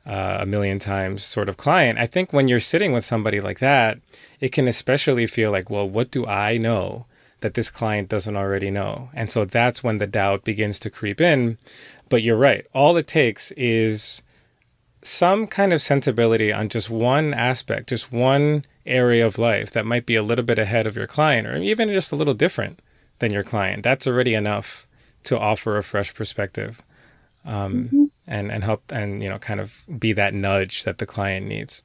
uh, 0.06 0.38
a 0.40 0.46
million 0.46 0.78
times 0.78 1.22
sort 1.22 1.48
of 1.48 1.56
client. 1.56 1.98
I 1.98 2.06
think 2.06 2.32
when 2.32 2.48
you're 2.48 2.60
sitting 2.60 2.92
with 2.92 3.04
somebody 3.04 3.40
like 3.40 3.58
that, 3.58 3.98
it 4.40 4.52
can 4.52 4.66
especially 4.66 5.26
feel 5.26 5.50
like, 5.50 5.68
well, 5.68 5.88
what 5.88 6.10
do 6.10 6.26
I 6.26 6.56
know 6.56 7.06
that 7.40 7.54
this 7.54 7.70
client 7.70 8.08
doesn't 8.08 8.36
already 8.36 8.70
know? 8.70 9.10
And 9.14 9.30
so 9.30 9.44
that's 9.44 9.84
when 9.84 9.98
the 9.98 10.06
doubt 10.06 10.44
begins 10.44 10.78
to 10.80 10.90
creep 10.90 11.20
in. 11.20 11.58
But 12.08 12.22
you're 12.22 12.38
right. 12.38 12.66
All 12.72 12.96
it 12.96 13.06
takes 13.06 13.52
is 13.52 14.22
some 15.02 15.46
kind 15.46 15.72
of 15.72 15.82
sensibility 15.82 16.52
on 16.52 16.68
just 16.68 16.88
one 16.90 17.34
aspect, 17.34 17.90
just 17.90 18.10
one 18.10 18.64
area 18.88 19.26
of 19.26 19.38
life 19.38 19.70
that 19.72 19.86
might 19.86 20.06
be 20.06 20.14
a 20.14 20.22
little 20.22 20.44
bit 20.44 20.58
ahead 20.58 20.86
of 20.86 20.96
your 20.96 21.06
client 21.06 21.46
or 21.46 21.56
even 21.56 21.88
just 21.92 22.12
a 22.12 22.16
little 22.16 22.34
different 22.34 22.80
than 23.18 23.32
your 23.32 23.44
client. 23.44 23.82
That's 23.82 24.06
already 24.06 24.34
enough 24.34 24.86
to 25.24 25.38
offer 25.38 25.76
a 25.76 25.82
fresh 25.82 26.14
perspective 26.14 26.82
um, 27.44 27.84
mm-hmm. 27.84 28.04
and 28.26 28.52
and 28.52 28.64
help 28.64 28.82
and 28.92 29.22
you 29.22 29.28
know 29.28 29.38
kind 29.38 29.60
of 29.60 29.82
be 29.98 30.12
that 30.12 30.34
nudge 30.34 30.84
that 30.84 30.98
the 30.98 31.06
client 31.06 31.46
needs. 31.46 31.82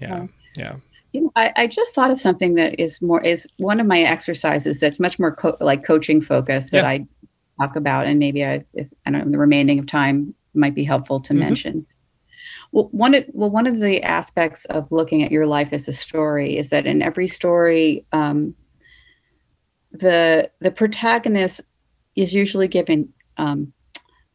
Yeah, 0.00 0.26
yeah. 0.56 0.76
You 1.12 1.22
know, 1.22 1.32
I, 1.34 1.52
I 1.56 1.66
just 1.66 1.94
thought 1.94 2.10
of 2.10 2.20
something 2.20 2.54
that 2.54 2.78
is 2.78 3.00
more 3.00 3.22
is 3.22 3.48
one 3.56 3.80
of 3.80 3.86
my 3.86 4.02
exercises 4.02 4.80
that's 4.80 5.00
much 5.00 5.18
more 5.18 5.34
co- 5.34 5.56
like 5.60 5.84
coaching 5.84 6.20
focused 6.20 6.72
that 6.72 6.84
yeah. 6.84 6.88
I 6.88 7.06
talk 7.58 7.76
about, 7.76 8.06
and 8.06 8.18
maybe 8.18 8.44
I, 8.44 8.64
if, 8.74 8.86
I 9.06 9.10
don't 9.10 9.24
know, 9.24 9.30
the 9.30 9.38
remaining 9.38 9.78
of 9.78 9.86
time 9.86 10.34
might 10.54 10.74
be 10.74 10.84
helpful 10.84 11.20
to 11.20 11.32
mm-hmm. 11.32 11.40
mention. 11.40 11.86
Well, 12.72 12.88
one 12.92 13.14
of, 13.14 13.24
well, 13.32 13.50
one 13.50 13.66
of 13.66 13.80
the 13.80 14.02
aspects 14.02 14.64
of 14.66 14.90
looking 14.90 15.22
at 15.22 15.32
your 15.32 15.46
life 15.46 15.72
as 15.72 15.88
a 15.88 15.92
story 15.92 16.58
is 16.58 16.70
that 16.70 16.86
in 16.86 17.02
every 17.02 17.26
story, 17.26 18.04
um, 18.12 18.54
the 19.92 20.50
the 20.60 20.70
protagonist 20.70 21.62
is 22.16 22.32
usually 22.32 22.68
given 22.68 23.12
um, 23.36 23.72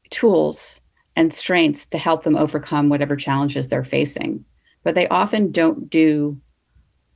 tools 0.09 0.81
and 1.15 1.33
strengths 1.33 1.85
to 1.87 1.97
help 1.97 2.23
them 2.23 2.37
overcome 2.37 2.89
whatever 2.89 3.15
challenges 3.15 3.67
they're 3.67 3.83
facing. 3.83 4.45
But 4.83 4.95
they 4.95 5.07
often 5.09 5.51
don't 5.51 5.89
do, 5.89 6.39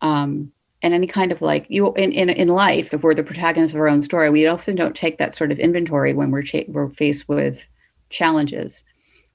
um, 0.02 0.52
and 0.82 0.94
any 0.94 1.08
kind 1.08 1.32
of 1.32 1.42
like 1.42 1.66
you 1.70 1.94
in, 1.94 2.12
in 2.12 2.30
in 2.30 2.50
life, 2.50 2.94
if 2.94 3.02
we're 3.02 3.16
the 3.16 3.24
protagonists 3.24 3.74
of 3.74 3.80
our 3.80 3.88
own 3.88 4.02
story, 4.02 4.30
we 4.30 4.46
often 4.46 4.76
don't 4.76 4.96
take 4.96 5.18
that 5.18 5.34
sort 5.34 5.52
of 5.52 5.60
inventory 5.60 6.14
when 6.14 6.30
we're 6.30 6.44
cha- 6.44 6.68
we're 6.68 6.90
faced 6.90 7.28
with 7.28 7.68
challenges, 8.10 8.86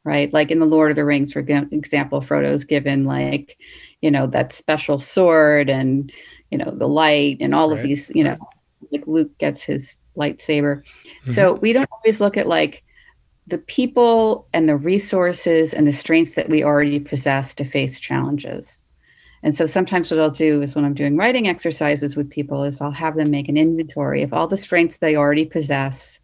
right? 0.05 0.33
Like 0.33 0.51
in 0.51 0.59
the 0.59 0.67
Lord 0.67 0.91
of 0.91 0.97
the 0.97 1.05
Rings, 1.05 1.33
for 1.33 1.41
example, 1.41 2.21
Frodo's 2.21 2.65
given 2.65 3.05
like, 3.05 3.59
you 4.01 4.11
know, 4.11 4.27
that 4.29 4.53
special 4.53 4.99
sword 4.99 5.69
and 5.69 6.13
you 6.51 6.59
know 6.59 6.71
the 6.71 6.89
light 6.89 7.39
and 7.41 7.55
all 7.55 7.71
right. 7.71 7.79
of 7.79 7.85
these, 7.85 8.11
you 8.15 8.25
know, 8.25 8.37
like 8.91 9.07
Luke 9.07 9.37
gets 9.39 9.63
his 9.63 9.99
lightsaber. 10.17 10.83
Mm-hmm. 10.83 11.31
So 11.31 11.55
we 11.55 11.73
don't 11.73 11.91
always 11.93 12.21
look 12.21 12.37
at 12.37 12.49
like 12.49 12.83
the 13.47 13.59
people 13.59 14.47
and 14.53 14.69
the 14.69 14.77
resources 14.77 15.75
and 15.75 15.87
the 15.87 15.93
strengths 15.93 16.35
that 16.35 16.49
we 16.49 16.65
already 16.65 17.01
possess 17.01 17.55
to 17.55 17.65
face 17.65 18.01
challenges. 18.01 18.85
And 19.43 19.55
so 19.55 19.67
sometimes 19.67 20.11
what 20.11 20.21
I'll 20.21 20.31
do 20.31 20.63
is 20.63 20.75
when 20.75 20.85
I'm 20.85 20.95
doing 20.95 21.17
writing 21.17 21.49
exercises 21.49 22.17
with 22.17 22.31
people 22.31 22.63
is 22.63 22.81
I'll 22.81 22.91
have 22.91 23.17
them 23.17 23.31
make 23.31 23.49
an 23.49 23.57
inventory 23.57 24.23
of 24.23 24.33
all 24.33 24.47
the 24.47 24.57
strengths 24.57 24.99
they 24.99 25.17
already 25.17 25.47
possess. 25.47 26.21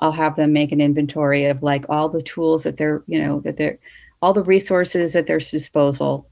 I'll 0.00 0.12
have 0.12 0.36
them 0.36 0.52
make 0.52 0.72
an 0.72 0.80
inventory 0.80 1.44
of 1.44 1.62
like 1.62 1.84
all 1.88 2.08
the 2.08 2.22
tools 2.22 2.64
that 2.64 2.76
they're, 2.76 3.02
you 3.06 3.20
know, 3.20 3.40
that 3.40 3.56
they're 3.56 3.78
all 4.22 4.32
the 4.32 4.42
resources 4.42 5.14
at 5.14 5.26
their 5.26 5.38
disposal. 5.38 6.26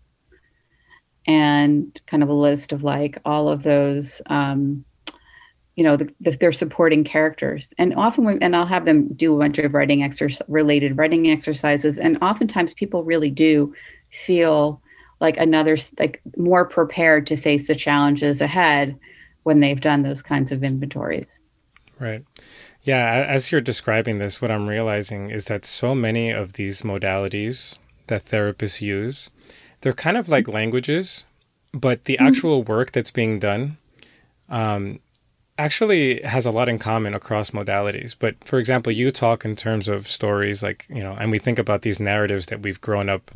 And 1.26 2.00
kind 2.06 2.22
of 2.22 2.30
a 2.30 2.34
list 2.34 2.72
of 2.72 2.84
like 2.84 3.18
all 3.26 3.50
of 3.50 3.62
those 3.62 4.22
um, 4.26 4.86
you 5.78 5.84
know 5.84 5.96
the, 5.96 6.12
the, 6.20 6.32
their 6.32 6.50
supporting 6.50 7.04
characters. 7.04 7.72
And 7.78 7.94
often 7.94 8.24
we, 8.24 8.36
and 8.40 8.56
i'll 8.56 8.66
have 8.66 8.84
them 8.84 9.12
do 9.14 9.32
a 9.36 9.38
bunch 9.38 9.58
of 9.58 9.72
writing 9.72 10.02
exercise 10.02 10.42
related 10.48 10.98
writing 10.98 11.30
exercises. 11.30 11.98
And 11.98 12.18
oftentimes 12.20 12.74
people 12.74 13.04
really 13.04 13.30
do 13.30 13.72
feel 14.10 14.82
like 15.20 15.36
another 15.36 15.76
like 16.00 16.20
more 16.36 16.64
prepared 16.64 17.28
to 17.28 17.36
face 17.36 17.68
the 17.68 17.76
challenges 17.76 18.40
ahead 18.40 18.98
when 19.44 19.60
they've 19.60 19.80
done 19.80 20.02
those 20.02 20.20
kinds 20.20 20.50
of 20.50 20.64
inventories. 20.64 21.42
Right 22.00 22.24
yeah 22.88 23.24
as 23.28 23.52
you're 23.52 23.60
describing 23.60 24.18
this 24.18 24.40
what 24.40 24.50
i'm 24.50 24.68
realizing 24.68 25.30
is 25.30 25.44
that 25.46 25.64
so 25.64 25.94
many 25.94 26.30
of 26.30 26.54
these 26.54 26.82
modalities 26.82 27.76
that 28.06 28.24
therapists 28.24 28.80
use 28.80 29.30
they're 29.80 29.92
kind 29.92 30.16
of 30.16 30.28
like 30.28 30.48
languages 30.48 31.24
but 31.72 32.04
the 32.04 32.14
mm-hmm. 32.14 32.26
actual 32.26 32.62
work 32.62 32.92
that's 32.92 33.10
being 33.10 33.38
done 33.38 33.76
um, 34.48 35.00
actually 35.58 36.22
has 36.22 36.46
a 36.46 36.50
lot 36.50 36.68
in 36.68 36.78
common 36.78 37.14
across 37.14 37.50
modalities. 37.50 38.14
But 38.18 38.36
for 38.44 38.58
example, 38.58 38.92
you 38.92 39.10
talk 39.10 39.44
in 39.44 39.56
terms 39.56 39.88
of 39.88 40.06
stories 40.06 40.62
like, 40.62 40.86
you 40.88 41.02
know, 41.02 41.16
and 41.18 41.30
we 41.30 41.38
think 41.38 41.58
about 41.58 41.82
these 41.82 42.00
narratives 42.00 42.46
that 42.46 42.62
we've 42.62 42.80
grown 42.80 43.08
up 43.08 43.32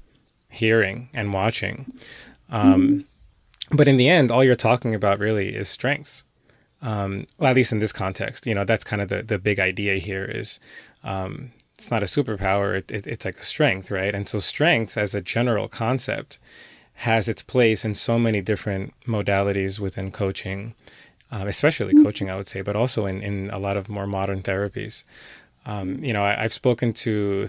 hearing 0.49 1.11
and 1.13 1.33
watching. 1.33 1.93
Um, 2.51 2.89
mm-hmm. 2.89 3.77
But 3.77 3.89
in 3.89 3.97
the 3.97 4.09
end, 4.09 4.31
all 4.31 4.45
you're 4.45 4.55
talking 4.55 4.95
about 4.95 5.19
really 5.19 5.55
is 5.55 5.69
strengths. 5.69 6.25
Um, 6.83 7.27
well, 7.39 7.51
at 7.51 7.57
least 7.57 7.73
in 7.73 7.79
this 7.79 7.93
context, 7.93 8.47
you 8.47 8.55
know, 8.55 8.65
that's 8.65 8.85
kind 8.85 9.01
of 9.01 9.09
the, 9.09 9.23
the 9.23 9.39
big 9.39 9.61
idea 9.61 9.97
here 9.97 10.25
is 10.25 10.59
um, 11.05 11.53
it's 11.77 11.91
not 11.91 12.03
a 12.03 12.07
superpower, 12.07 12.77
it, 12.77 12.91
it, 12.91 13.07
it's 13.07 13.25
like 13.25 13.39
a 13.39 13.45
strength, 13.45 13.91
right? 13.91 14.15
And 14.15 14.29
so, 14.29 14.41
strength 14.41 14.99
as 14.99 15.15
a 15.15 15.21
general 15.21 15.69
concept 15.69 16.39
has 16.95 17.29
its 17.29 17.43
place 17.43 17.85
in 17.85 17.95
so 17.95 18.19
many 18.19 18.41
different 18.41 18.95
modalities 19.07 19.79
within 19.79 20.11
coaching 20.11 20.75
um, 21.33 21.49
especially 21.49 21.95
mm-hmm. 21.95 22.05
coaching, 22.05 22.31
I 22.31 22.37
would 22.37 22.47
say, 22.47 22.61
but 22.61 22.77
also 22.77 23.07
in, 23.07 23.23
in 23.23 23.51
a 23.51 23.59
lot 23.59 23.77
of 23.77 23.89
more 23.89 24.07
modern 24.07 24.43
therapies. 24.43 25.03
Um, 25.65 26.05
you 26.05 26.13
know, 26.13 26.23
I, 26.23 26.43
have 26.43 26.53
spoken 26.53 26.93
to 26.93 27.49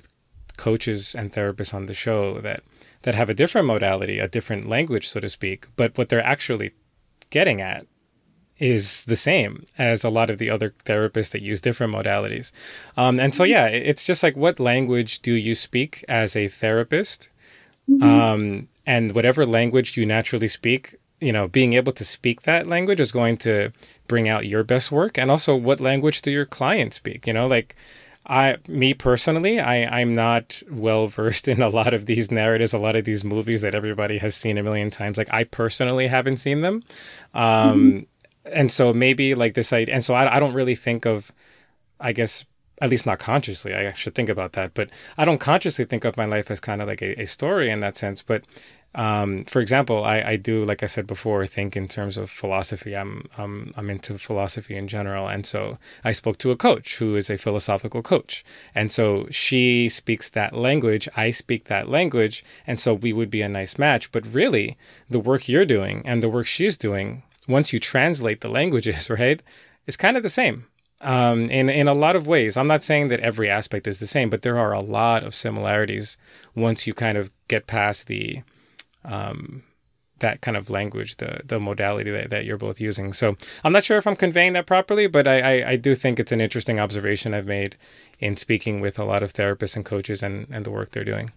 coaches 0.55 1.13
and 1.13 1.33
therapists 1.33 1.73
on 1.73 1.87
the 1.87 1.93
show 1.93 2.39
that 2.39 2.61
that 3.01 3.15
have 3.15 3.29
a 3.29 3.33
different 3.33 3.67
modality, 3.67 4.19
a 4.19 4.29
different 4.29 4.69
language, 4.69 5.09
so 5.09 5.19
to 5.19 5.29
speak, 5.29 5.67
but 5.75 5.97
what 5.97 6.07
they're 6.07 6.23
actually 6.23 6.71
getting 7.29 7.59
at 7.59 7.85
is 8.63 9.03
the 9.05 9.17
same 9.17 9.65
as 9.77 10.05
a 10.05 10.09
lot 10.09 10.29
of 10.29 10.37
the 10.37 10.49
other 10.49 10.73
therapists 10.85 11.31
that 11.31 11.41
use 11.41 11.59
different 11.59 11.93
modalities. 11.93 12.53
Um, 12.95 13.19
and 13.19 13.35
so, 13.35 13.43
yeah, 13.43 13.65
it's 13.65 14.05
just 14.05 14.23
like 14.23 14.37
what 14.37 14.57
language 14.57 15.21
do 15.21 15.33
you 15.33 15.53
speak 15.53 16.05
as 16.07 16.33
a 16.37 16.47
therapist? 16.47 17.27
Mm-hmm. 17.89 18.03
Um, 18.03 18.69
and 18.85 19.13
whatever 19.13 19.45
language 19.45 19.97
you 19.97 20.05
naturally 20.05 20.47
speak, 20.47 20.95
you 21.19 21.33
know, 21.33 21.49
being 21.49 21.73
able 21.73 21.91
to 21.91 22.05
speak 22.05 22.43
that 22.43 22.65
language 22.65 23.01
is 23.01 23.11
going 23.11 23.35
to 23.39 23.73
bring 24.07 24.29
out 24.29 24.47
your 24.47 24.63
best 24.63 24.93
work. 24.93 25.17
And 25.17 25.29
also, 25.29 25.57
what 25.57 25.81
language 25.81 26.21
do 26.21 26.31
your 26.31 26.45
clients 26.45 26.95
speak? 26.95 27.27
You 27.27 27.33
know, 27.33 27.47
like 27.47 27.75
I, 28.25 28.55
me 28.69 28.93
personally, 28.93 29.59
I, 29.59 29.99
I'm 29.99 30.13
not 30.13 30.63
well 30.71 31.07
versed 31.07 31.47
in 31.53 31.61
a 31.61 31.67
lot 31.67 31.93
of 31.93 32.05
these 32.05 32.31
narratives, 32.31 32.71
a 32.71 32.77
lot 32.77 32.95
of 32.95 33.03
these 33.03 33.25
movies 33.25 33.61
that 33.61 33.75
everybody 33.75 34.19
has 34.19 34.35
seen 34.35 34.57
a 34.57 34.63
million 34.63 34.89
times. 34.89 35.17
Like 35.17 35.33
I 35.33 35.43
personally 35.43 36.07
haven't 36.07 36.37
seen 36.37 36.61
them. 36.61 36.83
Um, 37.33 37.43
mm-hmm. 37.43 37.99
And 38.45 38.71
so 38.71 38.93
maybe 38.93 39.35
like 39.35 39.53
this 39.53 39.71
idea, 39.71 39.95
and 39.95 40.03
so 40.03 40.13
I, 40.13 40.35
I 40.35 40.39
don't 40.39 40.53
really 40.53 40.75
think 40.75 41.05
of, 41.05 41.31
I 41.99 42.11
guess, 42.11 42.45
at 42.81 42.89
least 42.89 43.05
not 43.05 43.19
consciously. 43.19 43.73
I 43.73 43.93
should 43.93 44.15
think 44.15 44.29
about 44.29 44.53
that, 44.53 44.73
but 44.73 44.89
I 45.17 45.25
don't 45.25 45.39
consciously 45.39 45.85
think 45.85 46.03
of 46.03 46.17
my 46.17 46.25
life 46.25 46.51
as 46.51 46.59
kind 46.59 46.81
of 46.81 46.87
like 46.87 47.01
a, 47.01 47.21
a 47.21 47.25
story 47.25 47.69
in 47.69 47.79
that 47.79 47.95
sense. 47.95 48.21
But 48.21 48.43
um, 48.95 49.45
for 49.45 49.59
example, 49.59 50.03
I, 50.03 50.21
I 50.21 50.35
do, 50.35 50.63
like 50.63 50.83
I 50.83 50.87
said 50.87 51.07
before, 51.07 51.45
think 51.45 51.75
in 51.75 51.87
terms 51.87 52.17
of 52.17 52.29
philosophy. 52.29 52.95
I'm, 52.95 53.23
I'm, 53.37 53.73
I'm 53.75 53.89
into 53.89 54.17
philosophy 54.17 54.75
in 54.75 54.87
general. 54.87 55.27
And 55.27 55.45
so 55.45 55.77
I 56.03 56.11
spoke 56.11 56.37
to 56.39 56.51
a 56.51 56.57
coach 56.57 56.97
who 56.97 57.15
is 57.15 57.29
a 57.29 57.37
philosophical 57.37 58.01
coach. 58.01 58.43
And 58.75 58.91
so 58.91 59.27
she 59.31 59.89
speaks 59.89 60.29
that 60.29 60.53
language. 60.53 61.07
I 61.15 61.31
speak 61.31 61.65
that 61.65 61.89
language. 61.89 62.43
And 62.67 62.79
so 62.79 62.93
we 62.93 63.13
would 63.13 63.31
be 63.31 63.41
a 63.41 63.49
nice 63.49 63.79
match. 63.79 64.11
But 64.11 64.27
really, 64.27 64.77
the 65.09 65.19
work 65.19 65.47
you're 65.47 65.65
doing 65.65 66.03
and 66.05 66.21
the 66.21 66.29
work 66.29 66.45
she's 66.45 66.77
doing, 66.77 67.23
once 67.47 67.73
you 67.73 67.79
translate 67.79 68.41
the 68.41 68.49
languages, 68.49 69.09
right, 69.19 69.41
it's 69.87 69.97
kind 69.97 70.17
of 70.17 70.23
the 70.23 70.29
same. 70.29 70.67
Um, 71.01 71.49
in 71.49 71.69
in 71.69 71.87
a 71.89 71.93
lot 71.93 72.15
of 72.15 72.27
ways, 72.27 72.55
I'm 72.55 72.67
not 72.67 72.83
saying 72.83 73.09
that 73.09 73.19
every 73.19 73.49
aspect 73.49 73.87
is 73.87 73.99
the 73.99 74.07
same, 74.07 74.29
but 74.29 74.41
there 74.41 74.57
are 74.57 74.71
a 74.71 74.79
lot 74.79 75.23
of 75.23 75.35
similarities 75.35 76.17
once 76.55 76.87
you 76.87 76.93
kind 76.93 77.17
of 77.17 77.29
get 77.49 77.67
past 77.67 78.07
the 78.07 78.41
um, 79.03 79.63
that 80.19 80.39
kind 80.39 80.55
of 80.55 80.69
language, 80.69 81.17
the 81.17 81.41
the 81.43 81.59
modality 81.59 82.09
that, 82.09 82.29
that 82.29 82.45
you're 82.45 82.57
both 82.57 82.79
using. 82.79 83.11
So 83.11 83.35
I'm 83.63 83.73
not 83.73 83.83
sure 83.83 83.97
if 83.97 84.07
I'm 84.07 84.15
conveying 84.15 84.53
that 84.53 84.65
properly, 84.65 85.07
but 85.07 85.27
I, 85.27 85.39
I, 85.41 85.69
I, 85.71 85.75
do 85.75 85.93
think 85.93 86.19
it's 86.19 86.31
an 86.31 86.39
interesting 86.39 86.79
observation 86.79 87.33
I've 87.33 87.45
made 87.45 87.75
in 88.19 88.37
speaking 88.37 88.79
with 88.79 88.97
a 88.97 89.03
lot 89.03 89.21
of 89.21 89.33
therapists 89.33 89.75
and 89.75 89.83
coaches 89.83 90.23
and, 90.23 90.47
and 90.49 90.65
the 90.65 90.71
work 90.71 90.91
they're 90.91 91.03
doing. 91.03 91.33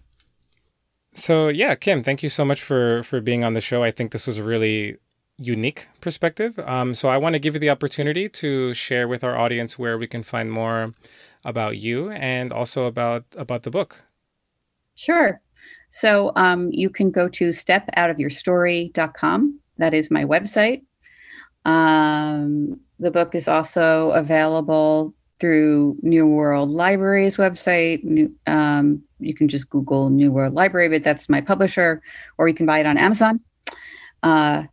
So 1.13 1.49
yeah, 1.49 1.75
Kim, 1.75 2.01
thank 2.01 2.23
you 2.23 2.29
so 2.29 2.45
much 2.45 2.61
for 2.61 3.03
for 3.03 3.19
being 3.19 3.43
on 3.43 3.53
the 3.53 3.61
show. 3.61 3.83
I 3.83 3.91
think 3.91 4.11
this 4.11 4.25
was 4.25 4.37
a 4.37 4.43
really 4.43 4.97
unique 5.37 5.87
perspective. 6.01 6.57
Um, 6.59 6.93
so 6.93 7.09
I 7.09 7.17
want 7.17 7.33
to 7.33 7.39
give 7.39 7.53
you 7.53 7.59
the 7.59 7.69
opportunity 7.69 8.27
to 8.29 8.73
share 8.73 9.07
with 9.07 9.23
our 9.23 9.37
audience 9.37 9.77
where 9.77 9.97
we 9.97 10.07
can 10.07 10.23
find 10.23 10.51
more 10.51 10.91
about 11.45 11.77
you 11.77 12.09
and 12.11 12.51
also 12.51 12.85
about 12.85 13.23
about 13.35 13.63
the 13.63 13.71
book. 13.71 14.03
Sure. 14.95 15.39
So 15.89 16.31
um, 16.35 16.69
you 16.71 16.89
can 16.89 17.11
go 17.11 17.29
to 17.29 17.49
stepoutofyourstory.com. 17.49 19.59
That 19.77 19.93
is 19.93 20.11
my 20.11 20.25
website. 20.25 20.81
Um, 21.65 22.79
the 22.99 23.11
book 23.11 23.35
is 23.35 23.47
also 23.47 24.09
available 24.11 25.13
through 25.39 25.97
New 26.01 26.25
World 26.25 26.71
Library's 26.71 27.37
website. 27.37 28.03
New, 28.03 28.33
um, 28.47 29.03
you 29.19 29.35
can 29.35 29.47
just 29.47 29.69
Google 29.69 30.09
New 30.09 30.31
World 30.31 30.55
Library, 30.55 30.89
but 30.89 31.03
that's 31.03 31.29
my 31.29 31.41
publisher, 31.41 32.01
or 32.37 32.47
you 32.47 32.55
can 32.55 32.65
buy 32.65 32.79
it 32.79 32.87
on 32.87 32.97
Amazon. 32.97 33.39
Uh, 34.23 34.63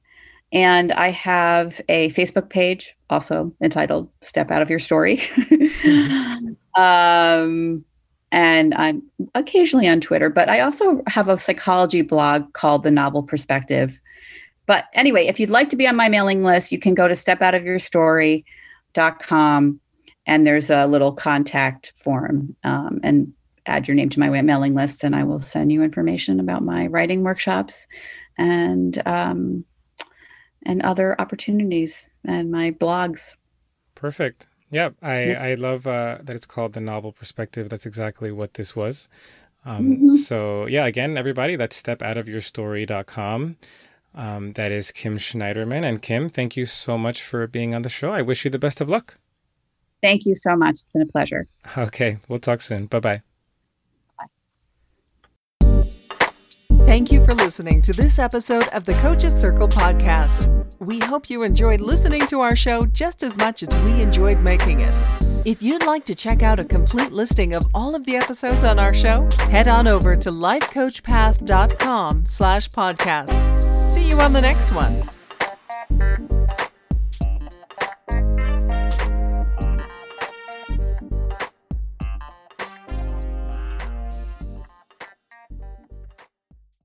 and 0.53 0.93
I 0.93 1.09
have 1.09 1.81
a 1.89 2.11
Facebook 2.11 2.49
page 2.49 2.97
also 3.11 3.53
entitled 3.61 4.09
Step 4.23 4.51
Out 4.51 4.63
of 4.63 4.71
Your 4.71 4.79
Story. 4.79 5.21
um, 6.79 7.85
and 8.31 8.75
I'm 8.75 9.03
occasionally 9.35 9.89
on 9.89 10.01
Twitter, 10.01 10.31
but 10.31 10.49
I 10.49 10.61
also 10.61 11.03
have 11.07 11.29
a 11.29 11.39
psychology 11.39 12.03
blog 12.03 12.53
called 12.53 12.83
The 12.83 12.91
Novel 12.91 13.23
Perspective. 13.23 13.99
But 14.67 14.87
anyway, 14.93 15.27
if 15.27 15.39
you'd 15.39 15.51
like 15.51 15.69
to 15.71 15.77
be 15.77 15.87
on 15.87 15.97
my 15.97 16.09
mailing 16.09 16.43
list, 16.43 16.73
you 16.73 16.79
can 16.79 16.95
go 16.95 17.07
to 17.07 17.15
stepoutofyourstory.com 17.15 19.81
and 20.27 20.47
there's 20.47 20.71
a 20.71 20.87
little 20.87 21.13
contact 21.13 21.93
form 22.03 22.57
um, 22.65 23.01
and 23.03 23.31
add 23.67 23.87
your 23.87 23.95
name 23.95 24.09
to 24.11 24.21
my 24.21 24.43
mailing 24.43 24.75
list 24.75 25.05
and 25.05 25.17
I 25.17 25.25
will 25.25 25.41
send 25.41 25.73
you 25.73 25.83
information 25.83 26.41
about 26.41 26.63
my 26.63 26.87
writing 26.87 27.23
workshops 27.23 27.87
and 28.37 29.01
um, 29.07 29.65
and 30.65 30.83
other 30.83 31.21
opportunities 31.21 32.09
and 32.25 32.51
my 32.51 32.71
blogs. 32.71 33.37
Perfect. 33.95 34.47
Yeah, 34.71 34.91
I, 35.03 35.35
I 35.35 35.55
love 35.55 35.87
uh, 35.87 36.19
that 36.23 36.35
it's 36.35 36.47
called 36.47 36.73
the 36.73 36.81
novel 36.81 37.13
perspective. 37.13 37.69
That's 37.69 37.87
exactly 37.87 38.33
what 38.33 38.55
this 38.55 38.75
was. 38.75 39.09
Um, 39.65 39.87
mm-hmm. 39.87 40.13
So, 40.13 40.67
yeah, 40.67 40.87
again, 40.87 41.17
everybody, 41.17 41.57
that's 41.57 41.81
stepoutofyourstory.com. 41.81 43.57
Um, 44.17 44.53
that 44.53 44.73
is 44.73 44.93
Kim 44.93 45.19
Schneiderman. 45.19 45.85
And 45.85 46.01
Kim, 46.01 46.29
thank 46.29 46.57
you 46.57 46.67
so 46.67 46.97
much 46.99 47.23
for 47.23 47.47
being 47.47 47.75
on 47.75 47.83
the 47.83 47.89
show. 47.89 48.13
I 48.13 48.23
wish 48.23 48.45
you 48.45 48.51
the 48.51 48.59
best 48.59 48.81
of 48.81 48.89
luck. 48.89 49.19
Thank 50.03 50.27
you 50.27 50.35
so 50.35 50.55
much. 50.55 50.73
It's 50.73 50.87
been 50.93 51.03
a 51.03 51.07
pleasure. 51.07 51.49
Okay, 51.79 52.19
we'll 52.29 52.39
talk 52.39 52.61
soon. 52.61 52.87
Bye 52.87 53.01
bye. 53.01 53.34
Thank 56.87 57.11
you 57.11 57.25
for 57.25 57.35
listening 57.35 57.81
to 57.83 57.93
this 57.95 58.19
episode 58.19 58.69
of 58.69 58.85
the 58.85 58.93
Coaches 58.95 59.35
Circle 59.35 59.69
podcast. 59.69 60.49
We 60.81 60.99
hope 60.99 61.31
you 61.31 61.43
enjoyed 61.43 61.81
listening 61.81 62.27
to 62.27 62.41
our 62.41 62.55
show 62.55 62.83
just 62.83 63.23
as 63.23 63.39
much 63.39 63.63
as 63.63 63.75
we 63.83 64.03
enjoyed 64.03 64.41
making 64.41 64.81
it. 64.81 64.95
If 65.47 65.63
you'd 65.63 65.87
like 65.87 66.05
to 66.05 66.15
check 66.15 66.43
out 66.43 66.61
a 66.61 66.65
complete 66.65 67.11
listing 67.11 67.55
of 67.55 67.67
all 67.75 67.95
of 67.95 68.05
the 68.05 68.17
episodes 68.17 68.65
on 68.65 68.79
our 68.79 68.93
show, 68.93 69.27
head 69.49 69.67
on 69.67 69.87
over 69.87 70.15
to 70.15 70.31
lifecoachpath.com 70.31 72.27
slash 72.27 72.69
podcast. 72.69 73.31
See 73.91 74.07
you 74.07 74.21
on 74.21 74.35
the 74.35 74.43
next 74.43 74.75
one. 74.75 74.93